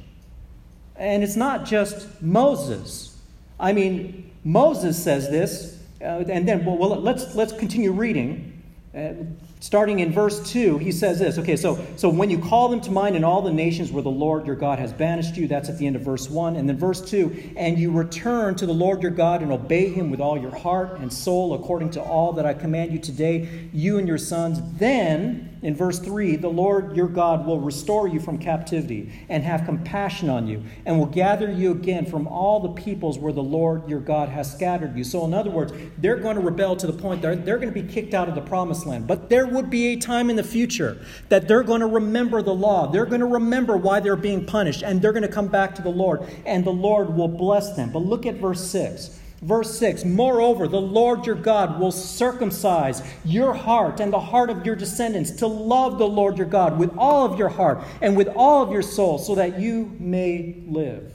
And 0.94 1.24
it's 1.24 1.34
not 1.34 1.64
just 1.64 2.22
Moses. 2.22 3.18
I 3.58 3.72
mean, 3.72 4.30
Moses 4.44 5.02
says 5.02 5.28
this, 5.28 5.82
uh, 6.00 6.24
and 6.28 6.46
then, 6.46 6.64
well, 6.64 6.76
well, 6.76 7.00
let's, 7.00 7.34
let's 7.34 7.52
continue 7.52 7.90
reading. 7.90 8.62
Uh, 8.94 9.14
starting 9.60 10.00
in 10.00 10.12
verse 10.12 10.50
2, 10.50 10.78
he 10.78 10.90
says 10.90 11.18
this. 11.18 11.38
Okay, 11.38 11.56
so, 11.56 11.84
so 11.96 12.08
when 12.08 12.30
you 12.30 12.38
call 12.38 12.68
them 12.68 12.80
to 12.80 12.90
mind 12.90 13.14
in 13.14 13.24
all 13.24 13.42
the 13.42 13.52
nations 13.52 13.92
where 13.92 14.02
the 14.02 14.10
Lord 14.10 14.46
your 14.46 14.56
God 14.56 14.78
has 14.78 14.92
banished 14.92 15.36
you, 15.36 15.46
that's 15.46 15.68
at 15.68 15.78
the 15.78 15.86
end 15.86 15.96
of 15.96 16.02
verse 16.02 16.28
1. 16.28 16.56
And 16.56 16.68
then 16.68 16.78
verse 16.78 17.00
2, 17.02 17.52
and 17.56 17.78
you 17.78 17.92
return 17.92 18.54
to 18.56 18.66
the 18.66 18.72
Lord 18.72 19.02
your 19.02 19.10
God 19.10 19.42
and 19.42 19.52
obey 19.52 19.90
him 19.90 20.10
with 20.10 20.20
all 20.20 20.38
your 20.38 20.54
heart 20.54 20.98
and 20.98 21.12
soul 21.12 21.54
according 21.54 21.90
to 21.90 22.02
all 22.02 22.32
that 22.32 22.46
I 22.46 22.54
command 22.54 22.92
you 22.92 22.98
today, 22.98 23.68
you 23.72 23.98
and 23.98 24.08
your 24.08 24.18
sons, 24.18 24.60
then 24.78 25.50
in 25.62 25.76
verse 25.76 25.98
3, 25.98 26.36
the 26.36 26.48
Lord 26.48 26.96
your 26.96 27.08
God 27.08 27.44
will 27.44 27.60
restore 27.60 28.08
you 28.08 28.18
from 28.18 28.38
captivity 28.38 29.12
and 29.28 29.44
have 29.44 29.66
compassion 29.66 30.30
on 30.30 30.46
you, 30.46 30.62
and 30.86 30.98
will 30.98 31.06
gather 31.06 31.50
you 31.50 31.72
again 31.72 32.06
from 32.06 32.26
all 32.26 32.60
the 32.60 32.82
peoples 32.82 33.18
where 33.18 33.32
the 33.32 33.42
Lord 33.42 33.86
your 33.88 34.00
God 34.00 34.30
has 34.30 34.50
scattered 34.50 34.96
you. 34.96 35.04
So, 35.04 35.24
in 35.26 35.34
other 35.34 35.50
words, 35.50 35.72
they're 35.98 36.16
going 36.16 36.36
to 36.36 36.42
rebel 36.42 36.76
to 36.76 36.86
the 36.86 36.94
point 36.94 37.20
they're, 37.20 37.36
they're 37.36 37.58
going 37.58 37.72
to 37.72 37.82
be 37.82 37.86
kicked 37.86 38.14
out 38.14 38.28
of 38.28 38.34
the 38.34 38.40
promised 38.40 38.86
land. 38.86 39.06
But 39.06 39.28
there 39.28 39.46
would 39.50 39.70
be 39.70 39.88
a 39.88 39.96
time 39.96 40.30
in 40.30 40.36
the 40.36 40.44
future 40.44 41.04
that 41.28 41.48
they're 41.48 41.62
going 41.62 41.80
to 41.80 41.86
remember 41.86 42.42
the 42.42 42.54
law. 42.54 42.86
They're 42.86 43.06
going 43.06 43.20
to 43.20 43.26
remember 43.26 43.76
why 43.76 44.00
they're 44.00 44.16
being 44.16 44.46
punished, 44.46 44.82
and 44.82 45.00
they're 45.00 45.12
going 45.12 45.22
to 45.22 45.28
come 45.28 45.48
back 45.48 45.74
to 45.76 45.82
the 45.82 45.90
Lord, 45.90 46.22
and 46.46 46.64
the 46.64 46.70
Lord 46.70 47.14
will 47.14 47.28
bless 47.28 47.74
them. 47.74 47.90
But 47.90 48.00
look 48.00 48.26
at 48.26 48.36
verse 48.36 48.64
6. 48.68 49.18
Verse 49.42 49.78
6 49.78 50.04
Moreover, 50.04 50.68
the 50.68 50.80
Lord 50.80 51.26
your 51.26 51.34
God 51.34 51.80
will 51.80 51.92
circumcise 51.92 53.02
your 53.24 53.54
heart 53.54 54.00
and 54.00 54.12
the 54.12 54.20
heart 54.20 54.50
of 54.50 54.66
your 54.66 54.76
descendants 54.76 55.30
to 55.32 55.46
love 55.46 55.98
the 55.98 56.06
Lord 56.06 56.36
your 56.36 56.46
God 56.46 56.78
with 56.78 56.94
all 56.98 57.24
of 57.24 57.38
your 57.38 57.48
heart 57.48 57.82
and 58.02 58.16
with 58.16 58.28
all 58.28 58.62
of 58.62 58.70
your 58.70 58.82
soul, 58.82 59.18
so 59.18 59.34
that 59.34 59.58
you 59.58 59.96
may 59.98 60.56
live. 60.66 61.12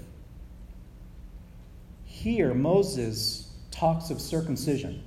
Here, 2.04 2.54
Moses 2.56 3.52
talks 3.70 4.10
of 4.10 4.20
circumcision, 4.20 5.04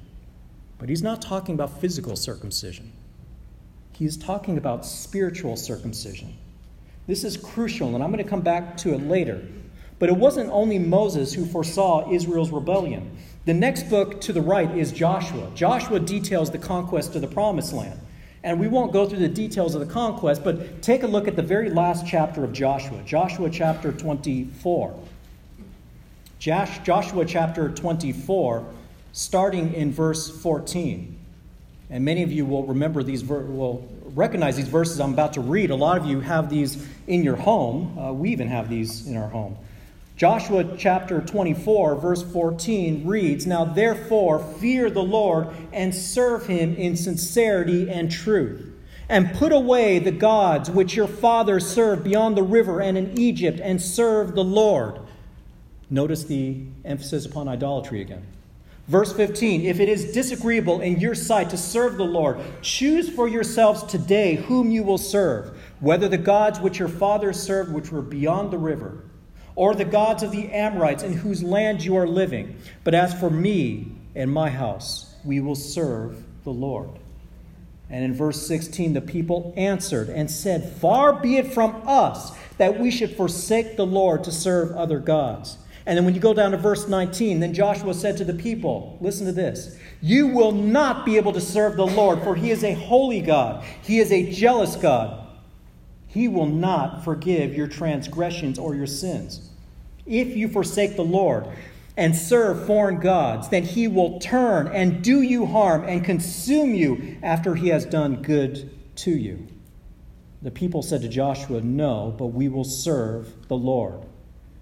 but 0.79 0.89
he's 0.89 1.03
not 1.03 1.21
talking 1.21 1.55
about 1.57 1.81
physical 1.81 2.15
circumcision. 2.15 2.93
He's 3.99 4.17
talking 4.17 4.59
about 4.59 4.87
spiritual 4.87 5.57
circumcision. 5.57 6.33
This 7.09 7.25
is 7.25 7.37
crucial, 7.37 7.97
and 7.97 8.05
I'm 8.05 8.13
going 8.13 8.23
to 8.23 8.31
come 8.31 8.43
back 8.43 8.77
to 8.79 8.95
it 8.95 9.03
later. 9.03 9.45
But 9.99 10.09
it 10.09 10.17
wasn't 10.17 10.51
only 10.51 10.79
Moses 10.79 11.33
who 11.33 11.45
foresaw 11.45 12.13
Israel's 12.13 12.53
rebellion. 12.53 13.19
The 13.45 13.55
next 13.55 13.91
book 13.91 14.21
to 14.21 14.33
the 14.33 14.41
right 14.41 14.71
is 14.71 14.93
Joshua. 14.93 15.51
Joshua 15.57 15.99
details 15.99 16.53
the 16.53 16.59
conquest 16.59 17.17
of 17.17 17.23
the 17.23 17.27
promised 17.27 17.73
land. 17.73 17.99
And 18.45 18.61
we 18.61 18.69
won't 18.69 18.93
go 18.93 19.05
through 19.05 19.19
the 19.19 19.29
details 19.29 19.75
of 19.75 19.81
the 19.81 19.93
conquest, 19.93 20.45
but 20.45 20.81
take 20.81 21.03
a 21.03 21.09
look 21.09 21.27
at 21.27 21.35
the 21.35 21.43
very 21.43 21.69
last 21.69 22.07
chapter 22.07 22.45
of 22.45 22.53
Joshua, 22.53 23.03
Joshua 23.05 23.51
chapter 23.51 23.91
24. 23.91 24.97
Joshua 26.39 27.25
chapter 27.25 27.69
24, 27.69 28.65
starting 29.11 29.75
in 29.75 29.91
verse 29.91 30.41
14. 30.41 31.18
And 31.91 32.05
many 32.05 32.23
of 32.23 32.31
you 32.31 32.45
will 32.45 32.65
remember 32.65 33.03
these, 33.03 33.25
will 33.25 33.89
recognize 34.15 34.57
these 34.57 34.69
verses 34.69 35.01
I'm 35.01 35.13
about 35.15 35.35
to 35.35 35.41
read. 35.41 35.71
A 35.71 35.75
lot 35.75 35.97
of 35.97 36.07
you 36.07 36.21
have 36.21 36.51
these 36.51 36.87
in 37.07 37.23
your 37.23 37.37
home. 37.37 37.99
Uh, 37.99 38.13
we 38.13 38.31
even 38.31 38.49
have 38.49 38.69
these 38.69 39.07
in 39.07 39.17
our 39.17 39.29
home. 39.29 39.57
Joshua 40.19 40.77
chapter 40.77 41.21
24, 41.21 41.95
verse 41.95 42.23
14 42.25 43.07
reads 43.07 43.47
Now 43.47 43.65
therefore 43.65 44.41
fear 44.41 44.91
the 44.91 45.03
Lord 45.03 45.49
and 45.73 45.95
serve 45.95 46.47
him 46.47 46.75
in 46.75 46.97
sincerity 46.97 47.89
and 47.89 48.11
truth, 48.11 48.75
and 49.09 49.33
put 49.35 49.53
away 49.53 50.01
the 50.01 50.11
gods 50.11 50.69
which 50.69 50.97
your 50.97 51.07
fathers 51.07 51.67
served 51.67 52.03
beyond 52.03 52.37
the 52.37 52.43
river 52.43 52.83
and 52.83 52.99
in 52.99 53.17
Egypt, 53.17 53.61
and 53.63 53.81
serve 53.81 54.35
the 54.35 54.45
Lord. 54.45 54.99
Notice 55.89 56.25
the 56.25 56.65
emphasis 56.85 57.25
upon 57.25 57.47
idolatry 57.47 58.01
again. 58.01 58.27
Verse 58.89 59.13
15 59.13 59.67
If 59.67 59.81
it 59.81 59.89
is 59.89 60.13
disagreeable 60.13 60.81
in 60.81 60.99
your 60.99 61.15
sight 61.15 61.51
to 61.51 61.57
serve 61.57 61.97
the 61.97 62.05
Lord, 62.05 62.41
choose 62.63 63.09
for 63.09 63.29
yourselves 63.29 63.85
today 63.85 64.37
whom 64.37 64.71
you 64.71 64.83
will 64.83 64.99
serve, 64.99 65.57
whether 65.81 66.09
the 66.09 66.19
gods 66.19 66.59
which 66.59 66.79
your 66.79 66.89
fathers 66.89 67.41
served, 67.41 67.73
which 67.73 67.93
were 67.93 68.03
beyond 68.03 68.51
the 68.51 68.59
river 68.59 69.05
or 69.59 69.75
the 69.75 69.85
gods 69.85 70.23
of 70.23 70.31
the 70.31 70.53
Amorites 70.53 71.03
in 71.03 71.13
whose 71.13 71.43
land 71.43 71.85
you 71.85 71.97
are 71.97 72.07
living. 72.07 72.57
But 72.85 72.95
as 72.95 73.13
for 73.19 73.29
me 73.29 73.91
and 74.15 74.31
my 74.31 74.51
house, 74.51 75.17
we 75.25 75.41
will 75.41 75.57
serve 75.57 76.23
the 76.45 76.53
Lord. 76.53 76.91
And 77.91 78.05
in 78.05 78.15
verse 78.15 78.47
16, 78.47 78.93
the 78.93 79.01
people 79.01 79.53
answered 79.57 80.11
and 80.11 80.31
said, 80.31 80.77
Far 80.77 81.13
be 81.13 81.39
it 81.39 81.53
from 81.53 81.83
us 81.87 82.31
that 82.59 82.79
we 82.79 82.93
should 82.93 83.17
forsake 83.17 83.77
the 83.77 83.87
Lord 83.87 84.23
to 84.25 84.33
serve 84.33 84.77
other 84.77 85.01
gods. 85.01 85.59
And 85.89 85.97
then 85.97 86.05
when 86.05 86.15
you 86.15 86.21
go 86.21 86.35
down 86.35 86.51
to 86.51 86.59
verse 86.59 86.87
19, 86.87 87.41
then 87.41 87.55
Joshua 87.55 87.95
said 87.95 88.19
to 88.19 88.25
the 88.25 88.35
people, 88.35 88.99
Listen 89.01 89.25
to 89.25 89.33
this. 89.33 89.79
You 90.03 90.27
will 90.27 90.53
not 90.53 91.07
be 91.07 91.17
able 91.17 91.33
to 91.33 91.41
serve 91.41 91.77
the 91.77 91.87
Lord, 91.87 92.23
for 92.23 92.37
he 92.37 92.51
is 92.51 92.63
a 92.63 92.75
holy 92.75 93.23
God. 93.23 93.65
He 93.81 93.99
is 93.99 94.13
a 94.13 94.31
jealous 94.31 94.77
God. 94.77 95.27
He 96.07 96.29
will 96.29 96.47
not 96.47 97.05
forgive 97.05 97.55
your 97.55 97.69
transgressions 97.69 98.59
or 98.59 98.75
your 98.75 98.87
sins. 98.87 99.49
If 100.05 100.37
you 100.37 100.49
forsake 100.49 100.95
the 100.97 101.05
Lord 101.05 101.49
and 101.97 102.15
serve 102.15 102.67
foreign 102.67 103.01
gods, 103.01 103.49
then 103.49 103.63
he 103.63 103.89
will 103.89 104.21
turn 104.21 104.69
and 104.69 105.03
do 105.03 105.23
you 105.23 105.47
harm 105.47 105.85
and 105.85 106.05
consume 106.05 106.75
you 106.75 107.17
after 107.23 107.55
he 107.55 107.69
has 107.69 107.87
done 107.87 108.21
good 108.21 108.69
to 108.97 109.11
you. 109.11 109.47
The 110.43 110.51
people 110.51 110.83
said 110.83 111.01
to 111.01 111.09
Joshua, 111.09 111.63
No, 111.63 112.15
but 112.19 112.27
we 112.27 112.49
will 112.49 112.65
serve 112.65 113.49
the 113.49 113.57
Lord. 113.57 114.03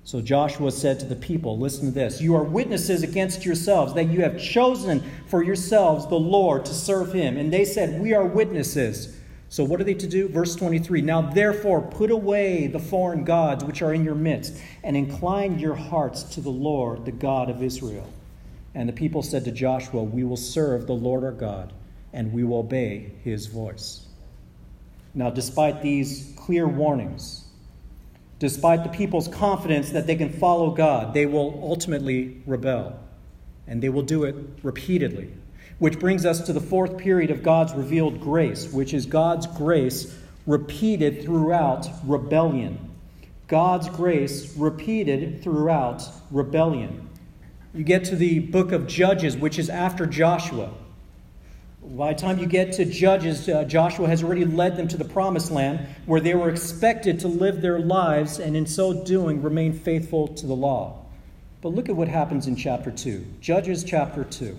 So 0.06 0.20
Joshua 0.20 0.70
said 0.70 1.00
to 1.00 1.06
the 1.06 1.16
people, 1.16 1.58
Listen 1.58 1.86
to 1.86 1.90
this. 1.90 2.20
You 2.20 2.36
are 2.36 2.44
witnesses 2.44 3.02
against 3.02 3.44
yourselves 3.44 3.92
that 3.94 4.04
you 4.04 4.20
have 4.20 4.40
chosen 4.40 5.02
for 5.26 5.42
yourselves 5.42 6.06
the 6.06 6.14
Lord 6.14 6.64
to 6.66 6.74
serve 6.74 7.12
him. 7.12 7.36
And 7.36 7.52
they 7.52 7.64
said, 7.64 8.00
We 8.00 8.14
are 8.14 8.24
witnesses. 8.24 9.18
So, 9.48 9.64
what 9.64 9.80
are 9.80 9.84
they 9.84 9.94
to 9.94 10.06
do? 10.06 10.28
Verse 10.28 10.54
23 10.54 11.02
Now, 11.02 11.22
therefore, 11.22 11.82
put 11.82 12.12
away 12.12 12.68
the 12.68 12.78
foreign 12.78 13.24
gods 13.24 13.64
which 13.64 13.82
are 13.82 13.92
in 13.92 14.04
your 14.04 14.14
midst, 14.14 14.56
and 14.84 14.96
incline 14.96 15.58
your 15.58 15.74
hearts 15.74 16.22
to 16.22 16.40
the 16.40 16.50
Lord, 16.50 17.04
the 17.04 17.10
God 17.10 17.50
of 17.50 17.60
Israel. 17.60 18.08
And 18.76 18.88
the 18.88 18.92
people 18.92 19.24
said 19.24 19.44
to 19.46 19.50
Joshua, 19.50 20.04
We 20.04 20.22
will 20.22 20.36
serve 20.36 20.86
the 20.86 20.92
Lord 20.92 21.24
our 21.24 21.32
God, 21.32 21.72
and 22.12 22.32
we 22.32 22.44
will 22.44 22.58
obey 22.58 23.10
his 23.24 23.46
voice. 23.46 24.06
Now, 25.14 25.30
despite 25.30 25.82
these 25.82 26.32
clear 26.36 26.68
warnings, 26.68 27.45
despite 28.38 28.82
the 28.82 28.90
people's 28.90 29.28
confidence 29.28 29.90
that 29.90 30.06
they 30.06 30.16
can 30.16 30.32
follow 30.32 30.70
God, 30.70 31.14
they 31.14 31.26
will 31.26 31.58
ultimately 31.62 32.42
rebel, 32.46 32.98
and 33.66 33.82
they 33.82 33.88
will 33.88 34.02
do 34.02 34.24
it 34.24 34.36
repeatedly. 34.62 35.32
Which 35.78 35.98
brings 35.98 36.24
us 36.24 36.40
to 36.46 36.52
the 36.52 36.60
fourth 36.60 36.96
period 36.96 37.30
of 37.30 37.42
God's 37.42 37.74
revealed 37.74 38.20
grace, 38.20 38.72
which 38.72 38.94
is 38.94 39.06
God's 39.06 39.46
grace 39.46 40.18
repeated 40.46 41.22
throughout 41.22 41.88
rebellion. 42.04 42.78
God's 43.46 43.88
grace 43.88 44.56
repeated 44.56 45.42
throughout 45.42 46.02
rebellion. 46.30 47.08
You 47.74 47.84
get 47.84 48.04
to 48.04 48.16
the 48.16 48.38
book 48.38 48.72
of 48.72 48.86
Judges, 48.86 49.36
which 49.36 49.58
is 49.58 49.68
after 49.68 50.06
Joshua. 50.06 50.72
By 51.94 52.12
the 52.12 52.18
time 52.18 52.38
you 52.38 52.46
get 52.46 52.72
to 52.74 52.84
Judges, 52.84 53.48
uh, 53.48 53.62
Joshua 53.64 54.08
has 54.08 54.24
already 54.24 54.44
led 54.44 54.76
them 54.76 54.88
to 54.88 54.96
the 54.96 55.04
promised 55.04 55.52
land 55.52 55.86
where 56.04 56.20
they 56.20 56.34
were 56.34 56.50
expected 56.50 57.20
to 57.20 57.28
live 57.28 57.60
their 57.60 57.78
lives 57.78 58.40
and 58.40 58.56
in 58.56 58.66
so 58.66 59.04
doing 59.04 59.40
remain 59.40 59.72
faithful 59.72 60.26
to 60.28 60.46
the 60.46 60.56
law. 60.56 61.04
But 61.62 61.70
look 61.70 61.88
at 61.88 61.94
what 61.94 62.08
happens 62.08 62.48
in 62.48 62.56
chapter 62.56 62.90
2. 62.90 63.24
Judges 63.40 63.84
chapter 63.84 64.24
2. 64.24 64.56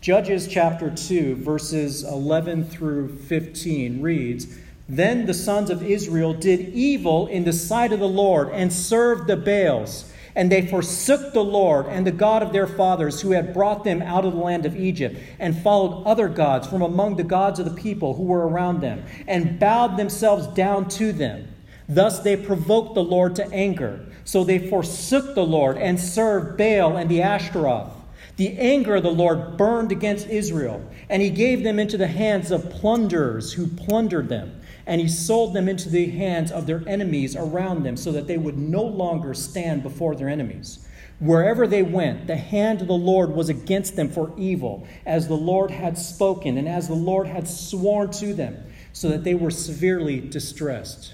Judges 0.00 0.46
chapter 0.46 0.88
2, 0.88 1.36
verses 1.36 2.04
11 2.04 2.64
through 2.64 3.08
15 3.08 4.00
reads 4.00 4.56
Then 4.88 5.26
the 5.26 5.34
sons 5.34 5.68
of 5.68 5.82
Israel 5.82 6.32
did 6.32 6.60
evil 6.68 7.26
in 7.26 7.42
the 7.42 7.52
sight 7.52 7.92
of 7.92 7.98
the 7.98 8.08
Lord 8.08 8.50
and 8.50 8.72
served 8.72 9.26
the 9.26 9.36
Baals. 9.36 10.07
And 10.38 10.52
they 10.52 10.64
forsook 10.64 11.32
the 11.32 11.42
Lord 11.42 11.86
and 11.86 12.06
the 12.06 12.12
God 12.12 12.44
of 12.44 12.52
their 12.52 12.68
fathers 12.68 13.20
who 13.20 13.32
had 13.32 13.52
brought 13.52 13.82
them 13.82 14.00
out 14.00 14.24
of 14.24 14.34
the 14.34 14.38
land 14.38 14.66
of 14.66 14.76
Egypt, 14.76 15.18
and 15.40 15.60
followed 15.60 16.04
other 16.06 16.28
gods 16.28 16.68
from 16.68 16.80
among 16.80 17.16
the 17.16 17.24
gods 17.24 17.58
of 17.58 17.64
the 17.64 17.82
people 17.82 18.14
who 18.14 18.22
were 18.22 18.46
around 18.46 18.80
them, 18.80 19.02
and 19.26 19.58
bowed 19.58 19.96
themselves 19.96 20.46
down 20.54 20.88
to 20.90 21.12
them. 21.12 21.48
Thus 21.88 22.20
they 22.20 22.36
provoked 22.36 22.94
the 22.94 23.02
Lord 23.02 23.34
to 23.34 23.50
anger. 23.52 24.06
So 24.24 24.44
they 24.44 24.70
forsook 24.70 25.34
the 25.34 25.44
Lord 25.44 25.76
and 25.76 25.98
served 25.98 26.56
Baal 26.56 26.96
and 26.96 27.10
the 27.10 27.20
Ashtaroth. 27.20 27.90
The 28.36 28.56
anger 28.58 28.94
of 28.94 29.02
the 29.02 29.10
Lord 29.10 29.56
burned 29.56 29.90
against 29.90 30.28
Israel, 30.28 30.80
and 31.08 31.20
he 31.20 31.30
gave 31.30 31.64
them 31.64 31.80
into 31.80 31.96
the 31.96 32.06
hands 32.06 32.52
of 32.52 32.70
plunderers 32.70 33.54
who 33.54 33.66
plundered 33.66 34.28
them, 34.28 34.57
and 34.88 35.02
he 35.02 35.06
sold 35.06 35.52
them 35.52 35.68
into 35.68 35.90
the 35.90 36.06
hands 36.06 36.50
of 36.50 36.66
their 36.66 36.82
enemies 36.88 37.36
around 37.36 37.82
them, 37.82 37.94
so 37.94 38.10
that 38.10 38.26
they 38.26 38.38
would 38.38 38.56
no 38.56 38.82
longer 38.82 39.34
stand 39.34 39.82
before 39.82 40.16
their 40.16 40.30
enemies. 40.30 40.88
Wherever 41.20 41.66
they 41.66 41.82
went, 41.82 42.26
the 42.26 42.36
hand 42.36 42.80
of 42.80 42.88
the 42.88 42.94
Lord 42.94 43.30
was 43.30 43.50
against 43.50 43.96
them 43.96 44.08
for 44.08 44.32
evil, 44.38 44.88
as 45.04 45.28
the 45.28 45.34
Lord 45.34 45.70
had 45.70 45.98
spoken, 45.98 46.56
and 46.56 46.66
as 46.66 46.88
the 46.88 46.94
Lord 46.94 47.26
had 47.26 47.46
sworn 47.46 48.10
to 48.12 48.32
them, 48.32 48.64
so 48.94 49.10
that 49.10 49.24
they 49.24 49.34
were 49.34 49.50
severely 49.50 50.20
distressed. 50.20 51.12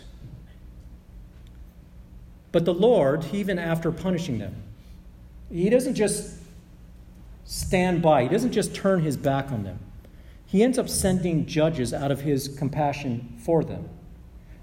But 2.53 2.65
the 2.65 2.75
Lord, 2.75 3.27
even 3.33 3.59
after 3.59 3.91
punishing 3.91 4.39
them, 4.39 4.55
he 5.51 5.69
doesn't 5.69 5.97
just 5.97 6.39
stand 7.45 8.03
by. 8.03 8.23
He 8.23 8.29
doesn't 8.29 8.53
just 8.53 8.73
turn 8.73 9.03
his 9.03 9.17
back 9.17 9.51
on 9.51 9.65
them. 9.65 9.81
He 10.55 10.63
ends 10.63 10.79
up 10.79 10.89
sending 10.89 11.47
judges 11.47 11.93
out 11.93 12.13
of 12.13 12.21
his 12.21 12.47
compassion 12.47 13.35
for 13.39 13.65
them. 13.65 13.89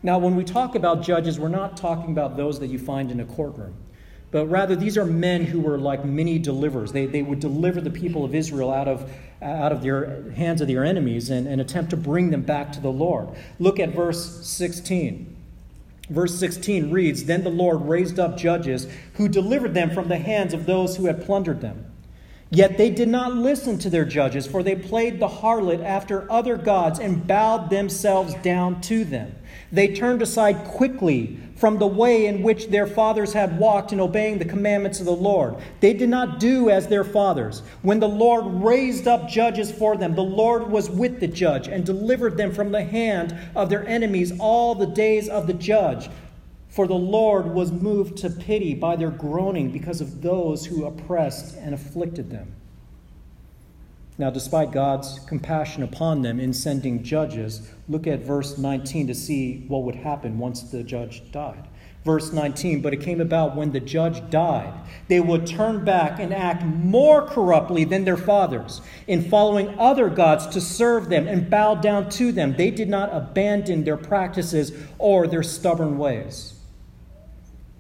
Now, 0.01 0.19
when 0.19 0.37
we 0.37 0.45
talk 0.45 0.73
about 0.73 1.01
judges, 1.01 1.37
we're 1.37 1.49
not 1.49 1.75
talking 1.75 2.13
about 2.13 2.37
those 2.37 2.61
that 2.61 2.67
you 2.67 2.79
find 2.79 3.11
in 3.11 3.19
a 3.19 3.25
courtroom, 3.25 3.73
but 4.31 4.45
rather 4.45 4.73
these 4.73 4.97
are 4.97 5.03
men 5.03 5.43
who 5.43 5.59
were 5.59 5.77
like 5.77 6.05
mini 6.05 6.39
deliverers. 6.39 6.93
They, 6.93 7.07
they 7.07 7.21
would 7.21 7.41
deliver 7.41 7.81
the 7.81 7.89
people 7.89 8.23
of 8.23 8.33
Israel 8.33 8.71
out 8.71 8.87
of, 8.87 9.11
out 9.41 9.73
of 9.73 9.83
their 9.83 10.31
hands 10.31 10.61
of 10.61 10.69
their 10.69 10.85
enemies 10.85 11.29
and, 11.29 11.45
and 11.45 11.59
attempt 11.59 11.89
to 11.89 11.97
bring 11.97 12.29
them 12.29 12.43
back 12.43 12.71
to 12.71 12.79
the 12.79 12.89
Lord. 12.89 13.27
Look 13.59 13.77
at 13.77 13.89
verse 13.89 14.47
16. 14.47 15.35
Verse 16.09 16.39
16 16.39 16.89
reads 16.89 17.25
Then 17.25 17.43
the 17.43 17.49
Lord 17.49 17.81
raised 17.81 18.17
up 18.17 18.37
judges 18.37 18.87
who 19.15 19.27
delivered 19.27 19.73
them 19.73 19.89
from 19.89 20.07
the 20.07 20.19
hands 20.19 20.53
of 20.53 20.65
those 20.65 20.95
who 20.95 21.07
had 21.07 21.25
plundered 21.25 21.59
them. 21.59 21.90
Yet 22.53 22.77
they 22.77 22.89
did 22.89 23.07
not 23.07 23.33
listen 23.33 23.77
to 23.79 23.89
their 23.89 24.03
judges, 24.03 24.45
for 24.45 24.61
they 24.61 24.75
played 24.75 25.21
the 25.21 25.27
harlot 25.29 25.81
after 25.81 26.29
other 26.29 26.57
gods 26.57 26.99
and 26.99 27.25
bowed 27.25 27.69
themselves 27.69 28.33
down 28.43 28.81
to 28.81 29.05
them. 29.05 29.33
They 29.71 29.95
turned 29.95 30.21
aside 30.21 30.65
quickly 30.65 31.39
from 31.55 31.79
the 31.79 31.87
way 31.87 32.25
in 32.25 32.43
which 32.43 32.67
their 32.67 32.87
fathers 32.87 33.31
had 33.31 33.57
walked 33.57 33.93
in 33.93 34.01
obeying 34.01 34.37
the 34.37 34.45
commandments 34.45 34.99
of 34.99 35.05
the 35.05 35.13
Lord. 35.13 35.55
They 35.79 35.93
did 35.93 36.09
not 36.09 36.41
do 36.41 36.69
as 36.69 36.87
their 36.87 37.05
fathers. 37.05 37.61
When 37.83 38.01
the 38.01 38.09
Lord 38.09 38.45
raised 38.61 39.07
up 39.07 39.29
judges 39.29 39.71
for 39.71 39.95
them, 39.95 40.15
the 40.15 40.21
Lord 40.21 40.69
was 40.69 40.89
with 40.89 41.21
the 41.21 41.27
judge 41.27 41.69
and 41.69 41.85
delivered 41.85 42.35
them 42.35 42.51
from 42.51 42.73
the 42.73 42.83
hand 42.83 43.33
of 43.55 43.69
their 43.69 43.87
enemies 43.87 44.33
all 44.39 44.75
the 44.75 44.87
days 44.87 45.29
of 45.29 45.47
the 45.47 45.53
judge. 45.53 46.09
For 46.71 46.87
the 46.87 46.93
Lord 46.93 47.53
was 47.53 47.69
moved 47.69 48.17
to 48.19 48.29
pity 48.29 48.73
by 48.73 48.95
their 48.95 49.11
groaning 49.11 49.71
because 49.71 49.99
of 49.99 50.21
those 50.21 50.67
who 50.67 50.85
oppressed 50.85 51.57
and 51.57 51.73
afflicted 51.73 52.29
them. 52.29 52.55
Now, 54.17 54.29
despite 54.29 54.71
God's 54.71 55.19
compassion 55.27 55.83
upon 55.83 56.21
them 56.21 56.39
in 56.39 56.53
sending 56.53 57.03
judges, 57.03 57.69
look 57.89 58.07
at 58.07 58.21
verse 58.21 58.57
19 58.57 59.07
to 59.07 59.13
see 59.13 59.65
what 59.67 59.83
would 59.83 59.95
happen 59.95 60.39
once 60.39 60.61
the 60.61 60.81
judge 60.81 61.29
died. 61.33 61.67
Verse 62.05 62.31
19, 62.31 62.81
but 62.81 62.93
it 62.93 63.01
came 63.01 63.19
about 63.19 63.55
when 63.55 63.73
the 63.73 63.79
judge 63.81 64.27
died, 64.29 64.73
they 65.09 65.19
would 65.19 65.45
turn 65.45 65.83
back 65.83 66.19
and 66.19 66.33
act 66.33 66.63
more 66.63 67.27
corruptly 67.27 67.83
than 67.83 68.05
their 68.05 68.17
fathers 68.17 68.79
in 69.07 69.29
following 69.29 69.77
other 69.77 70.09
gods 70.09 70.47
to 70.47 70.61
serve 70.61 71.09
them 71.09 71.27
and 71.27 71.49
bow 71.49 71.75
down 71.75 72.09
to 72.11 72.31
them. 72.31 72.55
They 72.55 72.71
did 72.71 72.87
not 72.87 73.13
abandon 73.13 73.83
their 73.83 73.97
practices 73.97 74.71
or 74.97 75.27
their 75.27 75.43
stubborn 75.43 75.97
ways. 75.97 76.53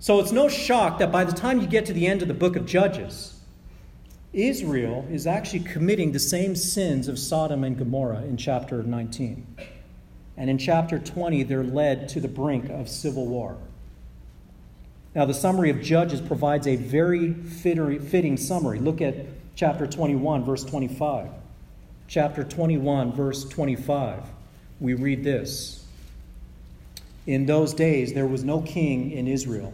So 0.01 0.19
it's 0.19 0.31
no 0.31 0.49
shock 0.49 0.97
that 0.97 1.11
by 1.11 1.25
the 1.25 1.31
time 1.31 1.61
you 1.61 1.67
get 1.67 1.85
to 1.85 1.93
the 1.93 2.07
end 2.07 2.23
of 2.23 2.27
the 2.27 2.33
book 2.33 2.55
of 2.55 2.65
Judges, 2.65 3.39
Israel 4.33 5.05
is 5.11 5.27
actually 5.27 5.59
committing 5.59 6.11
the 6.11 6.19
same 6.19 6.55
sins 6.55 7.07
of 7.07 7.19
Sodom 7.19 7.63
and 7.63 7.77
Gomorrah 7.77 8.23
in 8.23 8.35
chapter 8.35 8.81
19. 8.81 9.45
And 10.37 10.49
in 10.49 10.57
chapter 10.57 10.97
20, 10.97 11.43
they're 11.43 11.63
led 11.63 12.09
to 12.09 12.19
the 12.19 12.27
brink 12.27 12.67
of 12.71 12.89
civil 12.89 13.27
war. 13.27 13.57
Now, 15.13 15.25
the 15.25 15.35
summary 15.35 15.69
of 15.69 15.83
Judges 15.83 16.19
provides 16.19 16.65
a 16.65 16.77
very 16.77 17.35
fitting 17.35 18.37
summary. 18.37 18.79
Look 18.79 19.01
at 19.01 19.27
chapter 19.55 19.85
21, 19.85 20.43
verse 20.43 20.63
25. 20.63 21.29
Chapter 22.07 22.43
21, 22.43 23.13
verse 23.13 23.45
25. 23.47 24.23
We 24.79 24.95
read 24.95 25.23
this 25.23 25.85
In 27.27 27.45
those 27.45 27.75
days, 27.75 28.13
there 28.13 28.25
was 28.25 28.43
no 28.43 28.61
king 28.61 29.11
in 29.11 29.27
Israel. 29.27 29.71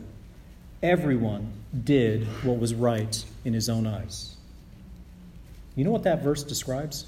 Everyone 0.84 1.52
did 1.84 2.26
what 2.44 2.60
was 2.60 2.74
right 2.74 3.26
in 3.44 3.54
his 3.54 3.68
own 3.68 3.88
eyes. 3.88 4.36
You 5.76 5.84
know 5.84 5.92
what 5.92 6.04
that 6.04 6.24
verse 6.24 6.44
describes? 6.44 7.06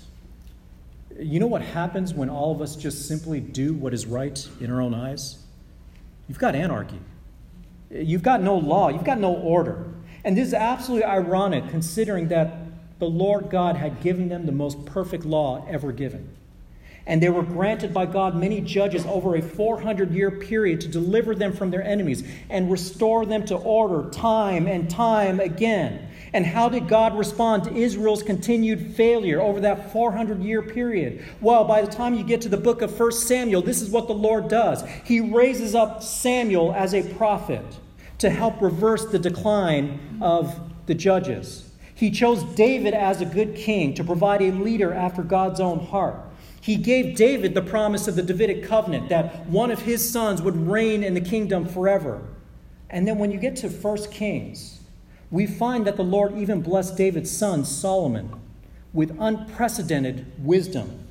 You 1.19 1.39
know 1.39 1.47
what 1.47 1.61
happens 1.61 2.13
when 2.13 2.29
all 2.29 2.51
of 2.51 2.61
us 2.61 2.75
just 2.75 3.07
simply 3.07 3.39
do 3.39 3.73
what 3.73 3.93
is 3.93 4.05
right 4.05 4.47
in 4.59 4.71
our 4.71 4.81
own 4.81 4.93
eyes? 4.93 5.39
You've 6.27 6.39
got 6.39 6.55
anarchy. 6.55 6.99
You've 7.91 8.23
got 8.23 8.41
no 8.41 8.55
law. 8.55 8.89
You've 8.89 9.03
got 9.03 9.19
no 9.19 9.33
order. 9.33 9.85
And 10.23 10.37
this 10.37 10.47
is 10.47 10.53
absolutely 10.53 11.05
ironic 11.05 11.69
considering 11.69 12.27
that 12.29 12.57
the 12.99 13.07
Lord 13.07 13.49
God 13.49 13.75
had 13.75 14.01
given 14.01 14.29
them 14.29 14.45
the 14.45 14.51
most 14.51 14.85
perfect 14.85 15.25
law 15.25 15.65
ever 15.67 15.91
given. 15.91 16.29
And 17.09 17.23
they 17.23 17.29
were 17.29 17.41
granted 17.41 17.91
by 17.91 18.05
God 18.05 18.35
many 18.35 18.61
judges 18.61 19.03
over 19.07 19.35
a 19.35 19.41
400 19.41 20.13
year 20.13 20.29
period 20.29 20.79
to 20.81 20.87
deliver 20.87 21.33
them 21.33 21.51
from 21.51 21.71
their 21.71 21.83
enemies 21.83 22.23
and 22.51 22.71
restore 22.71 23.25
them 23.25 23.43
to 23.47 23.55
order 23.55 24.07
time 24.11 24.67
and 24.67 24.87
time 24.87 25.39
again. 25.39 26.07
And 26.33 26.45
how 26.45 26.69
did 26.69 26.87
God 26.87 27.17
respond 27.17 27.63
to 27.63 27.73
Israel's 27.73 28.21
continued 28.21 28.93
failure 28.95 29.41
over 29.41 29.59
that 29.61 29.91
400 29.91 30.43
year 30.43 30.61
period? 30.61 31.25
Well, 31.41 31.63
by 31.63 31.81
the 31.81 31.91
time 31.91 32.13
you 32.13 32.23
get 32.23 32.41
to 32.41 32.49
the 32.49 32.57
book 32.57 32.83
of 32.83 32.97
1 32.97 33.11
Samuel, 33.13 33.63
this 33.63 33.81
is 33.81 33.89
what 33.89 34.07
the 34.07 34.13
Lord 34.13 34.47
does 34.47 34.83
He 35.03 35.19
raises 35.19 35.73
up 35.73 36.03
Samuel 36.03 36.75
as 36.75 36.93
a 36.93 37.01
prophet 37.15 37.65
to 38.19 38.29
help 38.29 38.61
reverse 38.61 39.05
the 39.05 39.17
decline 39.17 40.19
of 40.21 40.59
the 40.85 40.93
judges. 40.93 41.71
He 41.95 42.11
chose 42.11 42.43
David 42.43 42.93
as 42.93 43.19
a 43.19 43.25
good 43.25 43.55
king 43.55 43.95
to 43.95 44.03
provide 44.03 44.43
a 44.43 44.51
leader 44.51 44.93
after 44.93 45.23
God's 45.23 45.59
own 45.59 45.79
heart. 45.79 46.28
He 46.61 46.75
gave 46.75 47.15
David 47.15 47.53
the 47.53 47.61
promise 47.61 48.07
of 48.07 48.15
the 48.15 48.23
Davidic 48.23 48.63
covenant 48.63 49.09
that 49.09 49.45
one 49.47 49.71
of 49.71 49.81
his 49.81 50.09
sons 50.09 50.41
would 50.41 50.67
reign 50.67 51.03
in 51.03 51.13
the 51.13 51.21
kingdom 51.21 51.65
forever. 51.65 52.21
And 52.89 53.07
then 53.07 53.17
when 53.17 53.31
you 53.31 53.39
get 53.39 53.55
to 53.57 53.69
1 53.69 54.11
Kings, 54.11 54.81
we 55.31 55.45
find 55.45 55.85
that 55.85 55.95
the 55.95 56.03
Lord 56.03 56.37
even 56.37 56.61
blessed 56.61 56.97
David's 56.97 57.31
son, 57.31 57.63
Solomon, 57.63 58.33
with 58.93 59.15
unprecedented 59.19 60.25
wisdom. 60.43 61.07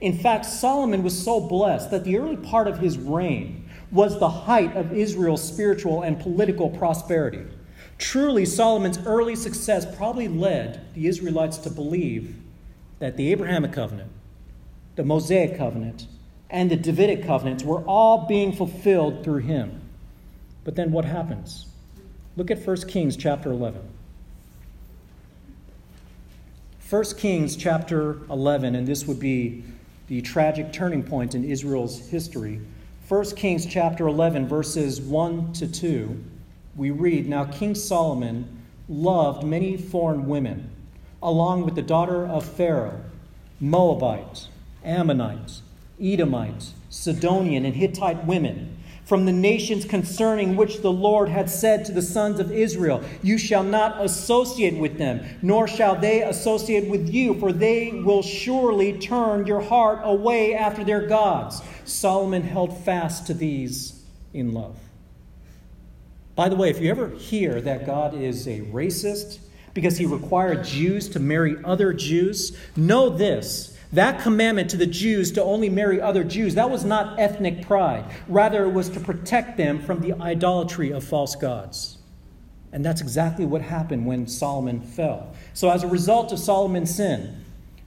In 0.00 0.16
fact, 0.16 0.46
Solomon 0.46 1.02
was 1.02 1.22
so 1.22 1.40
blessed 1.40 1.90
that 1.90 2.04
the 2.04 2.18
early 2.18 2.36
part 2.36 2.66
of 2.66 2.78
his 2.78 2.96
reign 2.96 3.68
was 3.90 4.18
the 4.18 4.28
height 4.28 4.76
of 4.76 4.92
Israel's 4.92 5.42
spiritual 5.42 6.02
and 6.02 6.20
political 6.20 6.70
prosperity. 6.70 7.44
Truly, 7.98 8.44
Solomon's 8.44 8.98
early 9.06 9.34
success 9.34 9.84
probably 9.96 10.28
led 10.28 10.94
the 10.94 11.08
Israelites 11.08 11.58
to 11.58 11.70
believe 11.70 12.36
that 13.00 13.16
the 13.16 13.32
Abrahamic 13.32 13.72
covenant, 13.72 14.10
the 14.98 15.04
Mosaic 15.04 15.56
covenant, 15.56 16.08
and 16.50 16.68
the 16.68 16.74
Davidic 16.74 17.24
covenants 17.24 17.62
were 17.62 17.82
all 17.82 18.26
being 18.26 18.52
fulfilled 18.52 19.22
through 19.22 19.38
him. 19.38 19.80
But 20.64 20.74
then 20.74 20.90
what 20.90 21.04
happens? 21.04 21.66
Look 22.36 22.50
at 22.50 22.66
1 22.66 22.88
Kings 22.88 23.16
chapter 23.16 23.52
11. 23.52 23.80
1 26.90 27.04
Kings 27.16 27.54
chapter 27.54 28.18
11, 28.28 28.74
and 28.74 28.88
this 28.88 29.06
would 29.06 29.20
be 29.20 29.62
the 30.08 30.20
tragic 30.20 30.72
turning 30.72 31.04
point 31.04 31.36
in 31.36 31.44
Israel's 31.44 32.08
history. 32.08 32.60
1 33.08 33.36
Kings 33.36 33.66
chapter 33.66 34.08
11, 34.08 34.48
verses 34.48 35.00
1 35.00 35.52
to 35.52 35.68
2, 35.68 36.24
we 36.74 36.90
read 36.90 37.28
Now 37.28 37.44
King 37.44 37.76
Solomon 37.76 38.48
loved 38.88 39.44
many 39.44 39.76
foreign 39.76 40.26
women, 40.26 40.68
along 41.22 41.64
with 41.64 41.76
the 41.76 41.82
daughter 41.82 42.26
of 42.26 42.44
Pharaoh, 42.44 43.00
Moabite, 43.60 44.48
Ammonite, 44.84 45.60
Edomites, 46.00 46.74
Sidonian, 46.90 47.64
and 47.64 47.74
Hittite 47.74 48.24
women 48.24 48.78
from 49.08 49.24
the 49.24 49.32
nations 49.32 49.86
concerning 49.86 50.54
which 50.54 50.82
the 50.82 50.92
Lord 50.92 51.30
had 51.30 51.48
said 51.48 51.86
to 51.86 51.92
the 51.92 52.02
sons 52.02 52.38
of 52.38 52.52
Israel, 52.52 53.02
You 53.22 53.38
shall 53.38 53.62
not 53.62 54.04
associate 54.04 54.76
with 54.76 54.98
them, 54.98 55.24
nor 55.40 55.66
shall 55.66 55.96
they 55.96 56.22
associate 56.22 56.90
with 56.90 57.08
you, 57.08 57.32
for 57.40 57.50
they 57.50 57.90
will 57.90 58.22
surely 58.22 58.98
turn 58.98 59.46
your 59.46 59.62
heart 59.62 60.00
away 60.02 60.54
after 60.54 60.84
their 60.84 61.06
gods. 61.06 61.62
Solomon 61.86 62.42
held 62.42 62.84
fast 62.84 63.26
to 63.28 63.34
these 63.34 64.04
in 64.34 64.52
love. 64.52 64.76
By 66.36 66.50
the 66.50 66.56
way, 66.56 66.68
if 66.68 66.78
you 66.78 66.90
ever 66.90 67.08
hear 67.08 67.62
that 67.62 67.86
God 67.86 68.12
is 68.12 68.46
a 68.46 68.60
racist 68.60 69.38
because 69.72 69.96
he 69.96 70.04
required 70.04 70.64
Jews 70.64 71.08
to 71.08 71.18
marry 71.18 71.56
other 71.64 71.94
Jews, 71.94 72.54
know 72.76 73.08
this 73.08 73.77
that 73.92 74.20
commandment 74.20 74.70
to 74.70 74.76
the 74.76 74.86
Jews 74.86 75.32
to 75.32 75.42
only 75.42 75.70
marry 75.70 76.00
other 76.00 76.22
Jews, 76.22 76.54
that 76.56 76.70
was 76.70 76.84
not 76.84 77.18
ethnic 77.18 77.66
pride. 77.66 78.04
Rather, 78.28 78.64
it 78.64 78.72
was 78.72 78.90
to 78.90 79.00
protect 79.00 79.56
them 79.56 79.80
from 79.80 80.00
the 80.00 80.12
idolatry 80.20 80.90
of 80.90 81.04
false 81.04 81.34
gods. 81.36 81.98
And 82.70 82.84
that's 82.84 83.00
exactly 83.00 83.46
what 83.46 83.62
happened 83.62 84.06
when 84.06 84.26
Solomon 84.26 84.82
fell. 84.82 85.34
So, 85.54 85.70
as 85.70 85.82
a 85.84 85.86
result 85.86 86.32
of 86.32 86.38
Solomon's 86.38 86.94
sin, 86.94 87.44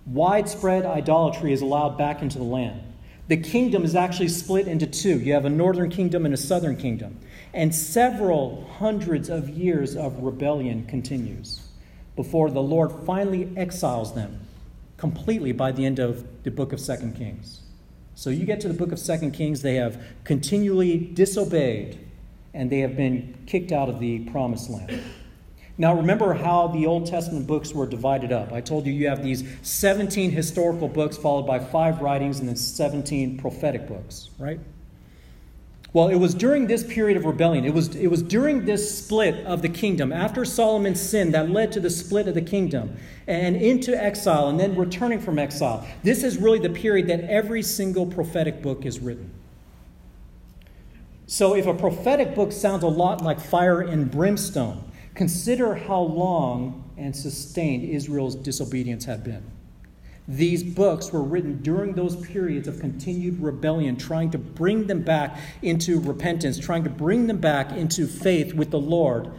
widespread 0.07 0.85
idolatry 0.85 1.53
is 1.53 1.61
allowed 1.61 1.99
back 1.99 2.23
into 2.23 2.39
the 2.39 2.43
land. 2.43 2.81
The 3.27 3.37
kingdom 3.37 3.83
is 3.83 3.95
actually 3.95 4.29
split 4.29 4.67
into 4.67 4.87
two 4.87 5.19
you 5.19 5.33
have 5.33 5.45
a 5.45 5.49
northern 5.49 5.89
kingdom 5.89 6.25
and 6.25 6.33
a 6.33 6.37
southern 6.37 6.77
kingdom. 6.77 7.19
And 7.53 7.73
several 7.75 8.67
hundreds 8.79 9.29
of 9.29 9.49
years 9.49 9.95
of 9.95 10.23
rebellion 10.23 10.85
continues 10.87 11.61
before 12.15 12.49
the 12.49 12.61
Lord 12.61 12.91
finally 13.05 13.51
exiles 13.55 14.15
them 14.15 14.39
completely 15.01 15.51
by 15.51 15.71
the 15.71 15.83
end 15.83 15.97
of 15.97 16.43
the 16.43 16.51
book 16.51 16.71
of 16.71 16.79
Second 16.79 17.15
Kings. 17.15 17.61
So 18.13 18.29
you 18.29 18.45
get 18.45 18.61
to 18.61 18.67
the 18.67 18.75
book 18.75 18.91
of 18.91 18.99
Second 18.99 19.31
Kings, 19.31 19.63
they 19.63 19.73
have 19.73 19.99
continually 20.23 20.99
disobeyed 20.99 21.97
and 22.53 22.71
they 22.71 22.81
have 22.81 22.95
been 22.95 23.35
kicked 23.47 23.71
out 23.71 23.89
of 23.89 23.99
the 23.99 24.19
promised 24.29 24.69
land. 24.69 25.01
Now, 25.75 25.95
remember 25.95 26.35
how 26.35 26.67
the 26.67 26.85
Old 26.85 27.07
Testament 27.07 27.47
books 27.47 27.73
were 27.73 27.87
divided 27.87 28.31
up. 28.31 28.53
I 28.53 28.61
told 28.61 28.85
you 28.85 28.93
you 28.93 29.07
have 29.07 29.23
these 29.23 29.43
17 29.63 30.29
historical 30.29 30.87
books 30.87 31.17
followed 31.17 31.47
by 31.47 31.57
five 31.57 31.99
writings 32.01 32.37
and 32.37 32.47
then 32.47 32.55
17 32.55 33.39
prophetic 33.39 33.87
books, 33.87 34.29
right? 34.37 34.59
Well, 35.93 36.07
it 36.07 36.15
was 36.15 36.33
during 36.33 36.67
this 36.67 36.85
period 36.85 37.17
of 37.17 37.25
rebellion, 37.25 37.65
it 37.65 37.73
was, 37.73 37.93
it 37.95 38.07
was 38.07 38.23
during 38.23 38.63
this 38.63 38.97
split 38.97 39.45
of 39.45 39.61
the 39.61 39.67
kingdom, 39.67 40.13
after 40.13 40.45
Solomon's 40.45 41.01
sin, 41.01 41.31
that 41.31 41.49
led 41.49 41.73
to 41.73 41.81
the 41.81 41.89
split 41.89 42.29
of 42.29 42.33
the 42.33 42.41
kingdom 42.41 42.95
and 43.27 43.57
into 43.57 44.01
exile 44.01 44.47
and 44.47 44.57
then 44.57 44.75
returning 44.75 45.19
from 45.19 45.37
exile. 45.37 45.85
This 46.01 46.23
is 46.23 46.37
really 46.37 46.59
the 46.59 46.69
period 46.69 47.07
that 47.07 47.25
every 47.25 47.61
single 47.61 48.05
prophetic 48.05 48.61
book 48.61 48.85
is 48.85 49.01
written. 49.01 49.31
So, 51.27 51.55
if 51.55 51.65
a 51.65 51.73
prophetic 51.73 52.35
book 52.35 52.53
sounds 52.53 52.83
a 52.83 52.87
lot 52.87 53.21
like 53.21 53.39
fire 53.39 53.81
and 53.81 54.09
brimstone, 54.09 54.91
consider 55.13 55.75
how 55.75 56.01
long 56.01 56.89
and 56.97 57.15
sustained 57.15 57.83
Israel's 57.83 58.35
disobedience 58.35 59.05
had 59.05 59.23
been. 59.23 59.43
These 60.28 60.63
books 60.63 61.11
were 61.11 61.24
written 61.24 61.61
during 61.61 61.93
those 61.93 62.15
periods 62.15 62.67
of 62.67 62.80
continued 62.80 63.41
rebellion, 63.41 63.97
trying 63.97 64.32
to 64.32 64.38
bring 64.38 64.88
them 64.88 65.01
back 65.01 65.38
into 65.61 65.99
repentance, 65.99 66.59
trying 66.59 66.84
to 66.84 66.89
bring 66.89 67.28
them 67.28 67.38
back 67.38 67.72
into 67.72 68.05
faith 68.07 68.53
with 68.53 68.72
the 68.72 68.80
Lord, 68.80 69.32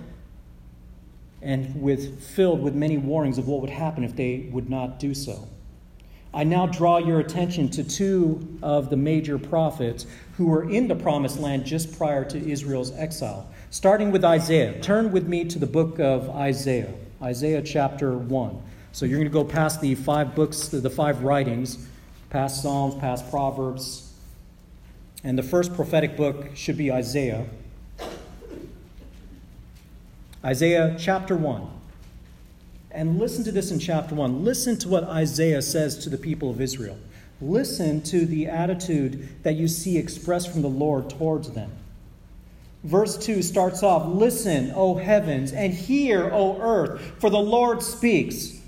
and 1.41 1.80
with 1.80 2.22
filled 2.22 2.62
with 2.62 2.74
many 2.74 2.99
warnings 2.99 3.39
of 3.39 3.49
what 3.49 3.61
would 3.61 3.70
happen 3.70 4.05
if 4.05 4.16
they 4.16 4.49
would 4.53 4.68
not 4.68 4.99
do 4.99 5.14
so. 5.14 5.49
I 6.35 6.45
now 6.45 6.66
draw 6.66 6.97
your 6.99 7.20
attention 7.20 7.68
to 7.70 7.85
two 7.85 8.59
of 8.62 8.89
the 8.89 8.97
major 8.97 9.39
prophets 9.39 10.07
who 10.37 10.47
were 10.47 10.70
in 10.70 10.89
the 10.89 10.95
promised 10.95 11.39
land 11.39 11.66
just 11.66 11.97
prior 11.97 12.24
to 12.24 12.51
Israel's 12.51 12.91
exile. 12.93 13.51
Starting 13.70 14.11
with 14.11 14.24
Isaiah. 14.24 14.80
Turn 14.80 15.12
with 15.12 15.28
me 15.28 15.45
to 15.45 15.59
the 15.59 15.66
book 15.66 15.99
of 15.99 16.30
Isaiah, 16.30 16.93
Isaiah 17.20 17.61
chapter 17.61 18.16
1. 18.16 18.62
So 18.93 19.07
you're 19.07 19.18
going 19.18 19.28
to 19.28 19.32
go 19.32 19.45
past 19.45 19.80
the 19.80 19.95
five 19.95 20.34
books, 20.34 20.68
the 20.68 20.90
five 20.90 21.24
writings, 21.24 21.86
past 22.28 22.62
Psalms, 22.62 22.95
past 22.97 23.28
Proverbs. 23.30 24.12
And 25.24 25.38
the 25.38 25.43
first 25.43 25.74
prophetic 25.74 26.14
book 26.14 26.55
should 26.55 26.76
be 26.76 26.93
Isaiah. 26.93 27.47
Isaiah 30.45 30.95
chapter 30.99 31.34
1. 31.34 31.66
And 32.90 33.18
listen 33.18 33.45
to 33.45 33.53
this 33.53 33.70
in 33.70 33.78
chapter 33.78 34.14
1. 34.14 34.45
Listen 34.45 34.78
to 34.80 34.88
what 34.88 35.05
Isaiah 35.05 35.62
says 35.62 35.97
to 35.99 36.11
the 36.11 36.18
people 36.18 36.51
of 36.51 36.61
Israel. 36.61 36.99
Listen 37.40 38.03
to 38.03 38.26
the 38.26 38.47
attitude 38.47 39.43
that 39.43 39.55
you 39.55 39.68
see 39.68 39.97
expressed 39.97 40.53
from 40.53 40.61
the 40.61 40.68
Lord 40.68 41.09
towards 41.09 41.51
them. 41.53 41.72
Verse 42.84 43.16
2 43.16 43.40
starts 43.40 43.82
off 43.82 44.07
Listen, 44.07 44.70
O 44.74 44.97
heavens, 44.97 45.53
and 45.53 45.72
hear, 45.72 46.28
O 46.30 46.61
earth, 46.61 47.01
for 47.18 47.30
the 47.30 47.38
Lord 47.38 47.82
speaks. 47.82 48.59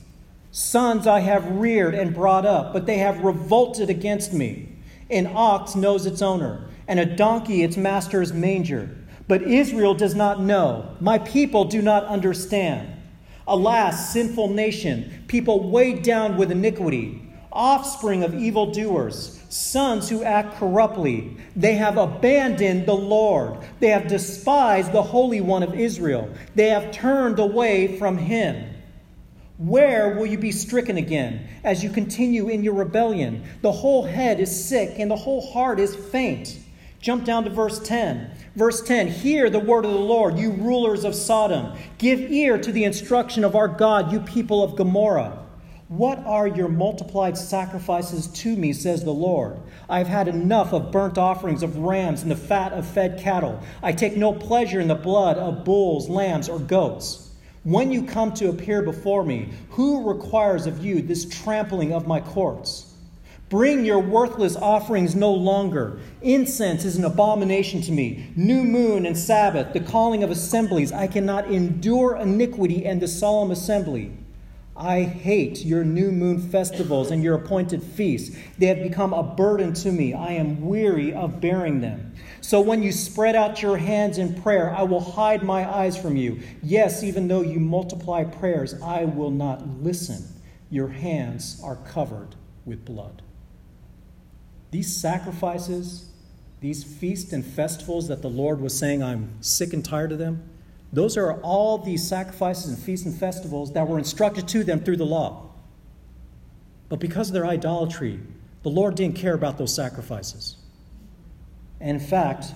Sons 0.57 1.09
I 1.09 1.19
have 1.19 1.57
reared 1.57 1.97
and 1.97 2.15
brought 2.15 2.47
up, 2.47 2.73
but 2.73 2.87
they 2.87 2.99
have 2.99 3.25
revolted 3.25 3.91
against 3.91 4.33
me. 4.33 4.69
An 5.11 5.33
ox 5.35 5.75
knows 5.75 6.07
its 6.07 6.23
owner, 6.23 6.69
and 6.87 7.01
a 7.01 7.17
donkey 7.17 7.65
its 7.65 7.77
master's 7.77 8.33
manger. 8.33 8.97
But 9.27 9.43
Israel 9.43 9.95
does 9.95 10.15
not 10.15 10.41
know. 10.41 10.95
My 11.01 11.19
people 11.19 11.65
do 11.65 11.83
not 11.83 12.05
understand. 12.05 12.89
Alas, 13.49 14.13
sinful 14.13 14.51
nation, 14.51 15.25
people 15.27 15.71
weighed 15.71 16.05
down 16.05 16.37
with 16.37 16.53
iniquity, 16.53 17.21
offspring 17.51 18.23
of 18.23 18.33
evildoers, 18.33 19.43
sons 19.49 20.09
who 20.09 20.23
act 20.23 20.55
corruptly. 20.55 21.37
They 21.57 21.75
have 21.75 21.97
abandoned 21.97 22.87
the 22.87 22.95
Lord. 22.95 23.59
They 23.81 23.89
have 23.89 24.07
despised 24.07 24.93
the 24.93 25.03
Holy 25.03 25.41
One 25.41 25.65
of 25.65 25.75
Israel. 25.75 26.33
They 26.55 26.69
have 26.69 26.93
turned 26.93 27.41
away 27.41 27.99
from 27.99 28.19
him. 28.19 28.74
Where 29.57 30.17
will 30.17 30.27
you 30.27 30.37
be 30.37 30.51
stricken 30.51 30.97
again 30.97 31.47
as 31.63 31.85
you 31.85 31.91
continue 31.91 32.49
in 32.49 32.65
your 32.65 32.75
rebellion? 32.75 33.45
The 33.63 33.71
whole 33.71 34.05
head 34.05 34.41
is 34.41 34.65
sick 34.65 34.99
and 34.99 35.09
the 35.09 35.17
whole 35.17 35.53
heart 35.53 35.79
is 35.79 35.95
faint. 35.95 36.59
Jump 37.01 37.25
down 37.25 37.45
to 37.45 37.51
verse 37.51 37.79
10. 37.79 38.33
Verse 38.57 38.83
10 38.83 39.07
Hear 39.07 39.49
the 39.49 39.61
word 39.61 39.85
of 39.85 39.93
the 39.93 39.99
Lord, 39.99 40.39
you 40.39 40.51
rulers 40.51 41.05
of 41.05 41.15
Sodom. 41.15 41.79
Give 41.99 42.19
ear 42.19 42.59
to 42.59 42.73
the 42.73 42.83
instruction 42.83 43.45
of 43.45 43.55
our 43.55 43.69
God, 43.69 44.11
you 44.11 44.19
people 44.19 44.65
of 44.65 44.75
Gomorrah. 44.75 45.39
What 45.87 46.19
are 46.27 46.49
your 46.49 46.69
multiplied 46.69 47.39
sacrifices 47.39 48.27
to 48.27 48.57
me, 48.57 48.73
says 48.73 49.05
the 49.05 49.13
Lord? 49.13 49.61
I 49.89 49.99
have 49.99 50.09
had 50.09 50.27
enough 50.27 50.73
of 50.73 50.91
burnt 50.91 51.17
offerings 51.17 51.63
of 51.63 51.77
rams 51.77 52.23
and 52.23 52.31
the 52.31 52.37
fat 52.37 52.73
of 52.73 52.87
fed 52.87 53.21
cattle. 53.21 53.61
I 53.85 53.93
take 53.93 54.17
no 54.17 54.33
pleasure 54.33 54.81
in 54.81 54.89
the 54.89 54.97
blood 54.97 55.37
of 55.37 55.65
bulls, 55.65 56.09
lambs, 56.09 56.49
or 56.49 56.59
goats. 56.59 57.24
When 57.65 57.91
you 57.91 58.03
come 58.03 58.35
to 58.35 58.51
appear 58.51 58.83
before 58.83 59.25
me, 59.25 59.49
who 59.71 60.07
requires 60.07 60.67
of 60.67 60.85
you 60.85 61.01
this 61.01 61.25
trampling 61.25 61.95
of 61.95 62.07
my 62.07 62.21
courts? 62.21 62.93
Bring 63.49 63.87
your 63.87 64.01
worthless 64.01 64.55
offerings 64.55 65.15
no 65.15 65.33
longer. 65.33 65.99
Incense 66.21 66.85
is 66.85 66.97
an 66.97 67.07
abomination 67.07 67.81
to 67.83 67.93
me. 67.93 68.31
New 68.37 68.65
moon 68.65 69.07
and 69.07 69.17
Sabbath, 69.17 69.73
the 69.73 69.81
calling 69.81 70.23
of 70.23 70.31
assemblies. 70.31 70.93
I 70.93 71.07
cannot 71.07 71.51
endure 71.51 72.17
iniquity 72.17 72.85
and 72.85 73.01
the 73.01 73.09
solemn 73.09 73.51
assembly. 73.51 74.13
I 74.77 75.03
hate 75.03 75.65
your 75.65 75.85
new 75.85 76.11
moon 76.11 76.41
festivals 76.41 77.13
and 77.13 77.23
your 77.23 77.37
appointed 77.37 77.83
feasts. 77.83 78.37
They 78.59 78.67
have 78.67 78.83
become 78.83 79.13
a 79.13 79.23
burden 79.23 79.73
to 79.75 79.93
me. 79.93 80.15
I 80.15 80.33
am 80.33 80.63
weary 80.63 81.15
of 81.15 81.41
bearing 81.41 81.81
them. 81.81 82.15
So 82.41 82.61
when 82.61 82.83
you 82.83 82.91
spread 82.91 83.37
out 83.37 83.63
your 83.63 83.77
hands 83.77 84.19
in 84.19 84.43
prayer, 84.43 84.75
I 84.75 84.83
will 84.83 85.01
hide 85.01 85.45
my 85.45 85.73
eyes 85.73 85.97
from 85.97 86.17
you. 86.17 86.41
Yes, 86.63 87.05
even 87.05 87.29
though 87.29 87.43
you 87.43 87.61
multiply 87.61 88.25
prayers, 88.25 88.75
I 88.83 89.05
will 89.05 89.31
not 89.31 89.67
listen. 89.83 90.25
Your 90.71 90.89
hands 90.89 91.61
are 91.63 91.77
covered 91.77 92.35
with 92.65 92.85
blood. 92.85 93.23
These 94.73 94.97
sacrifices, 94.97 96.11
these 96.61 96.83
feasts 96.83 97.33
and 97.33 97.47
festivals 97.47 98.09
that 98.09 98.23
the 98.23 98.31
Lord 98.31 98.61
was 98.61 98.77
saying, 98.77 99.05
I'm 99.05 99.41
sick 99.41 99.73
and 99.73 99.85
tired 99.85 100.11
of 100.11 100.19
them, 100.19 100.43
those 100.95 101.17
are 101.17 101.41
all 101.41 101.79
these 101.79 102.07
sacrifices 102.07 102.69
and 102.69 102.79
feasts 102.79 103.05
and 103.05 103.15
festivals 103.15 103.73
that 103.73 103.87
were 103.87 103.99
instructed 103.99 104.47
to 104.49 104.63
them 104.63 104.81
through 104.81 104.97
the 104.97 105.07
law. 105.07 105.51
But 106.89 107.01
because 107.01 107.29
of 107.29 107.35
their 107.35 107.47
idolatry, 107.47 108.21
the 108.63 108.69
Lord 108.69 108.95
didn't 108.95 109.17
care 109.17 109.35
about 109.35 109.59
those 109.59 109.75
sacrifices. 109.75 110.57
In 111.81 111.99
fact, 111.99 112.47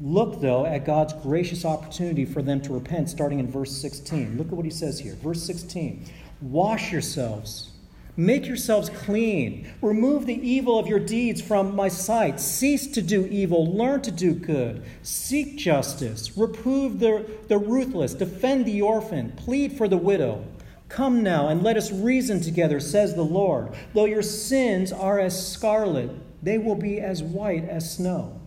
look, 0.00 0.42
though, 0.42 0.66
at 0.66 0.84
God's 0.84 1.14
gracious 1.14 1.64
opportunity 1.64 2.26
for 2.26 2.42
them 2.42 2.60
to 2.60 2.74
repent, 2.74 3.08
starting 3.08 3.38
in 3.38 3.50
verse 3.50 3.72
16. 3.72 4.36
Look 4.36 4.48
at 4.48 4.52
what 4.52 4.66
he 4.66 4.70
says 4.70 5.00
here. 5.00 5.14
Verse 5.14 5.42
16 5.42 6.04
Wash 6.42 6.92
yourselves, 6.92 7.70
make 8.16 8.46
yourselves 8.46 8.88
clean, 8.88 9.70
remove 9.82 10.26
the 10.26 10.48
evil 10.48 10.78
of 10.78 10.86
your 10.86 10.98
deeds 10.98 11.40
from 11.40 11.74
my 11.76 11.88
sight, 11.88 12.40
cease 12.40 12.86
to 12.88 13.02
do 13.02 13.26
evil, 13.26 13.72
learn 13.74 14.00
to 14.02 14.10
do 14.10 14.32
good, 14.32 14.82
seek 15.02 15.56
justice, 15.56 16.36
reprove 16.36 16.98
the, 16.98 17.28
the 17.48 17.58
ruthless, 17.58 18.14
defend 18.14 18.64
the 18.64 18.80
orphan, 18.80 19.32
plead 19.32 19.72
for 19.72 19.88
the 19.88 19.96
widow. 19.96 20.44
Come 20.88 21.22
now 21.22 21.48
and 21.48 21.62
let 21.62 21.76
us 21.76 21.90
reason 21.90 22.40
together, 22.40 22.78
says 22.80 23.14
the 23.14 23.22
Lord. 23.22 23.74
Though 23.92 24.04
your 24.04 24.22
sins 24.22 24.92
are 24.92 25.18
as 25.18 25.52
scarlet, 25.52 26.10
they 26.42 26.58
will 26.58 26.76
be 26.76 27.00
as 27.00 27.22
white 27.22 27.68
as 27.68 27.96
snow. 27.96 28.40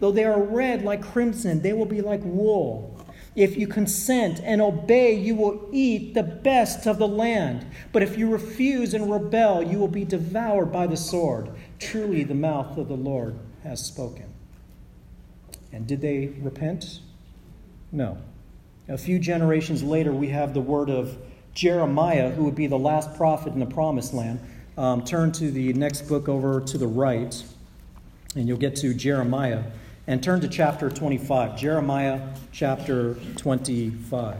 Though 0.00 0.10
they 0.10 0.24
are 0.24 0.42
red 0.42 0.82
like 0.82 1.02
crimson, 1.02 1.62
they 1.62 1.72
will 1.72 1.86
be 1.86 2.00
like 2.00 2.20
wool. 2.24 2.93
If 3.36 3.56
you 3.56 3.66
consent 3.66 4.40
and 4.42 4.62
obey, 4.62 5.14
you 5.14 5.34
will 5.34 5.68
eat 5.72 6.14
the 6.14 6.22
best 6.22 6.86
of 6.86 6.98
the 6.98 7.08
land. 7.08 7.66
But 7.92 8.02
if 8.02 8.16
you 8.16 8.30
refuse 8.30 8.94
and 8.94 9.10
rebel, 9.10 9.62
you 9.62 9.78
will 9.78 9.88
be 9.88 10.04
devoured 10.04 10.72
by 10.72 10.86
the 10.86 10.96
sword. 10.96 11.50
Truly, 11.78 12.22
the 12.22 12.34
mouth 12.34 12.78
of 12.78 12.88
the 12.88 12.96
Lord 12.96 13.36
has 13.64 13.84
spoken. 13.84 14.32
And 15.72 15.86
did 15.86 16.00
they 16.00 16.28
repent? 16.40 17.00
No. 17.90 18.18
A 18.88 18.98
few 18.98 19.18
generations 19.18 19.82
later, 19.82 20.12
we 20.12 20.28
have 20.28 20.54
the 20.54 20.60
word 20.60 20.88
of 20.88 21.18
Jeremiah, 21.54 22.30
who 22.30 22.44
would 22.44 22.54
be 22.54 22.66
the 22.66 22.78
last 22.78 23.14
prophet 23.16 23.52
in 23.52 23.60
the 23.60 23.66
promised 23.66 24.14
land 24.14 24.40
um, 24.76 25.04
turn 25.04 25.32
to 25.32 25.50
the 25.50 25.72
next 25.72 26.02
book 26.02 26.28
over 26.28 26.60
to 26.60 26.78
the 26.78 26.86
right, 26.86 27.42
and 28.34 28.48
you'll 28.48 28.58
get 28.58 28.76
to 28.76 28.92
Jeremiah. 28.94 29.62
And 30.06 30.22
turn 30.22 30.42
to 30.42 30.48
chapter 30.48 30.90
25. 30.90 31.56
Jeremiah 31.56 32.20
chapter 32.52 33.14
25. 33.36 34.36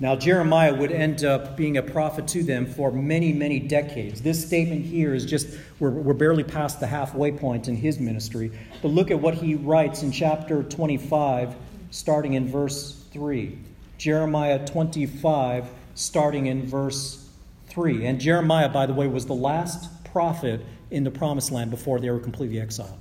Now, 0.00 0.16
Jeremiah 0.16 0.74
would 0.74 0.92
end 0.92 1.24
up 1.24 1.58
being 1.58 1.76
a 1.76 1.82
prophet 1.82 2.26
to 2.28 2.42
them 2.42 2.64
for 2.64 2.90
many, 2.90 3.34
many 3.34 3.58
decades. 3.58 4.22
This 4.22 4.46
statement 4.46 4.86
here 4.86 5.12
is 5.12 5.26
just, 5.26 5.58
we're, 5.78 5.90
we're 5.90 6.14
barely 6.14 6.44
past 6.44 6.80
the 6.80 6.86
halfway 6.86 7.32
point 7.32 7.68
in 7.68 7.76
his 7.76 7.98
ministry. 7.98 8.50
But 8.80 8.88
look 8.88 9.10
at 9.10 9.20
what 9.20 9.34
he 9.34 9.54
writes 9.54 10.02
in 10.02 10.10
chapter 10.10 10.62
25, 10.62 11.54
starting 11.90 12.32
in 12.32 12.48
verse 12.48 13.04
3. 13.10 13.58
Jeremiah 13.98 14.64
25, 14.64 15.68
starting 15.96 16.46
in 16.46 16.66
verse 16.66 17.28
3. 17.68 18.06
And 18.06 18.18
Jeremiah, 18.18 18.70
by 18.70 18.86
the 18.86 18.94
way, 18.94 19.06
was 19.06 19.26
the 19.26 19.34
last 19.34 20.02
prophet 20.04 20.64
in 20.90 21.04
the 21.04 21.10
promised 21.10 21.50
land 21.50 21.70
before 21.70 22.00
they 22.00 22.10
were 22.10 22.18
completely 22.18 22.60
exiled. 22.60 22.98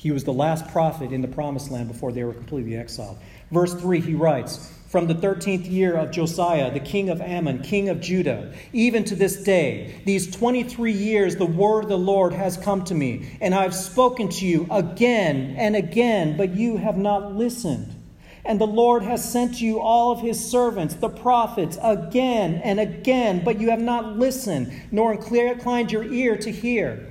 He 0.00 0.10
was 0.10 0.24
the 0.24 0.32
last 0.32 0.66
prophet 0.68 1.12
in 1.12 1.20
the 1.20 1.28
promised 1.28 1.70
land 1.70 1.88
before 1.88 2.10
they 2.10 2.24
were 2.24 2.32
completely 2.32 2.74
exiled. 2.74 3.18
Verse 3.50 3.74
3, 3.74 4.00
he 4.00 4.14
writes, 4.14 4.72
From 4.88 5.06
the 5.06 5.14
13th 5.14 5.70
year 5.70 5.94
of 5.94 6.10
Josiah, 6.10 6.72
the 6.72 6.80
king 6.80 7.10
of 7.10 7.20
Ammon, 7.20 7.60
king 7.60 7.90
of 7.90 8.00
Judah, 8.00 8.54
even 8.72 9.04
to 9.04 9.14
this 9.14 9.42
day, 9.42 10.00
these 10.06 10.30
23 10.34 10.90
years, 10.90 11.36
the 11.36 11.44
word 11.44 11.82
of 11.82 11.90
the 11.90 11.98
Lord 11.98 12.32
has 12.32 12.56
come 12.56 12.82
to 12.86 12.94
me, 12.94 13.36
and 13.42 13.54
I've 13.54 13.74
spoken 13.74 14.30
to 14.30 14.46
you 14.46 14.66
again 14.70 15.54
and 15.58 15.76
again, 15.76 16.38
but 16.38 16.56
you 16.56 16.78
have 16.78 16.96
not 16.96 17.34
listened. 17.34 17.94
And 18.46 18.58
the 18.58 18.66
Lord 18.66 19.02
has 19.02 19.30
sent 19.30 19.60
you 19.60 19.80
all 19.80 20.12
of 20.12 20.22
his 20.22 20.42
servants, 20.42 20.94
the 20.94 21.10
prophets, 21.10 21.76
again 21.82 22.62
and 22.64 22.80
again, 22.80 23.44
but 23.44 23.60
you 23.60 23.68
have 23.68 23.82
not 23.82 24.16
listened, 24.16 24.72
nor 24.90 25.12
inclined 25.12 25.92
your 25.92 26.04
ear 26.04 26.38
to 26.38 26.50
hear 26.50 27.09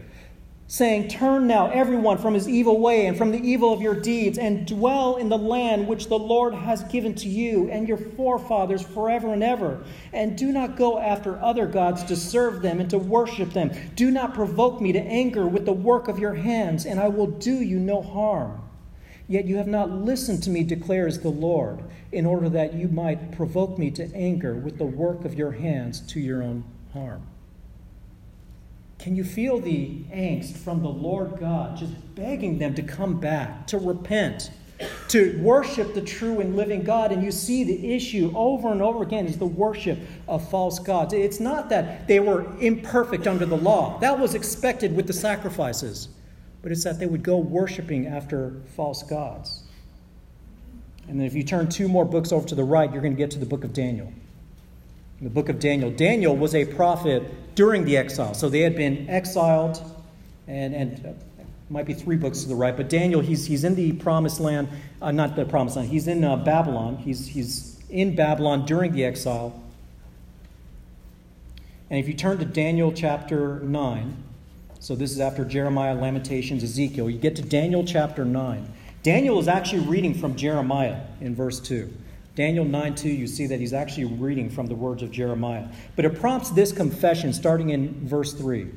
saying, 0.70 1.08
Turn 1.08 1.48
now, 1.48 1.68
everyone, 1.72 2.20
from 2.20 2.36
his 2.36 2.48
evil 2.48 2.80
way 2.80 3.08
and 3.08 3.18
from 3.18 3.32
the 3.32 3.42
evil 3.42 3.74
of 3.74 3.82
your 3.82 3.96
deeds, 4.00 4.38
and 4.38 4.68
dwell 4.68 5.16
in 5.16 5.28
the 5.28 5.38
land 5.38 5.88
which 5.88 6.10
the 6.10 6.20
Lord 6.20 6.54
has 6.54 6.84
given 6.84 7.16
to 7.16 7.28
you 7.28 7.68
and 7.72 7.88
your 7.88 7.98
forefathers 7.98 8.84
forever 8.84 9.34
and 9.34 9.44
ever. 9.44 9.84
And 10.14 10.38
do 10.38 10.52
not 10.52 10.78
go 10.78 11.00
after 11.00 11.42
other 11.42 11.66
gods 11.66 12.04
to 12.04 12.16
serve 12.16 12.62
them 12.62 12.80
and 12.80 12.90
to 12.92 13.00
worship 13.00 13.52
them. 13.52 13.72
Do 13.96 14.12
not 14.12 14.36
provoke 14.36 14.80
me 14.80 14.92
to 14.94 15.00
anger 15.00 15.48
with 15.48 15.66
the 15.66 15.74
work 15.74 16.08
of 16.08 16.20
your 16.20 16.36
hands, 16.36 16.86
and 16.86 17.00
I 17.00 17.08
will 17.08 17.28
do 17.28 17.56
you 17.62 17.80
no 17.80 18.04
harm. 18.04 18.62
Yet 19.28 19.46
you 19.46 19.58
have 19.58 19.68
not 19.68 19.90
listened 19.90 20.44
to 20.44 20.52
me, 20.52 20.64
declares 20.64 21.20
the 21.20 21.30
Lord, 21.30 21.84
in 22.12 22.28
order 22.28 22.48
that 22.50 22.76
you 22.76 22.88
might 22.90 23.32
provoke 23.32 23.80
me 23.80 23.90
to 23.92 24.14
anger 24.14 24.54
with 24.54 24.78
the 24.78 24.86
work 24.86 25.26
of 25.26 25.34
your 25.34 25.52
hands 25.52 26.00
to 26.02 26.20
your 26.20 26.44
own 26.44 26.64
harm. 26.94 27.29
Can 29.10 29.16
you 29.16 29.24
feel 29.24 29.60
the 29.60 29.88
angst 30.14 30.56
from 30.56 30.84
the 30.84 30.90
Lord 30.90 31.40
God 31.40 31.78
just 31.78 31.94
begging 32.14 32.60
them 32.60 32.76
to 32.76 32.84
come 32.84 33.20
back, 33.20 33.66
to 33.66 33.80
repent, 33.80 34.52
to 35.08 35.42
worship 35.42 35.96
the 35.96 36.02
true 36.02 36.40
and 36.42 36.56
living 36.56 36.84
God? 36.84 37.12
And 37.12 37.24
you 37.24 37.32
see 37.32 37.64
the 37.64 37.96
issue 37.96 38.32
over 38.36 38.72
and 38.72 38.84
over 38.84 39.02
again 39.02 39.26
is 39.26 39.40
the 39.40 39.48
worship 39.48 39.98
of 40.28 40.48
false 40.52 40.78
gods. 40.78 41.16
It's 41.16 41.40
not 41.40 41.70
that 41.70 42.08
they 42.08 42.20
were 42.20 42.56
imperfect 42.60 43.26
under 43.26 43.48
the 43.48 43.58
law, 43.58 43.98
that 43.98 44.20
was 44.20 44.36
expected 44.36 44.96
with 44.96 45.08
the 45.08 45.14
sacrifices, 45.14 46.10
but 46.62 46.72
it's 46.72 46.84
that 46.84 47.00
they 47.00 47.08
would 47.08 47.24
go 47.24 47.38
worshiping 47.38 48.06
after 48.06 48.62
false 48.76 49.02
gods. 49.02 49.64
And 51.08 51.20
then 51.20 51.26
if 51.26 51.34
you 51.34 51.44
turn 51.44 51.68
two 51.68 51.88
more 51.88 52.06
books 52.06 52.32
over 52.32 52.48
to 52.48 52.54
the 52.54 52.64
right, 52.64 52.94
you're 52.94 53.02
going 53.02 53.16
to 53.16 53.18
get 53.18 53.32
to 53.32 53.40
the 53.40 53.48
book 53.48 53.64
of 53.64 53.74
Daniel 53.74 54.14
in 55.20 55.26
the 55.26 55.30
book 55.30 55.50
of 55.50 55.60
Daniel. 55.60 55.92
Daniel 55.92 56.36
was 56.36 56.56
a 56.56 56.66
prophet 56.66 57.24
during 57.60 57.84
the 57.84 57.98
exile. 57.98 58.34
So 58.34 58.48
they 58.48 58.62
had 58.62 58.78
been 58.78 59.10
exiled, 59.10 59.84
and, 60.48 60.74
and 60.74 61.06
uh, 61.06 61.44
might 61.70 61.86
be 61.86 61.94
three 61.94 62.16
books 62.16 62.44
to 62.44 62.48
the 62.48 62.56
right, 62.56 62.78
but 62.78 62.88
Daniel, 62.88 63.20
he's, 63.20 63.46
he's 63.46 63.66
in 63.66 63.76
the 63.76 63.92
promised 63.92 64.40
land, 64.40 64.70
uh, 65.02 65.12
not 65.12 65.36
the 65.36 65.44
promised 65.44 65.76
land, 65.76 65.90
he's 65.90 66.08
in 66.08 66.24
uh, 66.24 66.38
Babylon. 66.38 66.96
He's, 66.96 67.28
he's 67.28 67.78
in 67.90 68.16
Babylon 68.16 68.66
during 68.66 68.94
the 68.94 69.04
exile. 69.04 69.62
And 71.90 72.00
if 72.00 72.08
you 72.08 72.14
turn 72.14 72.38
to 72.38 72.46
Daniel 72.46 72.94
chapter 72.94 73.60
9, 73.60 74.24
so 74.80 74.96
this 74.96 75.12
is 75.12 75.20
after 75.20 75.44
Jeremiah, 75.44 75.96
Lamentations, 75.96 76.64
Ezekiel, 76.64 77.10
you 77.10 77.18
get 77.18 77.36
to 77.36 77.42
Daniel 77.42 77.84
chapter 77.84 78.24
9. 78.24 78.72
Daniel 79.04 79.38
is 79.38 79.50
actually 79.50 79.82
reading 79.82 80.14
from 80.14 80.38
Jeremiah 80.38 81.02
in 81.20 81.36
verse 81.36 81.60
2. 81.60 81.94
Daniel 82.40 82.64
9 82.64 82.96
2, 82.96 83.10
you 83.10 83.28
see 83.28 83.48
that 83.48 83.60
he's 83.60 83.74
actually 83.74 84.06
reading 84.06 84.50
from 84.50 84.68
the 84.68 84.74
words 84.74 85.04
of 85.04 85.12
Jeremiah. 85.12 85.68
But 85.98 86.06
it 86.06 86.22
prompts 86.22 86.50
this 86.50 86.72
confession 86.72 87.34
starting 87.34 87.72
in 87.72 88.08
verse 88.08 88.32
3. 88.32 88.70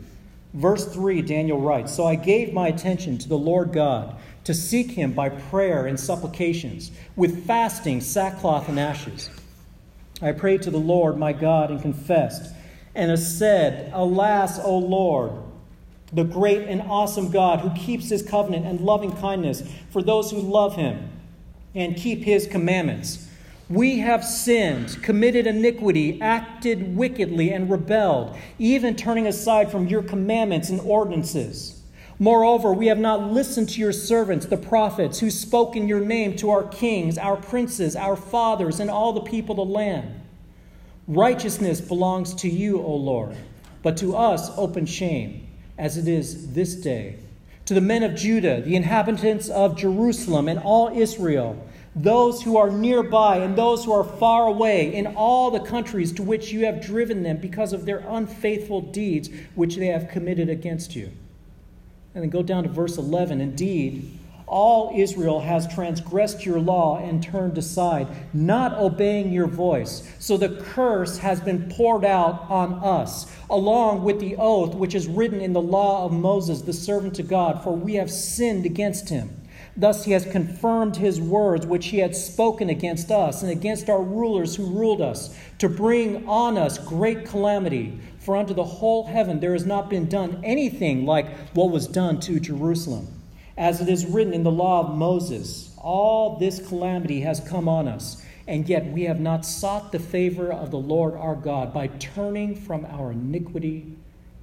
Verse 0.53 0.93
3, 0.93 1.23
Daniel 1.23 1.61
writes 1.61 1.95
So 1.95 2.05
I 2.05 2.17
gave 2.17 2.53
my 2.53 2.67
attention 2.67 3.19
to 3.19 3.29
the 3.29 3.39
Lord 3.39 3.73
God 3.73 4.17
to 4.43 4.53
seek 4.53 4.91
him 4.91 5.13
by 5.13 5.29
prayer 5.29 5.87
and 5.87 6.01
supplications, 6.01 6.91
with 7.15 7.47
fasting, 7.47 8.01
sackcloth, 8.01 8.69
and 8.69 8.81
ashes. 8.81 9.31
I 10.21 10.33
prayed 10.33 10.63
to 10.63 10.73
the 10.73 10.79
Lord 10.79 11.17
my 11.17 11.33
God 11.33 11.71
and 11.71 11.81
confessed, 11.81 12.53
and 12.97 13.17
said, 13.17 13.93
Alas, 13.95 14.59
O 14.59 14.77
Lord, 14.77 15.35
the 16.13 16.25
great 16.25 16.67
and 16.67 16.83
awesome 16.83 17.31
God 17.31 17.61
who 17.61 17.71
keeps 17.81 18.09
his 18.09 18.25
covenant 18.25 18.67
and 18.67 18.81
loving 18.81 19.13
kindness 19.13 19.63
for 19.91 20.03
those 20.03 20.33
who 20.33 20.41
love 20.41 20.75
him 20.75 21.11
and 21.77 21.97
keep 21.97 22.25
his 22.25 22.49
commandments. 22.49 23.29
We 23.69 23.99
have 24.01 24.25
sinned, 24.25 25.03
committed 25.03 25.47
iniquity, 25.47 26.21
acted 26.21 26.97
wickedly, 26.97 27.53
and 27.53 27.71
rebelled, 27.71 28.37
even 28.59 28.97
turning 28.97 29.27
aside 29.27 29.71
from 29.71 29.89
your 29.89 30.03
commandments 30.03 30.69
and 30.69 30.81
ordinances. 30.81 31.81
Moreover, 32.19 32.73
we 32.73 32.87
have 32.89 32.99
not 32.99 33.33
listened 33.33 33.69
to 33.71 33.81
your 33.81 33.93
servants, 33.93 34.47
the 34.47 34.57
prophets, 34.57 35.19
who 35.21 35.31
spoke 35.31 35.75
in 35.75 35.89
your 35.89 36.01
name 36.01 36.37
to 36.37 36.51
our 36.51 36.65
kings, 36.65 37.19
our 37.19 37.37
princes, 37.37 37.97
our 37.97 38.17
fathers, 38.17 38.79
and 38.79 38.91
all 38.91 39.13
the 39.13 39.23
people 39.23 39.61
of 39.61 39.69
the 39.69 39.75
land. 39.75 40.21
Righteousness 41.09 41.81
belongs 41.81 42.35
to 42.35 42.49
you, 42.49 42.81
O 42.81 42.95
Lord, 42.95 43.37
but 43.83 43.97
to 43.97 44.17
us 44.17 44.51
open 44.57 44.87
shame, 44.87 45.49
as 45.79 45.97
it 45.97 46.07
is 46.07 46.53
this 46.53 46.75
day. 46.75 47.17
To 47.67 47.75
the 47.75 47.81
men 47.81 48.03
of 48.03 48.15
Judah, 48.15 48.61
the 48.61 48.77
inhabitants 48.77 49.49
of 49.49 49.77
Jerusalem, 49.77 50.49
and 50.49 50.61
all 50.61 50.97
Israel, 50.97 51.67
those 51.95 52.43
who 52.43 52.57
are 52.57 52.70
nearby 52.70 53.36
and 53.36 53.57
those 53.57 53.84
who 53.84 53.93
are 53.93 54.05
far 54.05 54.47
away 54.47 54.95
in 54.95 55.07
all 55.09 55.51
the 55.51 55.61
countries 55.61 56.12
to 56.12 56.22
which 56.22 56.51
you 56.51 56.64
have 56.64 56.84
driven 56.84 57.22
them 57.22 57.36
because 57.36 57.72
of 57.72 57.84
their 57.84 57.99
unfaithful 58.09 58.80
deeds 58.80 59.28
which 59.55 59.76
they 59.76 59.86
have 59.86 60.09
committed 60.09 60.49
against 60.49 60.97
you. 60.97 61.11
And 62.14 62.22
then 62.22 62.30
go 62.30 62.43
down 62.43 62.64
to 62.64 62.70
verse 62.70 62.97
11. 62.97 63.40
Indeed, 63.40 64.18
all 64.47 64.93
Israel 64.95 65.40
has 65.40 65.72
transgressed 65.72 66.45
your 66.45 66.61
law 66.61 66.99
and 66.99 67.22
turned 67.22 67.57
aside, 67.57 68.07
not 68.34 68.74
obeying 68.74 69.32
your 69.32 69.47
voice. 69.47 70.07
So 70.18 70.36
the 70.36 70.61
curse 70.62 71.18
has 71.18 71.40
been 71.40 71.70
poured 71.70 72.05
out 72.05 72.47
on 72.51 72.74
us, 72.74 73.34
along 73.49 74.05
with 74.05 74.20
the 74.20 74.36
oath 74.36 74.74
which 74.74 74.95
is 74.95 75.07
written 75.07 75.40
in 75.40 75.55
the 75.55 75.61
law 75.61 76.05
of 76.05 76.12
Moses, 76.12 76.62
the 76.62 76.72
servant 76.72 77.18
of 77.18 77.28
God, 77.28 77.62
for 77.62 77.74
we 77.74 77.95
have 77.95 78.11
sinned 78.11 78.66
against 78.66 79.09
him. 79.09 79.41
Thus 79.77 80.05
he 80.05 80.12
has 80.12 80.27
confirmed 80.27 80.97
his 80.97 81.20
words 81.20 81.66
which 81.66 81.87
he 81.87 81.99
had 81.99 82.14
spoken 82.14 82.68
against 82.68 83.11
us 83.11 83.43
and 83.43 83.51
against 83.51 83.89
our 83.89 84.03
rulers 84.03 84.57
who 84.57 84.66
ruled 84.66 85.01
us, 85.01 85.35
to 85.59 85.68
bring 85.68 86.29
on 86.29 86.59
us 86.59 86.79
great 86.79 87.25
calamity. 87.25 87.99
For 88.18 88.37
unto 88.37 88.53
the 88.53 88.64
whole 88.64 89.07
heaven 89.07 89.41
there 89.41 89.55
has 89.55 89.64
not 89.64 89.89
been 89.89 90.09
done 90.09 90.41
anything 90.45 91.07
like 91.07 91.27
what 91.55 91.70
was 91.70 91.87
done 91.87 92.20
to 92.20 92.39
Jerusalem. 92.39 93.09
As 93.57 93.81
it 93.81 93.89
is 93.89 94.07
written 94.07 94.35
in 94.35 94.45
the 94.45 94.51
law 94.51 94.81
of 94.81 94.97
Moses, 94.97 95.75
all 95.79 96.37
this 96.37 96.66
calamity 96.68 97.20
has 97.23 97.41
come 97.41 97.68
on 97.68 97.89
us, 97.89 98.23
and 98.47 98.68
yet 98.68 98.93
we 98.93 99.05
have 99.05 99.20
not 99.20 99.45
sought 99.45 99.91
the 99.91 99.99
favor 99.99 100.53
of 100.53 100.70
the 100.70 100.79
Lord 100.79 101.14
our 101.14 101.35
God 101.35 101.73
by 101.73 101.87
turning 101.87 102.55
from 102.55 102.85
our 102.87 103.12
iniquity 103.12 103.97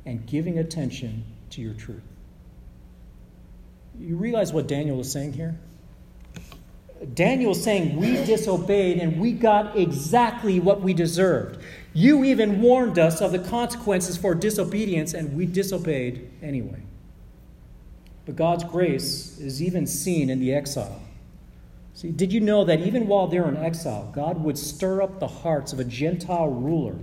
and 0.05 0.25
giving 0.25 0.57
attention 0.57 1.23
to 1.51 1.61
your 1.61 1.73
truth. 1.73 2.08
You 3.99 4.15
realize 4.15 4.53
what 4.53 4.67
Daniel 4.67 4.99
is 4.99 5.11
saying 5.11 5.33
here? 5.33 5.59
Daniel 7.13 7.51
is 7.51 7.63
saying 7.63 7.95
we 7.95 8.23
disobeyed 8.25 8.97
and 8.97 9.19
we 9.19 9.31
got 9.31 9.77
exactly 9.77 10.59
what 10.59 10.81
we 10.81 10.93
deserved. 10.93 11.61
You 11.93 12.23
even 12.23 12.61
warned 12.61 12.99
us 12.99 13.21
of 13.21 13.31
the 13.31 13.39
consequences 13.39 14.17
for 14.17 14.35
disobedience, 14.35 15.13
and 15.13 15.35
we 15.35 15.45
disobeyed 15.45 16.29
anyway. 16.41 16.81
But 18.25 18.35
God's 18.35 18.63
grace 18.63 19.39
is 19.39 19.61
even 19.61 19.87
seen 19.87 20.29
in 20.29 20.39
the 20.39 20.53
exile. 20.53 21.01
See, 21.95 22.11
did 22.11 22.31
you 22.31 22.41
know 22.41 22.63
that 22.65 22.81
even 22.81 23.07
while 23.07 23.27
they're 23.27 23.47
in 23.47 23.57
exile, 23.57 24.11
God 24.13 24.43
would 24.43 24.57
stir 24.57 25.01
up 25.01 25.19
the 25.19 25.27
hearts 25.27 25.73
of 25.73 25.79
a 25.79 25.83
Gentile 25.83 26.47
ruler 26.47 26.95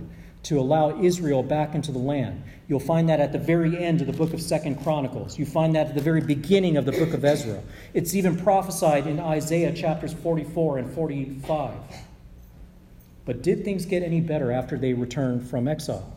to 0.43 0.59
allow 0.59 1.01
Israel 1.01 1.43
back 1.43 1.75
into 1.75 1.91
the 1.91 1.99
land? 1.99 2.43
You'll 2.67 2.79
find 2.79 3.07
that 3.07 3.21
at 3.21 3.31
the 3.31 3.39
very 3.39 3.77
end 3.77 4.01
of 4.01 4.07
the 4.07 4.13
book 4.13 4.33
of 4.33 4.41
Second 4.41 4.83
Chronicles. 4.83 5.39
You 5.39 5.45
find 5.45 5.73
that 5.75 5.87
at 5.87 5.95
the 5.95 6.01
very 6.01 6.19
beginning 6.19 6.75
of 6.75 6.85
the 6.85 6.91
book 6.91 7.13
of 7.13 7.23
Ezra. 7.23 7.61
It's 7.93 8.13
even 8.13 8.37
prophesied 8.37 9.07
in 9.07 9.19
Isaiah 9.19 9.71
chapters 9.71 10.13
44 10.13 10.79
and 10.79 10.93
45. 10.93 11.73
But 13.23 13.41
did 13.41 13.63
things 13.63 13.85
get 13.85 14.03
any 14.03 14.19
better 14.19 14.51
after 14.51 14.77
they 14.77 14.93
returned 14.93 15.49
from 15.49 15.67
exile? 15.67 16.13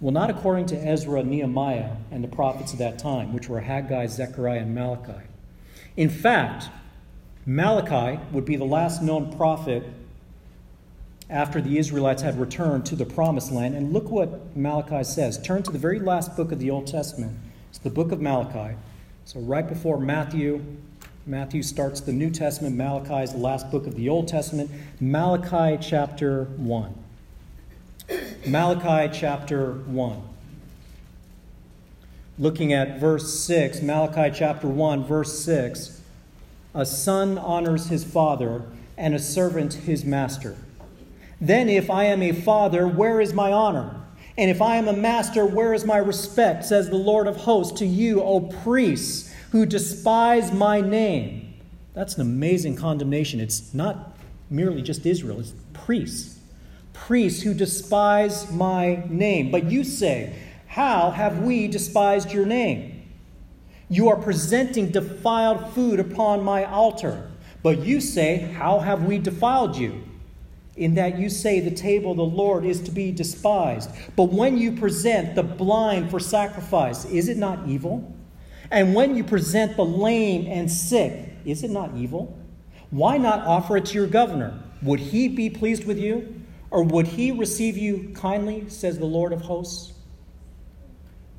Well, 0.00 0.12
not 0.12 0.30
according 0.30 0.66
to 0.66 0.76
Ezra, 0.76 1.22
Nehemiah, 1.22 1.96
and 2.10 2.24
the 2.24 2.28
prophets 2.28 2.72
of 2.72 2.78
that 2.78 2.98
time, 2.98 3.32
which 3.32 3.48
were 3.48 3.60
Haggai, 3.60 4.06
Zechariah, 4.06 4.60
and 4.60 4.74
Malachi. 4.74 5.26
In 5.96 6.08
fact, 6.08 6.68
Malachi 7.46 8.20
would 8.32 8.44
be 8.44 8.56
the 8.56 8.64
last 8.64 9.02
known 9.02 9.34
prophet 9.36 9.82
after 11.30 11.60
the 11.60 11.78
Israelites 11.78 12.22
had 12.22 12.38
returned 12.38 12.84
to 12.86 12.96
the 12.96 13.06
promised 13.06 13.52
land. 13.52 13.74
And 13.74 13.92
look 13.92 14.10
what 14.10 14.56
Malachi 14.56 15.04
says. 15.04 15.40
Turn 15.40 15.62
to 15.62 15.70
the 15.70 15.78
very 15.78 16.00
last 16.00 16.36
book 16.36 16.50
of 16.52 16.58
the 16.58 16.70
Old 16.70 16.86
Testament. 16.86 17.38
It's 17.70 17.78
the 17.78 17.90
book 17.90 18.10
of 18.10 18.20
Malachi. 18.20 18.76
So, 19.24 19.38
right 19.40 19.66
before 19.66 20.00
Matthew, 20.00 20.64
Matthew 21.24 21.62
starts 21.62 22.00
the 22.00 22.12
New 22.12 22.30
Testament. 22.30 22.74
Malachi 22.76 23.22
is 23.22 23.32
the 23.32 23.38
last 23.38 23.70
book 23.70 23.86
of 23.86 23.94
the 23.94 24.08
Old 24.08 24.26
Testament. 24.26 24.70
Malachi 24.98 25.78
chapter 25.80 26.44
1. 26.44 26.94
Malachi 28.46 29.16
chapter 29.16 29.72
1. 29.72 30.22
looking 32.38 32.72
at 32.72 32.98
verse 32.98 33.38
6, 33.38 33.82
Malachi 33.82 34.34
chapter 34.36 34.66
1, 34.66 35.04
verse 35.04 35.38
6. 35.44 36.00
A 36.74 36.86
son 36.86 37.38
honors 37.38 37.88
his 37.88 38.02
father, 38.02 38.62
and 38.96 39.14
a 39.14 39.18
servant 39.18 39.74
his 39.74 40.04
master. 40.04 40.56
Then, 41.40 41.68
if 41.68 41.90
I 41.90 42.04
am 42.04 42.22
a 42.22 42.32
father, 42.32 42.86
where 42.86 43.20
is 43.20 43.32
my 43.32 43.52
honor? 43.52 44.00
And 44.36 44.50
if 44.50 44.62
I 44.62 44.76
am 44.76 44.88
a 44.88 44.92
master, 44.92 45.44
where 45.44 45.74
is 45.74 45.84
my 45.84 45.96
respect? 45.96 46.64
Says 46.64 46.88
the 46.88 46.96
Lord 46.96 47.26
of 47.26 47.36
hosts 47.36 47.78
to 47.80 47.86
you, 47.86 48.22
O 48.22 48.40
priests, 48.40 49.32
who 49.52 49.66
despise 49.66 50.52
my 50.52 50.80
name. 50.80 51.54
That's 51.94 52.14
an 52.14 52.22
amazing 52.22 52.76
condemnation. 52.76 53.40
It's 53.40 53.74
not 53.74 54.16
merely 54.48 54.82
just 54.82 55.06
Israel, 55.06 55.40
it's 55.40 55.54
priests. 55.72 56.38
Priests 56.92 57.42
who 57.42 57.54
despise 57.54 58.50
my 58.52 59.04
name. 59.08 59.50
But 59.50 59.64
you 59.70 59.84
say, 59.84 60.36
How 60.66 61.10
have 61.10 61.40
we 61.40 61.66
despised 61.68 62.32
your 62.32 62.46
name? 62.46 63.08
You 63.88 64.08
are 64.08 64.16
presenting 64.16 64.90
defiled 64.90 65.72
food 65.72 65.98
upon 65.98 66.44
my 66.44 66.64
altar. 66.64 67.30
But 67.62 67.80
you 67.80 68.00
say, 68.00 68.38
How 68.38 68.80
have 68.80 69.04
we 69.04 69.18
defiled 69.18 69.76
you? 69.76 70.02
In 70.80 70.94
that 70.94 71.18
you 71.18 71.28
say 71.28 71.60
the 71.60 71.70
table 71.70 72.12
of 72.12 72.16
the 72.16 72.24
Lord 72.24 72.64
is 72.64 72.80
to 72.80 72.90
be 72.90 73.12
despised. 73.12 73.90
But 74.16 74.32
when 74.32 74.56
you 74.56 74.72
present 74.72 75.34
the 75.34 75.42
blind 75.42 76.10
for 76.10 76.18
sacrifice, 76.18 77.04
is 77.04 77.28
it 77.28 77.36
not 77.36 77.68
evil? 77.68 78.16
And 78.70 78.94
when 78.94 79.14
you 79.14 79.22
present 79.22 79.76
the 79.76 79.84
lame 79.84 80.46
and 80.50 80.70
sick, 80.70 81.34
is 81.44 81.62
it 81.62 81.70
not 81.70 81.94
evil? 81.94 82.34
Why 82.88 83.18
not 83.18 83.46
offer 83.46 83.76
it 83.76 83.84
to 83.86 83.94
your 83.94 84.06
governor? 84.06 84.58
Would 84.80 85.00
he 85.00 85.28
be 85.28 85.50
pleased 85.50 85.84
with 85.84 85.98
you? 85.98 86.42
Or 86.70 86.82
would 86.82 87.08
he 87.08 87.30
receive 87.30 87.76
you 87.76 88.12
kindly, 88.14 88.70
says 88.70 88.98
the 88.98 89.04
Lord 89.04 89.34
of 89.34 89.42
hosts? 89.42 89.92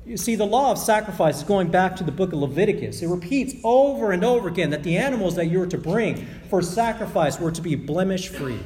You 0.06 0.18
see, 0.18 0.36
the 0.36 0.46
law 0.46 0.70
of 0.70 0.78
sacrifice 0.78 1.38
is 1.38 1.42
going 1.42 1.72
back 1.72 1.96
to 1.96 2.04
the 2.04 2.12
book 2.12 2.32
of 2.32 2.38
Leviticus. 2.38 3.02
It 3.02 3.08
repeats 3.08 3.54
over 3.64 4.12
and 4.12 4.24
over 4.24 4.46
again 4.46 4.70
that 4.70 4.84
the 4.84 4.96
animals 4.98 5.34
that 5.34 5.46
you 5.46 5.58
were 5.58 5.66
to 5.66 5.78
bring 5.78 6.28
for 6.48 6.62
sacrifice 6.62 7.40
were 7.40 7.50
to 7.50 7.60
be 7.60 7.74
blemish 7.74 8.28
free. 8.28 8.60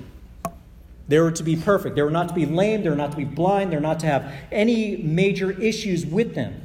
They 1.08 1.20
were 1.20 1.30
to 1.30 1.42
be 1.42 1.56
perfect. 1.56 1.96
They 1.96 2.02
were 2.02 2.10
not 2.10 2.28
to 2.28 2.34
be 2.34 2.46
lame. 2.46 2.82
They 2.82 2.90
were 2.90 2.96
not 2.96 3.12
to 3.12 3.16
be 3.16 3.24
blind. 3.24 3.70
They 3.70 3.76
were 3.76 3.82
not 3.82 4.00
to 4.00 4.06
have 4.06 4.32
any 4.50 4.96
major 4.96 5.52
issues 5.52 6.04
with 6.04 6.34
them. 6.34 6.62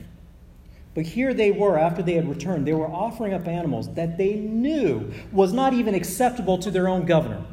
But 0.93 1.05
here 1.05 1.33
they 1.33 1.51
were, 1.51 1.77
after 1.77 2.03
they 2.03 2.15
had 2.15 2.27
returned, 2.27 2.67
they 2.67 2.73
were 2.73 2.87
offering 2.87 3.33
up 3.33 3.47
animals 3.47 3.93
that 3.93 4.17
they 4.17 4.35
knew 4.35 5.11
was 5.31 5.53
not 5.53 5.73
even 5.73 5.95
acceptable 5.95 6.57
to 6.57 6.71
their 6.71 6.87
own 6.87 7.05
governor. 7.05 7.45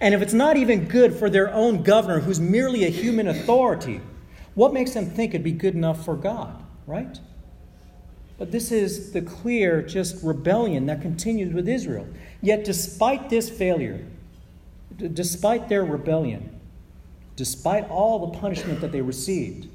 And 0.00 0.12
if 0.12 0.22
it's 0.22 0.32
not 0.32 0.56
even 0.56 0.86
good 0.86 1.14
for 1.14 1.30
their 1.30 1.52
own 1.52 1.82
governor, 1.82 2.20
who's 2.20 2.40
merely 2.40 2.84
a 2.84 2.88
human 2.88 3.28
authority, 3.28 4.00
what 4.54 4.72
makes 4.72 4.92
them 4.92 5.06
think 5.06 5.32
it'd 5.32 5.44
be 5.44 5.52
good 5.52 5.74
enough 5.74 6.04
for 6.04 6.16
God, 6.16 6.64
right? 6.86 7.18
But 8.38 8.50
this 8.50 8.72
is 8.72 9.12
the 9.12 9.22
clear, 9.22 9.80
just 9.82 10.24
rebellion 10.24 10.86
that 10.86 11.00
continues 11.00 11.54
with 11.54 11.68
Israel. 11.68 12.08
Yet, 12.40 12.64
despite 12.64 13.30
this 13.30 13.48
failure, 13.48 14.04
d- 14.96 15.08
despite 15.08 15.68
their 15.68 15.84
rebellion, 15.84 16.60
despite 17.36 17.88
all 17.90 18.26
the 18.26 18.38
punishment 18.38 18.80
that 18.80 18.92
they 18.92 19.00
received, 19.00 19.68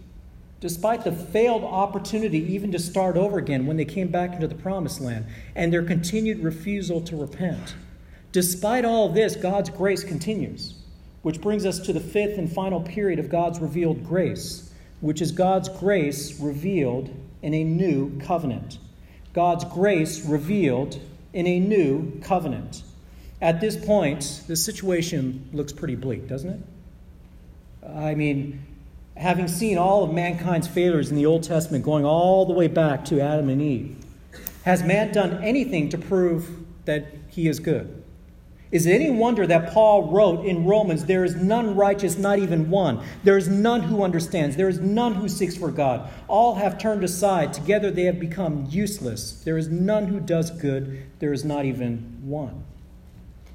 despite 0.60 1.04
the 1.04 1.12
failed 1.12 1.64
opportunity 1.64 2.40
even 2.54 2.72
to 2.72 2.80
start 2.80 3.18
over 3.18 3.38
again 3.38 3.66
when 3.66 3.78
they 3.78 3.86
came 3.86 4.10
back 4.10 4.34
into 4.34 4.48
the 4.48 4.56
promised 4.56 5.02
land, 5.02 5.26
and 5.56 5.72
their 5.72 5.84
continued 5.84 6.44
refusal 6.44 7.02
to 7.02 7.16
repent, 7.16 7.76
despite 8.32 8.86
all 8.86 9.10
this, 9.10 9.36
God's 9.36 9.70
grace 9.70 10.04
continues, 10.04 10.76
which 11.22 11.42
brings 11.42 11.66
us 11.66 11.80
to 11.80 11.94
the 11.94 12.00
fifth 12.00 12.38
and 12.38 12.52
final 12.52 12.82
period 12.82 13.20
of 13.20 13.30
God's 13.30 13.60
revealed 13.60 14.06
grace 14.06 14.70
which 15.02 15.22
is 15.22 15.32
God's 15.32 15.70
grace 15.70 16.40
revealed 16.40 17.10
in 17.42 17.54
a 17.54 17.64
new 17.64 18.20
covenant. 18.20 18.80
God's 19.34 19.64
grace 19.66 20.26
revealed 20.26 21.00
in 21.34 21.48
a 21.48 21.60
new 21.60 22.20
covenant. 22.22 22.84
At 23.42 23.62
this 23.62 23.78
point, 23.78 24.44
the 24.48 24.56
situation 24.56 25.50
looks 25.54 25.72
pretty 25.72 25.96
bleak, 25.96 26.28
doesn't 26.28 26.50
it? 26.50 27.88
I 27.96 28.14
mean, 28.14 28.66
having 29.16 29.48
seen 29.48 29.78
all 29.78 30.04
of 30.04 30.14
mankind's 30.14 30.68
failures 30.68 31.10
in 31.10 31.16
the 31.16 31.26
Old 31.26 31.44
Testament 31.44 31.86
going 31.86 32.06
all 32.06 32.46
the 32.46 32.54
way 32.54 32.68
back 32.68 33.06
to 33.06 33.22
Adam 33.22 33.50
and 33.50 33.62
Eve, 33.62 33.96
has 34.66 34.84
man 34.84 35.14
done 35.14 35.42
anything 35.44 35.90
to 35.90 35.98
prove 35.98 36.50
that 36.86 37.08
he 37.30 37.48
is 37.48 37.60
good? 37.60 38.04
Is 38.72 38.86
it 38.86 38.94
any 38.94 39.10
wonder 39.10 39.48
that 39.48 39.74
Paul 39.74 40.12
wrote 40.12 40.46
in 40.46 40.66
Romans, 40.66 41.06
There 41.06 41.24
is 41.24 41.36
none 41.36 41.76
righteous, 41.76 42.20
not 42.20 42.38
even 42.38 42.70
one. 42.70 43.04
There 43.24 43.38
is 43.38 43.48
none 43.48 43.82
who 43.82 44.04
understands. 44.04 44.58
There 44.58 44.70
is 44.70 44.80
none 44.80 45.16
who 45.16 45.28
seeks 45.28 45.58
for 45.58 45.72
God. 45.72 46.08
All 46.28 46.56
have 46.56 46.78
turned 46.78 47.04
aside. 47.04 47.52
Together 47.52 47.90
they 47.90 48.04
have 48.04 48.20
become 48.20 48.68
useless. 48.70 49.42
There 49.44 49.58
is 49.58 49.70
none 49.70 50.08
who 50.08 50.20
does 50.20 50.52
good. 50.52 51.04
There 51.18 51.34
is 51.34 51.44
not 51.44 51.66
even 51.66 52.20
one. 52.22 52.64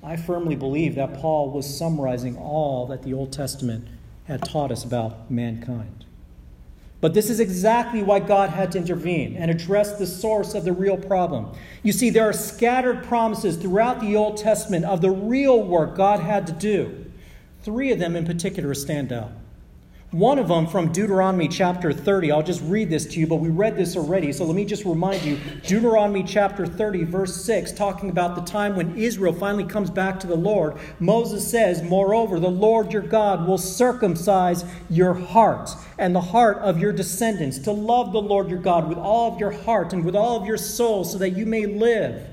I 0.04 0.16
firmly 0.16 0.54
believe 0.54 0.94
that 0.96 1.14
Paul 1.14 1.50
was 1.50 1.78
summarizing 1.78 2.36
all 2.36 2.86
that 2.88 3.02
the 3.02 3.14
Old 3.14 3.32
Testament 3.32 3.88
had 4.26 4.44
taught 4.44 4.70
us 4.70 4.84
about 4.84 5.30
mankind. 5.30 6.04
But 7.00 7.14
this 7.14 7.28
is 7.28 7.40
exactly 7.40 8.02
why 8.02 8.20
God 8.20 8.50
had 8.50 8.72
to 8.72 8.78
intervene 8.78 9.36
and 9.36 9.50
address 9.50 9.98
the 9.98 10.06
source 10.06 10.54
of 10.54 10.64
the 10.64 10.72
real 10.72 10.96
problem. 10.96 11.52
You 11.82 11.92
see, 11.92 12.10
there 12.10 12.28
are 12.28 12.32
scattered 12.32 13.04
promises 13.04 13.56
throughout 13.56 14.00
the 14.00 14.16
Old 14.16 14.36
Testament 14.36 14.84
of 14.84 15.00
the 15.00 15.10
real 15.10 15.62
work 15.62 15.96
God 15.96 16.20
had 16.20 16.46
to 16.46 16.52
do. 16.52 17.10
Three 17.62 17.90
of 17.92 17.98
them 17.98 18.16
in 18.16 18.24
particular 18.24 18.74
stand 18.74 19.12
out. 19.12 19.32
One 20.14 20.38
of 20.38 20.46
them 20.46 20.68
from 20.68 20.92
Deuteronomy 20.92 21.48
chapter 21.48 21.92
30. 21.92 22.30
I'll 22.30 22.40
just 22.40 22.62
read 22.62 22.88
this 22.88 23.04
to 23.06 23.18
you, 23.18 23.26
but 23.26 23.40
we 23.40 23.48
read 23.48 23.76
this 23.76 23.96
already. 23.96 24.32
So 24.32 24.44
let 24.44 24.54
me 24.54 24.64
just 24.64 24.84
remind 24.84 25.24
you 25.24 25.40
Deuteronomy 25.66 26.22
chapter 26.22 26.66
30, 26.66 27.02
verse 27.02 27.44
6, 27.44 27.72
talking 27.72 28.10
about 28.10 28.36
the 28.36 28.42
time 28.42 28.76
when 28.76 28.96
Israel 28.96 29.32
finally 29.32 29.64
comes 29.64 29.90
back 29.90 30.20
to 30.20 30.28
the 30.28 30.36
Lord. 30.36 30.76
Moses 31.00 31.50
says, 31.50 31.82
Moreover, 31.82 32.38
the 32.38 32.48
Lord 32.48 32.92
your 32.92 33.02
God 33.02 33.48
will 33.48 33.58
circumcise 33.58 34.64
your 34.88 35.14
heart 35.14 35.70
and 35.98 36.14
the 36.14 36.20
heart 36.20 36.58
of 36.58 36.78
your 36.78 36.92
descendants 36.92 37.58
to 37.58 37.72
love 37.72 38.12
the 38.12 38.22
Lord 38.22 38.48
your 38.48 38.60
God 38.60 38.88
with 38.88 38.98
all 38.98 39.32
of 39.32 39.40
your 39.40 39.50
heart 39.50 39.92
and 39.92 40.04
with 40.04 40.14
all 40.14 40.36
of 40.40 40.46
your 40.46 40.58
soul 40.58 41.02
so 41.02 41.18
that 41.18 41.30
you 41.30 41.44
may 41.44 41.66
live. 41.66 42.24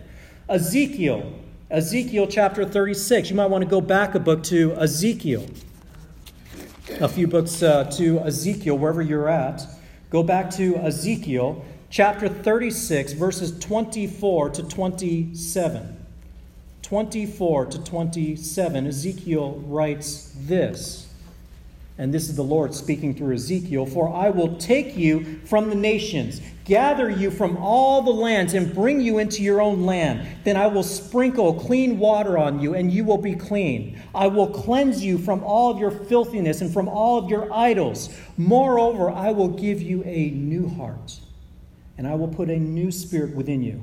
Ezekiel, 0.48 1.34
Ezekiel 1.72 2.28
chapter 2.28 2.64
36. 2.64 3.32
You 3.32 3.36
might 3.36 3.50
want 3.50 3.64
to 3.64 3.68
go 3.68 3.82
back 3.82 4.14
a 4.14 4.20
book 4.20 4.44
to 4.44 4.76
Ezekiel 4.76 5.48
a 7.00 7.08
few 7.08 7.28
books 7.28 7.64
uh, 7.64 7.86
to 7.86 8.20
Ezekiel, 8.20 8.78
wherever 8.78 9.02
you're 9.02 9.30
at. 9.30 9.66
Go 10.10 10.24
back 10.24 10.50
to 10.52 10.76
Ezekiel 10.78 11.64
chapter 11.90 12.28
36, 12.28 13.14
verses 13.14 13.58
24 13.60 14.50
to 14.52 14.64
27. 14.64 15.98
24 16.82 17.66
to 17.68 17.84
27, 17.84 18.88
Ezekiel 18.88 19.64
writes 19.66 20.34
this. 20.36 21.11
And 22.02 22.12
this 22.12 22.30
is 22.30 22.36
the 22.36 22.44
Lord 22.44 22.74
speaking 22.74 23.14
through 23.14 23.36
Ezekiel 23.36 23.86
For 23.86 24.12
I 24.12 24.32
will 24.32 24.58
take 24.58 24.98
you 24.98 25.40
from 25.46 25.70
the 25.70 25.76
nations, 25.76 26.42
gather 26.66 27.12
you 27.12 27.30
from 27.30 27.58
all 27.58 28.02
the 28.02 28.10
lands, 28.10 28.56
and 28.56 28.74
bring 28.74 29.02
you 29.02 29.20
into 29.20 29.44
your 29.44 29.62
own 29.62 29.86
land. 29.86 30.28
Then 30.44 30.58
I 30.58 30.66
will 30.66 30.82
sprinkle 30.82 31.54
clean 31.54 32.00
water 32.00 32.40
on 32.40 32.60
you, 32.60 32.74
and 32.74 32.92
you 32.92 33.04
will 33.04 33.20
be 33.20 33.36
clean. 33.36 34.02
I 34.16 34.26
will 34.26 34.48
cleanse 34.48 35.04
you 35.04 35.20
from 35.20 35.44
all 35.44 35.70
of 35.70 35.78
your 35.78 35.92
filthiness 35.92 36.62
and 36.62 36.74
from 36.74 36.88
all 36.88 37.20
of 37.20 37.30
your 37.30 37.54
idols. 37.54 38.10
Moreover, 38.36 39.12
I 39.12 39.30
will 39.30 39.50
give 39.50 39.80
you 39.80 40.04
a 40.04 40.32
new 40.32 40.70
heart, 40.70 41.20
and 42.00 42.08
I 42.08 42.16
will 42.16 42.30
put 42.30 42.50
a 42.50 42.58
new 42.58 42.92
spirit 42.92 43.36
within 43.36 43.62
you. 43.62 43.80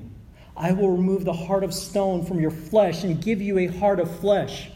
I 0.56 0.72
will 0.72 0.90
remove 0.90 1.24
the 1.24 1.32
heart 1.32 1.62
of 1.62 1.72
stone 1.72 2.24
from 2.24 2.40
your 2.40 2.50
flesh 2.50 3.04
and 3.04 3.22
give 3.22 3.40
you 3.40 3.58
a 3.58 3.68
heart 3.68 4.00
of 4.00 4.10
flesh 4.18 4.72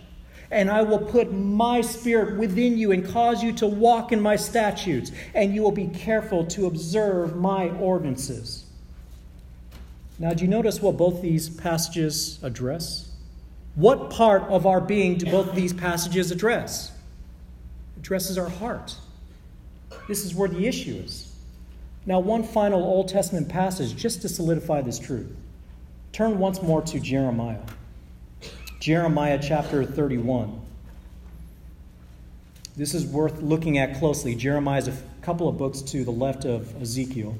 and 0.52 0.70
I 0.70 0.82
will 0.82 0.98
put 0.98 1.32
my 1.32 1.80
spirit 1.80 2.36
within 2.36 2.76
you 2.76 2.92
and 2.92 3.04
cause 3.08 3.42
you 3.42 3.52
to 3.54 3.66
walk 3.66 4.12
in 4.12 4.20
my 4.20 4.36
statutes, 4.36 5.10
and 5.34 5.54
you 5.54 5.62
will 5.62 5.72
be 5.72 5.88
careful 5.88 6.44
to 6.46 6.66
observe 6.66 7.34
my 7.36 7.70
ordinances. 7.70 8.66
Now, 10.18 10.34
do 10.34 10.44
you 10.44 10.50
notice 10.50 10.80
what 10.80 10.98
both 10.98 11.22
these 11.22 11.48
passages 11.48 12.38
address? 12.42 13.10
What 13.74 14.10
part 14.10 14.42
of 14.42 14.66
our 14.66 14.80
being 14.80 15.16
do 15.16 15.30
both 15.30 15.54
these 15.54 15.72
passages 15.72 16.30
address? 16.30 16.92
Addresses 17.96 18.36
our 18.36 18.50
heart. 18.50 18.94
This 20.06 20.24
is 20.24 20.34
where 20.34 20.48
the 20.48 20.66
issue 20.66 20.94
is. 20.96 21.34
Now, 22.04 22.20
one 22.20 22.42
final 22.42 22.82
Old 22.82 23.08
Testament 23.08 23.48
passage 23.48 23.96
just 23.96 24.20
to 24.22 24.28
solidify 24.28 24.82
this 24.82 24.98
truth. 24.98 25.34
Turn 26.12 26.38
once 26.38 26.60
more 26.60 26.82
to 26.82 27.00
Jeremiah. 27.00 27.60
Jeremiah 28.82 29.38
chapter 29.40 29.84
31. 29.84 30.60
This 32.76 32.94
is 32.94 33.06
worth 33.06 33.40
looking 33.40 33.78
at 33.78 33.96
closely. 34.00 34.34
Jeremiah 34.34 34.80
is 34.80 34.88
a 34.88 34.96
couple 35.20 35.46
of 35.46 35.56
books 35.56 35.82
to 35.82 36.02
the 36.02 36.10
left 36.10 36.44
of 36.44 36.82
Ezekiel. 36.82 37.36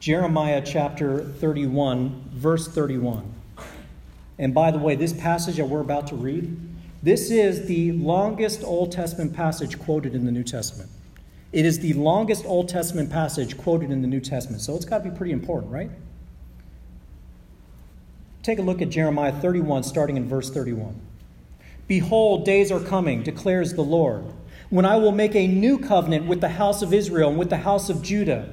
Jeremiah 0.00 0.60
chapter 0.66 1.20
31, 1.20 2.30
verse 2.32 2.66
31. 2.66 3.32
And 4.40 4.52
by 4.52 4.72
the 4.72 4.78
way, 4.78 4.96
this 4.96 5.12
passage 5.12 5.58
that 5.58 5.66
we're 5.66 5.82
about 5.82 6.08
to 6.08 6.16
read, 6.16 6.58
this 7.00 7.30
is 7.30 7.66
the 7.66 7.92
longest 7.92 8.64
Old 8.64 8.90
Testament 8.90 9.34
passage 9.34 9.78
quoted 9.78 10.16
in 10.16 10.26
the 10.26 10.32
New 10.32 10.42
Testament. 10.42 10.90
It 11.52 11.64
is 11.64 11.78
the 11.78 11.92
longest 11.92 12.44
Old 12.44 12.68
Testament 12.68 13.08
passage 13.08 13.56
quoted 13.56 13.92
in 13.92 14.02
the 14.02 14.08
New 14.08 14.20
Testament, 14.20 14.62
so 14.62 14.74
it's 14.74 14.84
got 14.84 15.04
to 15.04 15.10
be 15.10 15.16
pretty 15.16 15.32
important, 15.32 15.70
right? 15.70 15.90
Take 18.42 18.58
a 18.58 18.62
look 18.62 18.82
at 18.82 18.90
Jeremiah 18.90 19.32
31, 19.32 19.84
starting 19.84 20.16
in 20.16 20.28
verse 20.28 20.50
31. 20.50 21.00
Behold, 21.86 22.44
days 22.44 22.72
are 22.72 22.80
coming, 22.80 23.22
declares 23.22 23.74
the 23.74 23.82
Lord, 23.82 24.24
when 24.68 24.84
I 24.84 24.96
will 24.96 25.12
make 25.12 25.36
a 25.36 25.46
new 25.46 25.78
covenant 25.78 26.26
with 26.26 26.40
the 26.40 26.48
house 26.48 26.82
of 26.82 26.92
Israel 26.92 27.30
and 27.30 27.38
with 27.38 27.50
the 27.50 27.58
house 27.58 27.88
of 27.88 28.02
Judah. 28.02 28.52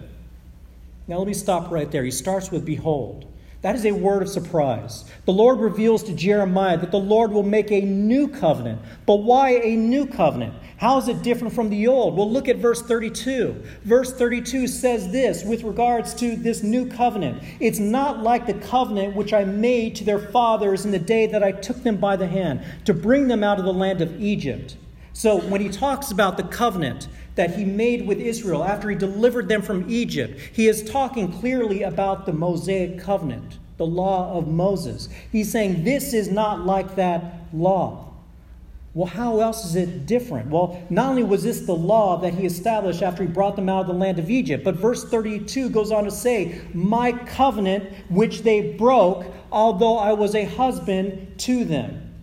Now 1.07 1.17
let 1.17 1.27
me 1.27 1.33
stop 1.33 1.71
right 1.71 1.89
there. 1.89 2.03
He 2.03 2.11
starts 2.11 2.51
with 2.51 2.65
behold. 2.65 3.25
That 3.61 3.75
is 3.75 3.85
a 3.85 3.91
word 3.91 4.21
of 4.21 4.29
surprise. 4.29 5.05
The 5.25 5.33
Lord 5.33 5.59
reveals 5.59 6.03
to 6.03 6.13
Jeremiah 6.13 6.77
that 6.77 6.91
the 6.91 6.99
Lord 6.99 7.31
will 7.31 7.43
make 7.43 7.71
a 7.71 7.81
new 7.81 8.27
covenant. 8.27 8.81
But 9.05 9.17
why 9.17 9.59
a 9.61 9.75
new 9.75 10.05
covenant? 10.05 10.53
How 10.79 10.97
is 10.97 11.09
it 11.09 11.21
different 11.21 11.53
from 11.53 11.69
the 11.69 11.87
old? 11.87 12.15
Well, 12.15 12.31
look 12.31 12.47
at 12.47 12.55
verse 12.55 12.81
32. 12.81 13.63
Verse 13.83 14.13
32 14.13 14.65
says 14.67 15.11
this 15.11 15.43
with 15.43 15.63
regards 15.63 16.13
to 16.15 16.37
this 16.37 16.63
new 16.63 16.87
covenant 16.87 17.43
It's 17.59 17.79
not 17.79 18.23
like 18.23 18.45
the 18.45 18.53
covenant 18.53 19.13
which 19.13 19.33
I 19.33 19.43
made 19.43 19.97
to 19.97 20.05
their 20.05 20.19
fathers 20.19 20.85
in 20.85 20.91
the 20.91 20.99
day 20.99 21.27
that 21.27 21.43
I 21.43 21.51
took 21.51 21.83
them 21.83 21.97
by 21.97 22.15
the 22.15 22.27
hand 22.27 22.61
to 22.85 22.93
bring 22.93 23.27
them 23.27 23.43
out 23.43 23.59
of 23.59 23.65
the 23.65 23.73
land 23.73 23.99
of 23.99 24.21
Egypt. 24.21 24.77
So 25.11 25.41
when 25.41 25.59
he 25.59 25.67
talks 25.67 26.11
about 26.11 26.37
the 26.37 26.43
covenant, 26.43 27.09
that 27.35 27.55
he 27.55 27.63
made 27.63 28.05
with 28.05 28.19
Israel 28.19 28.65
after 28.65 28.89
he 28.89 28.97
delivered 28.97 29.47
them 29.47 29.61
from 29.61 29.89
Egypt. 29.89 30.37
He 30.51 30.67
is 30.67 30.83
talking 30.83 31.31
clearly 31.31 31.83
about 31.83 32.25
the 32.25 32.33
Mosaic 32.33 32.99
covenant, 32.99 33.59
the 33.77 33.85
law 33.85 34.37
of 34.37 34.49
Moses. 34.49 35.07
He's 35.31 35.49
saying 35.49 35.85
this 35.85 36.13
is 36.13 36.29
not 36.29 36.65
like 36.65 36.97
that 36.97 37.45
law. 37.53 38.08
Well, 38.99 39.07
how 39.07 39.39
else 39.39 39.63
is 39.63 39.77
it 39.77 40.05
different? 40.05 40.49
Well, 40.49 40.85
not 40.89 41.11
only 41.11 41.23
was 41.23 41.41
this 41.41 41.61
the 41.61 41.71
law 41.71 42.17
that 42.17 42.33
he 42.33 42.45
established 42.45 43.01
after 43.01 43.23
he 43.23 43.29
brought 43.29 43.55
them 43.55 43.69
out 43.69 43.79
of 43.79 43.87
the 43.87 43.93
land 43.93 44.19
of 44.19 44.29
Egypt, 44.29 44.65
but 44.65 44.75
verse 44.75 45.05
32 45.05 45.69
goes 45.69 45.89
on 45.93 46.03
to 46.03 46.11
say, 46.11 46.59
My 46.73 47.13
covenant 47.13 47.93
which 48.09 48.41
they 48.41 48.73
broke, 48.73 49.25
although 49.53 49.97
I 49.97 50.11
was 50.11 50.35
a 50.35 50.43
husband 50.43 51.35
to 51.37 51.63
them. 51.63 52.13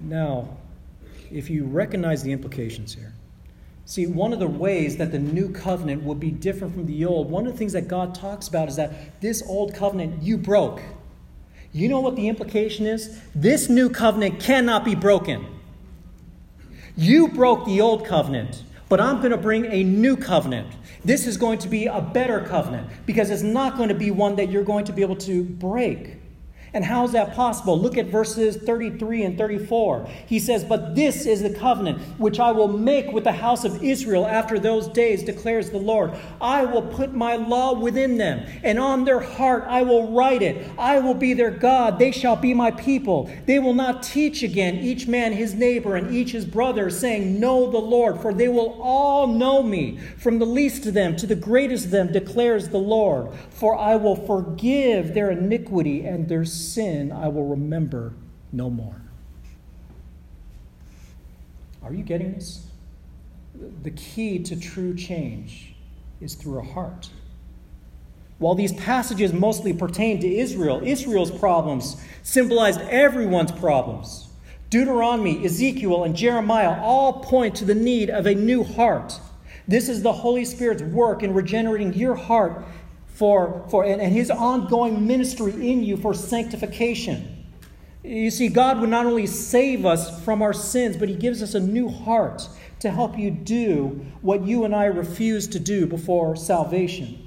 Now, 0.00 0.56
if 1.30 1.50
you 1.50 1.64
recognize 1.64 2.22
the 2.22 2.32
implications 2.32 2.94
here. 2.94 3.12
See, 3.84 4.06
one 4.06 4.32
of 4.32 4.38
the 4.38 4.48
ways 4.48 4.96
that 4.96 5.12
the 5.12 5.18
new 5.18 5.50
covenant 5.50 6.02
would 6.02 6.18
be 6.18 6.30
different 6.30 6.72
from 6.72 6.86
the 6.86 7.04
old, 7.04 7.30
one 7.30 7.46
of 7.46 7.52
the 7.52 7.58
things 7.58 7.74
that 7.74 7.88
God 7.88 8.14
talks 8.14 8.48
about 8.48 8.70
is 8.70 8.76
that 8.76 9.20
this 9.20 9.42
old 9.46 9.74
covenant 9.74 10.22
you 10.22 10.38
broke. 10.38 10.80
You 11.72 11.88
know 11.88 12.00
what 12.00 12.16
the 12.16 12.28
implication 12.28 12.86
is? 12.86 13.20
This 13.34 13.68
new 13.68 13.90
covenant 13.90 14.40
cannot 14.40 14.84
be 14.84 14.94
broken. 14.94 15.46
You 16.96 17.28
broke 17.28 17.64
the 17.66 17.80
old 17.80 18.06
covenant, 18.06 18.64
but 18.88 19.00
I'm 19.00 19.18
going 19.18 19.30
to 19.30 19.36
bring 19.36 19.66
a 19.66 19.84
new 19.84 20.16
covenant. 20.16 20.68
This 21.04 21.26
is 21.26 21.36
going 21.36 21.58
to 21.60 21.68
be 21.68 21.86
a 21.86 22.00
better 22.00 22.40
covenant 22.40 22.88
because 23.06 23.30
it's 23.30 23.42
not 23.42 23.76
going 23.76 23.88
to 23.88 23.94
be 23.94 24.10
one 24.10 24.36
that 24.36 24.50
you're 24.50 24.64
going 24.64 24.84
to 24.86 24.92
be 24.92 25.02
able 25.02 25.16
to 25.16 25.44
break. 25.44 26.17
And 26.74 26.84
how 26.84 27.04
is 27.04 27.12
that 27.12 27.34
possible? 27.34 27.78
Look 27.78 27.96
at 27.96 28.06
verses 28.06 28.56
33 28.56 29.24
and 29.24 29.38
34. 29.38 30.06
He 30.26 30.38
says, 30.38 30.64
But 30.64 30.94
this 30.94 31.24
is 31.24 31.42
the 31.42 31.54
covenant 31.54 31.98
which 32.18 32.38
I 32.38 32.50
will 32.50 32.68
make 32.68 33.10
with 33.10 33.24
the 33.24 33.32
house 33.32 33.64
of 33.64 33.82
Israel 33.82 34.26
after 34.26 34.58
those 34.58 34.88
days, 34.88 35.22
declares 35.22 35.70
the 35.70 35.78
Lord. 35.78 36.12
I 36.40 36.66
will 36.66 36.82
put 36.82 37.14
my 37.14 37.36
law 37.36 37.78
within 37.78 38.18
them, 38.18 38.44
and 38.62 38.78
on 38.78 39.04
their 39.04 39.20
heart 39.20 39.64
I 39.66 39.82
will 39.82 40.12
write 40.12 40.42
it. 40.42 40.70
I 40.78 40.98
will 40.98 41.14
be 41.14 41.32
their 41.32 41.50
God. 41.50 41.98
They 41.98 42.10
shall 42.10 42.36
be 42.36 42.52
my 42.52 42.70
people. 42.70 43.30
They 43.46 43.58
will 43.58 43.74
not 43.74 44.02
teach 44.02 44.42
again 44.42 44.76
each 44.76 45.06
man 45.06 45.32
his 45.32 45.54
neighbor 45.54 45.96
and 45.96 46.14
each 46.14 46.32
his 46.32 46.44
brother, 46.44 46.90
saying, 46.90 47.40
Know 47.40 47.70
the 47.70 47.78
Lord, 47.78 48.20
for 48.20 48.34
they 48.34 48.48
will 48.48 48.78
all 48.82 49.26
know 49.26 49.62
me, 49.62 49.98
from 50.18 50.38
the 50.38 50.46
least 50.46 50.84
of 50.86 50.94
them 50.94 51.16
to 51.16 51.26
the 51.26 51.34
greatest 51.34 51.86
of 51.86 51.90
them, 51.92 52.12
declares 52.12 52.68
the 52.68 52.78
Lord. 52.78 53.32
For 53.50 53.74
I 53.74 53.96
will 53.96 54.16
forgive 54.16 55.14
their 55.14 55.30
iniquity 55.30 56.04
and 56.04 56.28
their 56.28 56.44
sin 56.44 56.57
I 57.12 57.28
will 57.28 57.46
remember 57.46 58.12
no 58.52 58.70
more. 58.70 59.00
Are 61.82 61.92
you 61.92 62.02
getting 62.02 62.34
this? 62.34 62.66
The 63.82 63.90
key 63.90 64.38
to 64.40 64.58
true 64.58 64.94
change 64.94 65.74
is 66.20 66.34
through 66.34 66.58
a 66.58 66.64
heart. 66.64 67.10
While 68.38 68.54
these 68.54 68.72
passages 68.72 69.32
mostly 69.32 69.72
pertain 69.72 70.20
to 70.20 70.28
Israel, 70.28 70.80
Israel's 70.84 71.30
problems 71.30 72.00
symbolized 72.22 72.80
everyone's 72.82 73.52
problems. 73.52 74.28
Deuteronomy, 74.70 75.44
Ezekiel, 75.44 76.04
and 76.04 76.14
Jeremiah 76.14 76.80
all 76.80 77.20
point 77.20 77.54
to 77.56 77.64
the 77.64 77.74
need 77.74 78.10
of 78.10 78.26
a 78.26 78.34
new 78.34 78.62
heart. 78.62 79.18
This 79.66 79.88
is 79.88 80.02
the 80.02 80.12
Holy 80.12 80.44
Spirit's 80.44 80.82
work 80.82 81.22
in 81.22 81.34
regenerating 81.34 81.94
your 81.94 82.14
heart 82.14 82.64
for, 83.18 83.66
for 83.68 83.84
and, 83.84 84.00
and 84.00 84.12
his 84.12 84.30
ongoing 84.30 85.04
ministry 85.04 85.52
in 85.52 85.82
you 85.82 85.96
for 85.96 86.14
sanctification. 86.14 87.44
You 88.04 88.30
see, 88.30 88.46
God 88.46 88.78
would 88.78 88.90
not 88.90 89.06
only 89.06 89.26
save 89.26 89.84
us 89.84 90.24
from 90.24 90.40
our 90.40 90.52
sins, 90.52 90.96
but 90.96 91.08
he 91.08 91.16
gives 91.16 91.42
us 91.42 91.54
a 91.54 91.60
new 91.60 91.88
heart 91.88 92.48
to 92.78 92.92
help 92.92 93.18
you 93.18 93.32
do 93.32 94.06
what 94.22 94.46
you 94.46 94.64
and 94.64 94.72
I 94.72 94.84
refused 94.84 95.50
to 95.52 95.58
do 95.58 95.84
before 95.84 96.36
salvation. 96.36 97.26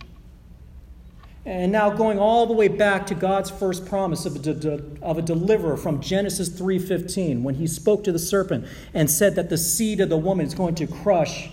And 1.46 1.74
now 1.74 1.90
going 1.90 2.18
all 2.18 2.48
the 2.48 2.54
way 2.54 2.70
back 2.70 3.06
to 3.08 3.16
God's 3.16 3.50
first 3.50 3.86
promise 3.86 4.26
of 4.26 4.38
a, 4.38 4.40
de- 4.40 4.82
of 5.02 5.18
a 5.18 5.22
deliverer 5.22 5.76
from 5.76 6.00
Genesis 6.00 6.50
3:15 6.50 7.42
when 7.42 7.56
he 7.56 7.68
spoke 7.68 8.06
to 8.06 8.14
the 8.14 8.20
serpent 8.20 8.66
and 8.94 9.12
said 9.12 9.36
that 9.36 9.50
the 9.50 9.58
seed 9.58 10.00
of 10.00 10.08
the 10.08 10.18
woman 10.18 10.46
is 10.46 10.54
going 10.54 10.76
to 10.76 10.88
crush 10.88 11.50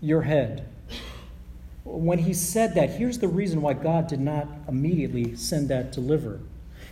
your 0.00 0.22
head 0.22 0.69
when 1.98 2.18
he 2.18 2.34
said 2.34 2.74
that, 2.74 2.90
here's 2.90 3.18
the 3.18 3.28
reason 3.28 3.62
why 3.62 3.74
God 3.74 4.06
did 4.06 4.20
not 4.20 4.48
immediately 4.68 5.36
send 5.36 5.68
that 5.68 5.92
deliverer. 5.92 6.40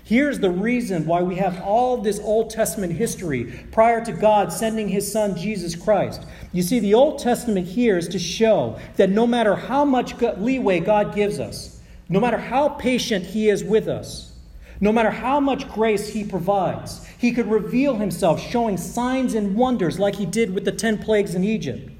Here's 0.04 0.38
the 0.38 0.50
reason 0.50 1.06
why 1.06 1.20
we 1.22 1.36
have 1.36 1.60
all 1.60 1.98
this 1.98 2.18
Old 2.20 2.48
Testament 2.48 2.94
history 2.94 3.52
prior 3.72 4.02
to 4.04 4.12
God 4.12 4.52
sending 4.52 4.88
his 4.88 5.10
son 5.10 5.36
Jesus 5.36 5.74
Christ. 5.76 6.26
You 6.52 6.62
see, 6.62 6.78
the 6.78 6.94
Old 6.94 7.18
Testament 7.18 7.66
here 7.66 7.98
is 7.98 8.08
to 8.08 8.18
show 8.18 8.78
that 8.96 9.10
no 9.10 9.26
matter 9.26 9.54
how 9.54 9.84
much 9.84 10.18
leeway 10.38 10.80
God 10.80 11.14
gives 11.14 11.38
us, 11.38 11.82
no 12.08 12.20
matter 12.20 12.38
how 12.38 12.70
patient 12.70 13.26
he 13.26 13.50
is 13.50 13.62
with 13.62 13.86
us, 13.86 14.32
no 14.80 14.92
matter 14.92 15.10
how 15.10 15.40
much 15.40 15.68
grace 15.68 16.08
he 16.08 16.24
provides, 16.24 17.04
he 17.18 17.32
could 17.32 17.50
reveal 17.50 17.96
himself 17.96 18.40
showing 18.40 18.78
signs 18.78 19.34
and 19.34 19.56
wonders 19.56 19.98
like 19.98 20.14
he 20.14 20.24
did 20.24 20.54
with 20.54 20.64
the 20.64 20.72
10 20.72 20.98
plagues 20.98 21.34
in 21.34 21.44
Egypt. 21.44 21.90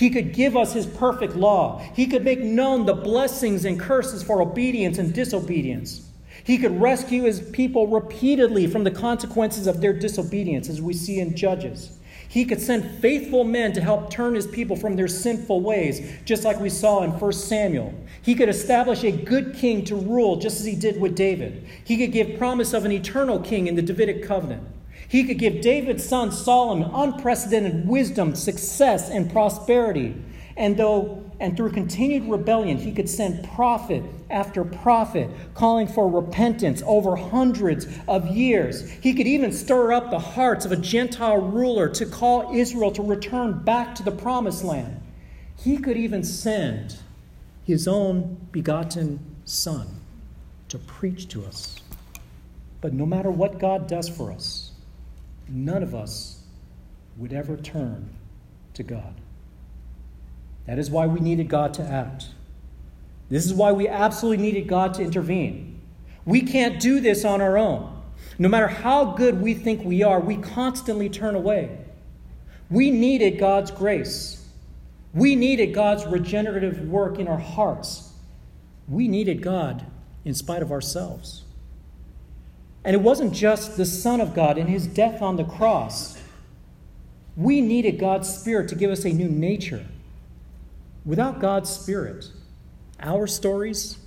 He 0.00 0.08
could 0.08 0.32
give 0.32 0.56
us 0.56 0.72
His 0.72 0.86
perfect 0.86 1.36
law. 1.36 1.78
He 1.94 2.06
could 2.06 2.24
make 2.24 2.40
known 2.40 2.86
the 2.86 2.94
blessings 2.94 3.66
and 3.66 3.78
curses 3.78 4.22
for 4.22 4.40
obedience 4.40 4.96
and 4.96 5.12
disobedience. 5.12 6.08
He 6.42 6.56
could 6.56 6.80
rescue 6.80 7.24
His 7.24 7.42
people 7.50 7.86
repeatedly 7.86 8.66
from 8.66 8.84
the 8.84 8.90
consequences 8.90 9.66
of 9.66 9.82
their 9.82 9.92
disobedience, 9.92 10.70
as 10.70 10.80
we 10.80 10.94
see 10.94 11.20
in 11.20 11.36
Judges. 11.36 11.98
He 12.26 12.46
could 12.46 12.62
send 12.62 12.90
faithful 13.02 13.44
men 13.44 13.74
to 13.74 13.82
help 13.82 14.08
turn 14.08 14.36
his 14.36 14.46
people 14.46 14.76
from 14.76 14.96
their 14.96 15.08
sinful 15.08 15.60
ways, 15.60 16.00
just 16.24 16.44
like 16.44 16.60
we 16.60 16.70
saw 16.70 17.02
in 17.02 17.10
1 17.10 17.32
Samuel. 17.32 17.92
He 18.22 18.34
could 18.34 18.48
establish 18.48 19.04
a 19.04 19.10
good 19.10 19.54
king 19.54 19.84
to 19.86 19.96
rule, 19.96 20.36
just 20.36 20.60
as 20.60 20.64
he 20.64 20.76
did 20.76 20.98
with 20.98 21.14
David. 21.14 21.66
He 21.84 21.98
could 21.98 22.12
give 22.12 22.38
promise 22.38 22.72
of 22.72 22.86
an 22.86 22.92
eternal 22.92 23.40
king 23.40 23.66
in 23.66 23.74
the 23.74 23.82
Davidic 23.82 24.24
covenant. 24.24 24.62
He 25.10 25.24
could 25.24 25.38
give 25.40 25.60
David's 25.60 26.08
son 26.08 26.30
Solomon 26.30 26.88
unprecedented 26.94 27.88
wisdom, 27.88 28.36
success, 28.36 29.10
and 29.10 29.28
prosperity. 29.28 30.14
And 30.56 30.76
though 30.76 31.24
and 31.40 31.56
through 31.56 31.72
continued 31.72 32.30
rebellion, 32.30 32.78
he 32.78 32.92
could 32.92 33.08
send 33.08 33.42
prophet 33.42 34.04
after 34.30 34.62
prophet 34.62 35.28
calling 35.52 35.88
for 35.88 36.08
repentance 36.08 36.80
over 36.86 37.16
hundreds 37.16 37.88
of 38.06 38.28
years. 38.28 38.88
He 38.88 39.12
could 39.12 39.26
even 39.26 39.50
stir 39.50 39.92
up 39.92 40.10
the 40.10 40.20
hearts 40.20 40.64
of 40.64 40.70
a 40.70 40.76
Gentile 40.76 41.38
ruler 41.38 41.88
to 41.88 42.06
call 42.06 42.54
Israel 42.54 42.92
to 42.92 43.02
return 43.02 43.64
back 43.64 43.96
to 43.96 44.04
the 44.04 44.12
promised 44.12 44.62
land. 44.62 45.02
He 45.56 45.76
could 45.78 45.96
even 45.96 46.22
send 46.22 46.98
his 47.64 47.88
own 47.88 48.46
begotten 48.52 49.18
Son 49.44 49.88
to 50.68 50.78
preach 50.78 51.26
to 51.30 51.44
us. 51.44 51.74
But 52.80 52.92
no 52.92 53.06
matter 53.06 53.32
what 53.32 53.58
God 53.58 53.88
does 53.88 54.08
for 54.08 54.30
us, 54.30 54.69
none 55.50 55.82
of 55.82 55.94
us 55.94 56.42
would 57.16 57.32
ever 57.32 57.56
turn 57.56 58.08
to 58.74 58.82
God. 58.82 59.14
That 60.66 60.78
is 60.78 60.90
why 60.90 61.06
we 61.06 61.20
needed 61.20 61.48
God 61.48 61.74
to 61.74 61.82
act. 61.82 62.28
This 63.28 63.44
is 63.44 63.54
why 63.54 63.72
we 63.72 63.88
absolutely 63.88 64.42
needed 64.42 64.68
God 64.68 64.94
to 64.94 65.02
intervene. 65.02 65.80
We 66.24 66.42
can't 66.42 66.80
do 66.80 67.00
this 67.00 67.24
on 67.24 67.40
our 67.40 67.56
own. 67.56 68.00
No 68.38 68.48
matter 68.48 68.68
how 68.68 69.04
good 69.04 69.40
we 69.40 69.54
think 69.54 69.84
we 69.84 70.02
are, 70.02 70.20
we 70.20 70.36
constantly 70.36 71.08
turn 71.08 71.34
away. 71.34 71.78
We 72.70 72.90
needed 72.90 73.38
God's 73.38 73.70
grace. 73.70 74.48
We 75.12 75.34
needed 75.34 75.74
God's 75.74 76.06
regenerative 76.06 76.88
work 76.88 77.18
in 77.18 77.26
our 77.26 77.38
hearts. 77.38 78.12
We 78.88 79.08
needed 79.08 79.42
God 79.42 79.84
in 80.24 80.34
spite 80.34 80.62
of 80.62 80.70
ourselves. 80.70 81.42
And 82.84 82.94
it 82.94 83.02
wasn't 83.02 83.34
just 83.34 83.76
the 83.76 83.84
Son 83.84 84.20
of 84.20 84.34
God 84.34 84.56
in 84.56 84.66
his 84.66 84.86
death 84.86 85.20
on 85.22 85.36
the 85.36 85.44
cross 85.44 86.18
We 87.36 87.60
needed 87.60 87.98
God's 87.98 88.28
Spirit 88.28 88.68
to 88.68 88.74
give 88.74 88.90
us 88.90 89.04
a 89.04 89.10
new 89.10 89.28
nature. 89.28 89.86
Without 91.04 91.40
God's 91.40 91.70
Spirit, 91.70 92.30
our 93.00 93.26
stories 93.26 93.98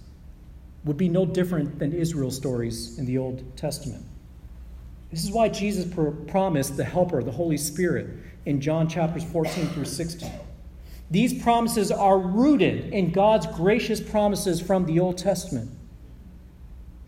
would 0.86 0.98
be 0.98 1.10
no 1.10 1.26
different 1.26 1.80
than 1.80 1.94
Israel's 1.94 2.36
stories 2.36 3.00
in 3.00 3.06
the 3.06 3.18
Old 3.18 3.58
Testament. 3.58 4.06
This 5.10 5.24
is 5.24 5.32
why 5.32 5.50
Jesus 5.50 5.92
promised 6.28 6.76
the 6.76 6.84
Helper, 6.84 7.24
the 7.24 7.32
Holy 7.32 7.58
Spirit, 7.58 8.10
in 8.46 8.60
John 8.60 8.88
chapters 8.88 9.24
14 9.24 9.68
through 9.70 9.86
16. 9.86 10.30
These 11.10 11.42
promises 11.42 11.92
are 11.92 12.20
rooted 12.20 12.94
in 12.94 13.12
God's 13.12 13.48
gracious 13.48 14.02
promises 14.02 14.60
from 14.60 14.86
the 14.86 15.00
Old 15.00 15.18
Testament. 15.18 15.70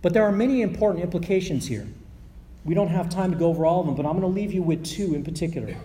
But 0.06 0.14
there 0.14 0.24
are 0.24 0.32
many 0.32 0.62
important 0.62 1.04
implications 1.04 1.66
here. 1.66 1.88
We 2.64 2.76
don't 2.76 2.90
have 2.90 3.10
time 3.10 3.32
to 3.32 3.38
go 3.40 3.48
over 3.48 3.66
all 3.66 3.80
of 3.80 3.88
them, 3.88 3.96
but 3.96 4.06
I'm 4.06 4.12
going 4.12 4.22
to 4.22 4.28
leave 4.28 4.54
you 4.54 4.62
with 4.62 4.86
two 4.86 5.16
in 5.16 5.24
particular. 5.24 5.76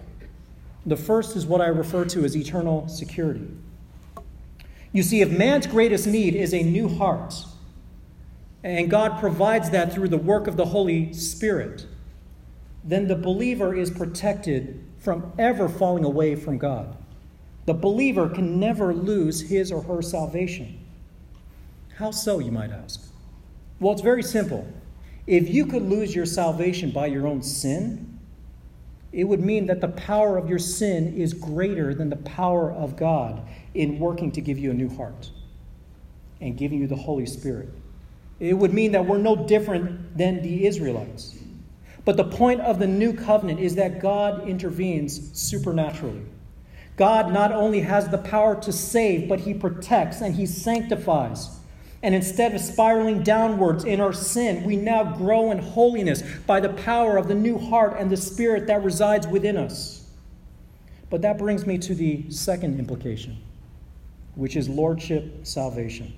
The 0.84 0.98
first 0.98 1.36
is 1.36 1.46
what 1.46 1.62
I 1.62 1.68
refer 1.68 2.04
to 2.04 2.22
as 2.26 2.36
eternal 2.36 2.86
security. 2.86 3.48
You 4.92 5.02
see, 5.02 5.22
if 5.22 5.30
man's 5.30 5.66
greatest 5.66 6.06
need 6.06 6.34
is 6.34 6.52
a 6.52 6.62
new 6.62 6.86
heart, 6.86 7.34
and 8.62 8.90
God 8.90 9.18
provides 9.20 9.70
that 9.70 9.90
through 9.94 10.08
the 10.08 10.18
work 10.18 10.46
of 10.46 10.58
the 10.58 10.66
Holy 10.66 11.14
Spirit, 11.14 11.86
then 12.84 13.08
the 13.08 13.16
believer 13.16 13.74
is 13.74 13.90
protected 13.90 14.84
from 14.98 15.32
ever 15.38 15.66
falling 15.66 16.04
away 16.04 16.36
from 16.36 16.58
God. 16.58 16.94
The 17.64 17.72
believer 17.72 18.28
can 18.28 18.60
never 18.60 18.92
lose 18.92 19.48
his 19.48 19.72
or 19.72 19.80
her 19.84 20.02
salvation. 20.02 20.78
How 21.96 22.10
so, 22.10 22.38
you 22.38 22.52
might 22.52 22.70
ask? 22.70 23.09
Well, 23.81 23.93
it's 23.93 24.03
very 24.03 24.22
simple. 24.22 24.68
If 25.26 25.49
you 25.49 25.66
could 25.66 25.83
lose 25.83 26.14
your 26.14 26.26
salvation 26.26 26.91
by 26.91 27.07
your 27.07 27.26
own 27.26 27.43
sin, 27.43 28.18
it 29.12 29.24
would 29.24 29.41
mean 29.41 29.66
that 29.66 29.81
the 29.81 29.89
power 29.89 30.37
of 30.37 30.49
your 30.49 30.59
sin 30.59 31.16
is 31.16 31.33
greater 31.35 31.95
than 31.95 32.11
the 32.11 32.16
power 32.16 32.70
of 32.70 32.97
God 32.97 33.43
in 33.74 33.99
working 33.99 34.31
to 34.33 34.41
give 34.41 34.59
you 34.59 34.70
a 34.70 34.74
new 34.74 34.95
heart 34.95 35.31
and 36.41 36.57
giving 36.57 36.78
you 36.78 36.87
the 36.87 36.97
Holy 36.97 37.26
Spirit. 37.26 37.70
It 38.39 38.55
would 38.55 38.72
mean 38.72 38.93
that 38.93 39.05
we're 39.05 39.18
no 39.18 39.35
different 39.35 40.16
than 40.16 40.43
the 40.43 40.66
Israelites. 40.66 41.37
But 42.05 42.16
the 42.16 42.24
point 42.24 42.61
of 42.61 42.78
the 42.78 42.87
new 42.87 43.12
covenant 43.12 43.61
is 43.61 43.74
that 43.74 44.01
God 44.01 44.49
intervenes 44.49 45.39
supernaturally. 45.39 46.22
God 46.97 47.33
not 47.33 47.53
only 47.53 47.81
has 47.81 48.09
the 48.09 48.18
power 48.18 48.61
to 48.62 48.72
save, 48.72 49.28
but 49.28 49.41
he 49.41 49.55
protects 49.55 50.20
and 50.20 50.35
he 50.35 50.47
sanctifies. 50.47 51.59
And 52.03 52.14
instead 52.14 52.55
of 52.55 52.61
spiraling 52.61 53.22
downwards 53.22 53.84
in 53.84 54.01
our 54.01 54.12
sin, 54.12 54.64
we 54.64 54.76
now 54.76 55.05
grow 55.16 55.51
in 55.51 55.59
holiness 55.59 56.22
by 56.46 56.61
the 56.61 56.70
power 56.70 57.18
of 57.18 57.28
the 57.28 57.34
new 57.34 57.59
heart 57.59 57.96
and 57.98 58.11
the 58.11 58.16
spirit 58.16 58.66
that 58.68 58.82
resides 58.82 59.26
within 59.26 59.57
us. 59.57 60.09
But 61.11 61.22
that 61.22 61.36
brings 61.36 61.66
me 61.66 61.76
to 61.78 61.94
the 61.94 62.30
second 62.30 62.78
implication, 62.78 63.36
which 64.34 64.57
is 64.57 64.68
lordship 64.68 65.46
salvation. 65.46 66.14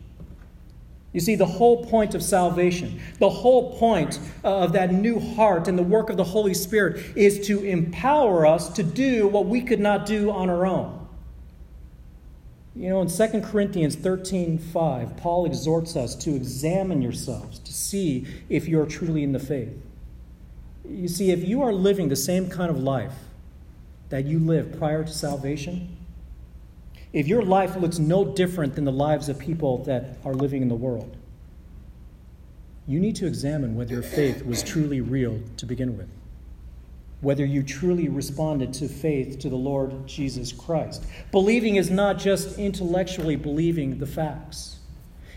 You 1.12 1.20
see, 1.20 1.34
the 1.34 1.46
whole 1.46 1.84
point 1.84 2.14
of 2.14 2.22
salvation, 2.22 3.00
the 3.18 3.28
whole 3.28 3.76
point 3.78 4.18
uh, 4.44 4.60
of 4.60 4.72
that 4.72 4.92
new 4.92 5.18
heart 5.18 5.68
and 5.68 5.78
the 5.78 5.82
work 5.82 6.08
of 6.08 6.16
the 6.16 6.24
Holy 6.24 6.54
Spirit 6.54 7.16
is 7.16 7.46
to 7.48 7.64
empower 7.64 8.46
us 8.46 8.70
to 8.74 8.82
do 8.82 9.28
what 9.28 9.46
we 9.46 9.60
could 9.60 9.80
not 9.80 10.06
do 10.06 10.30
on 10.30 10.48
our 10.48 10.64
own. 10.64 11.01
You 12.74 12.88
know, 12.88 13.02
in 13.02 13.08
2 13.08 13.40
Corinthians 13.42 13.96
13 13.96 14.58
5, 14.58 15.16
Paul 15.18 15.44
exhorts 15.44 15.94
us 15.94 16.14
to 16.16 16.34
examine 16.34 17.02
yourselves 17.02 17.58
to 17.58 17.72
see 17.72 18.26
if 18.48 18.66
you 18.66 18.80
are 18.80 18.86
truly 18.86 19.22
in 19.22 19.32
the 19.32 19.38
faith. 19.38 19.76
You 20.88 21.08
see, 21.08 21.30
if 21.30 21.46
you 21.46 21.62
are 21.62 21.72
living 21.72 22.08
the 22.08 22.16
same 22.16 22.48
kind 22.48 22.70
of 22.70 22.82
life 22.82 23.14
that 24.08 24.24
you 24.24 24.38
lived 24.38 24.78
prior 24.78 25.04
to 25.04 25.12
salvation, 25.12 25.96
if 27.12 27.28
your 27.28 27.42
life 27.42 27.76
looks 27.76 27.98
no 27.98 28.24
different 28.24 28.74
than 28.74 28.84
the 28.84 28.92
lives 28.92 29.28
of 29.28 29.38
people 29.38 29.84
that 29.84 30.16
are 30.24 30.34
living 30.34 30.62
in 30.62 30.68
the 30.68 30.74
world, 30.74 31.14
you 32.86 32.98
need 32.98 33.16
to 33.16 33.26
examine 33.26 33.76
whether 33.76 33.92
your 33.92 34.02
faith 34.02 34.44
was 34.46 34.62
truly 34.62 35.00
real 35.00 35.40
to 35.58 35.66
begin 35.66 35.96
with. 35.96 36.08
Whether 37.22 37.46
you 37.46 37.62
truly 37.62 38.08
responded 38.08 38.74
to 38.74 38.88
faith 38.88 39.38
to 39.38 39.48
the 39.48 39.56
Lord 39.56 40.06
Jesus 40.06 40.52
Christ. 40.52 41.04
Believing 41.30 41.76
is 41.76 41.90
not 41.90 42.18
just 42.18 42.58
intellectually 42.58 43.36
believing 43.36 43.98
the 43.98 44.06
facts. 44.06 44.80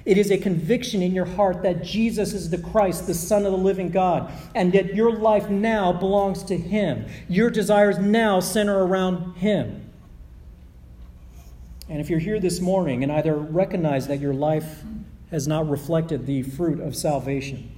It 0.05 0.19
is 0.19 0.29
a 0.29 0.37
conviction 0.37 1.01
in 1.01 1.13
your 1.13 1.25
heart 1.25 1.63
that 1.63 1.83
Jesus 1.83 2.33
is 2.33 2.51
the 2.51 2.59
Christ, 2.59 3.07
the 3.07 3.13
Son 3.13 3.45
of 3.45 3.51
the 3.51 3.57
living 3.57 3.89
God, 3.89 4.31
and 4.53 4.71
that 4.73 4.93
your 4.95 5.11
life 5.11 5.49
now 5.49 5.91
belongs 5.91 6.43
to 6.43 6.57
Him. 6.57 7.07
Your 7.27 7.49
desires 7.49 7.97
now 7.97 8.39
center 8.39 8.83
around 8.83 9.35
Him. 9.37 9.89
And 11.89 11.99
if 11.99 12.09
you're 12.09 12.19
here 12.19 12.39
this 12.39 12.61
morning 12.61 13.03
and 13.03 13.11
either 13.11 13.35
recognize 13.35 14.07
that 14.07 14.19
your 14.19 14.33
life 14.33 14.83
has 15.31 15.47
not 15.47 15.67
reflected 15.67 16.25
the 16.25 16.43
fruit 16.43 16.79
of 16.79 16.95
salvation, 16.95 17.71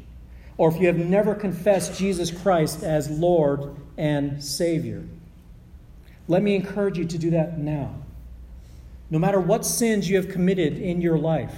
or 0.58 0.70
if 0.70 0.80
you 0.80 0.88
have 0.88 0.98
never 0.98 1.36
confessed 1.36 1.98
Jesus 1.98 2.32
Christ 2.32 2.84
as 2.84 3.10
Lord 3.10 3.76
and 3.98 4.44
Savior, 4.44 5.04
let 6.28 6.42
me 6.42 6.56
encourage 6.56 6.98
you 6.98 7.06
to 7.06 7.18
do 7.18 7.30
that 7.32 7.60
now. 7.60 7.96
No 9.10 9.20
matter 9.20 9.40
what 9.40 9.66
sins 9.66 10.10
you 10.10 10.18
have 10.18 10.30
committed 10.30 10.78
in 10.78 11.02
your 11.02 11.18
life, 11.18 11.54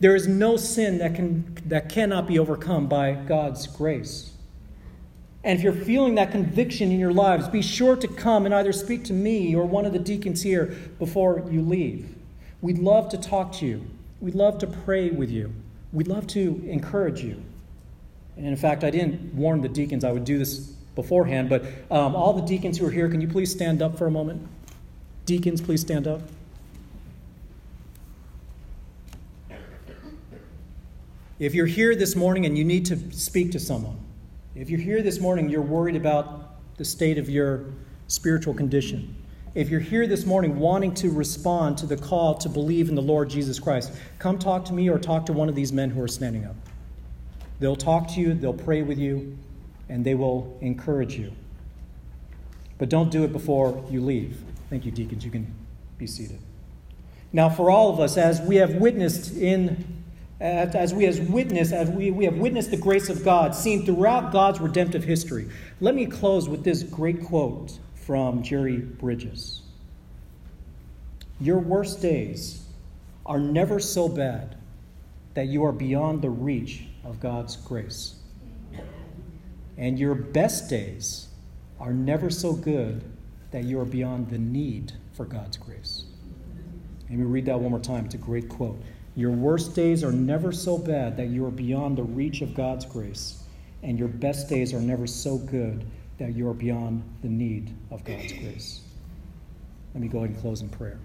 there 0.00 0.14
is 0.14 0.26
no 0.26 0.56
sin 0.56 0.98
that, 0.98 1.14
can, 1.14 1.58
that 1.66 1.88
cannot 1.88 2.26
be 2.26 2.38
overcome 2.38 2.88
by 2.88 3.12
God's 3.12 3.66
grace. 3.66 4.32
And 5.44 5.58
if 5.58 5.64
you're 5.64 5.72
feeling 5.72 6.14
that 6.16 6.30
conviction 6.30 6.90
in 6.90 6.98
your 6.98 7.12
lives, 7.12 7.48
be 7.48 7.62
sure 7.62 7.96
to 7.96 8.08
come 8.08 8.44
and 8.44 8.54
either 8.54 8.72
speak 8.72 9.04
to 9.04 9.12
me 9.12 9.54
or 9.54 9.64
one 9.64 9.84
of 9.84 9.92
the 9.92 9.98
deacons 9.98 10.42
here 10.42 10.76
before 10.98 11.44
you 11.50 11.62
leave. 11.62 12.14
We'd 12.60 12.78
love 12.78 13.08
to 13.10 13.18
talk 13.18 13.52
to 13.54 13.66
you. 13.66 13.86
We'd 14.20 14.34
love 14.34 14.58
to 14.58 14.66
pray 14.66 15.10
with 15.10 15.30
you. 15.30 15.52
We'd 15.92 16.08
love 16.08 16.26
to 16.28 16.62
encourage 16.66 17.22
you. 17.22 17.42
And 18.38 18.46
in 18.46 18.56
fact, 18.56 18.84
I 18.84 18.90
didn't 18.90 19.34
warn 19.34 19.60
the 19.60 19.68
deacons 19.68 20.04
I 20.04 20.12
would 20.12 20.24
do 20.24 20.38
this 20.38 20.58
beforehand, 20.94 21.48
but 21.48 21.64
um, 21.90 22.14
all 22.14 22.32
the 22.32 22.42
deacons 22.42 22.78
who 22.78 22.86
are 22.86 22.90
here, 22.90 23.08
can 23.08 23.20
you 23.20 23.28
please 23.28 23.50
stand 23.50 23.82
up 23.82 23.98
for 23.98 24.06
a 24.06 24.10
moment? 24.10 24.46
Deacons, 25.26 25.60
please 25.60 25.80
stand 25.80 26.06
up. 26.06 26.22
If 31.40 31.54
you're 31.54 31.66
here 31.66 31.94
this 31.94 32.16
morning 32.16 32.46
and 32.46 32.56
you 32.56 32.64
need 32.64 32.86
to 32.86 32.96
speak 33.12 33.52
to 33.52 33.60
someone, 33.60 33.98
if 34.54 34.70
you're 34.70 34.80
here 34.80 35.02
this 35.02 35.20
morning, 35.20 35.48
you're 35.48 35.62
worried 35.62 35.96
about 35.96 36.76
the 36.76 36.84
state 36.84 37.18
of 37.18 37.28
your 37.28 37.66
spiritual 38.06 38.54
condition. 38.54 39.14
If 39.54 39.68
you're 39.68 39.80
here 39.80 40.06
this 40.06 40.26
morning 40.26 40.58
wanting 40.58 40.94
to 40.94 41.10
respond 41.10 41.78
to 41.78 41.86
the 41.86 41.96
call 41.96 42.34
to 42.38 42.48
believe 42.48 42.88
in 42.88 42.94
the 42.94 43.02
Lord 43.02 43.30
Jesus 43.30 43.58
Christ, 43.58 43.92
come 44.18 44.38
talk 44.38 44.64
to 44.66 44.72
me 44.72 44.88
or 44.88 44.98
talk 44.98 45.26
to 45.26 45.32
one 45.32 45.48
of 45.48 45.54
these 45.54 45.72
men 45.72 45.90
who 45.90 46.00
are 46.00 46.08
standing 46.08 46.44
up. 46.44 46.54
They'll 47.60 47.76
talk 47.76 48.08
to 48.14 48.20
you, 48.20 48.34
they'll 48.34 48.52
pray 48.52 48.82
with 48.82 48.98
you, 48.98 49.36
and 49.88 50.04
they 50.04 50.14
will 50.14 50.56
encourage 50.60 51.16
you. 51.16 51.32
But 52.78 52.88
don't 52.88 53.10
do 53.10 53.24
it 53.24 53.32
before 53.32 53.84
you 53.90 54.00
leave. 54.00 54.40
Thank 54.70 54.84
you, 54.84 54.92
deacons. 54.92 55.24
You 55.24 55.30
can 55.30 55.52
be 55.96 56.06
seated. 56.06 56.38
Now, 57.32 57.48
for 57.48 57.70
all 57.70 57.92
of 57.92 58.00
us, 58.00 58.16
as 58.16 58.40
we 58.40 58.56
have 58.56 58.74
witnessed 58.76 59.36
in 59.36 59.98
as 60.40 60.94
we 60.94 61.06
as 61.06 61.20
witness, 61.20 61.72
as 61.72 61.90
we, 61.90 62.10
we 62.12 62.24
have 62.24 62.36
witnessed 62.36 62.70
the 62.70 62.76
grace 62.76 63.08
of 63.08 63.24
God 63.24 63.54
seen 63.54 63.84
throughout 63.84 64.30
God's 64.32 64.60
redemptive 64.60 65.02
history. 65.02 65.48
Let 65.80 65.94
me 65.94 66.06
close 66.06 66.48
with 66.48 66.62
this 66.62 66.84
great 66.84 67.24
quote 67.24 67.76
from 67.94 68.42
Jerry 68.42 68.76
Bridges. 68.76 69.62
Your 71.40 71.58
worst 71.58 72.00
days 72.00 72.64
are 73.26 73.38
never 73.38 73.80
so 73.80 74.08
bad 74.08 74.56
that 75.34 75.48
you 75.48 75.64
are 75.64 75.72
beyond 75.72 76.22
the 76.22 76.30
reach 76.30 76.84
of 77.08 77.20
God's 77.20 77.56
grace. 77.56 78.16
And 79.76 79.98
your 79.98 80.14
best 80.14 80.68
days 80.68 81.28
are 81.80 81.92
never 81.92 82.30
so 82.30 82.52
good 82.52 83.04
that 83.50 83.64
you 83.64 83.80
are 83.80 83.84
beyond 83.84 84.28
the 84.30 84.38
need 84.38 84.92
for 85.14 85.24
God's 85.24 85.56
grace. 85.56 86.04
Let 87.08 87.18
me 87.18 87.24
read 87.24 87.46
that 87.46 87.58
one 87.58 87.70
more 87.70 87.80
time. 87.80 88.04
It's 88.04 88.14
a 88.14 88.18
great 88.18 88.48
quote. 88.48 88.80
Your 89.16 89.30
worst 89.30 89.74
days 89.74 90.04
are 90.04 90.12
never 90.12 90.52
so 90.52 90.76
bad 90.76 91.16
that 91.16 91.28
you 91.28 91.46
are 91.46 91.50
beyond 91.50 91.96
the 91.96 92.02
reach 92.02 92.42
of 92.42 92.54
God's 92.54 92.84
grace, 92.84 93.42
and 93.82 93.98
your 93.98 94.08
best 94.08 94.48
days 94.48 94.74
are 94.74 94.80
never 94.80 95.06
so 95.06 95.38
good 95.38 95.84
that 96.18 96.34
you 96.34 96.48
are 96.48 96.54
beyond 96.54 97.02
the 97.22 97.28
need 97.28 97.74
of 97.90 98.04
God's 98.04 98.32
grace. 98.32 98.82
Let 99.94 100.02
me 100.02 100.08
go 100.08 100.18
ahead 100.18 100.30
and 100.30 100.40
close 100.40 100.60
in 100.60 100.68
prayer. 100.68 100.98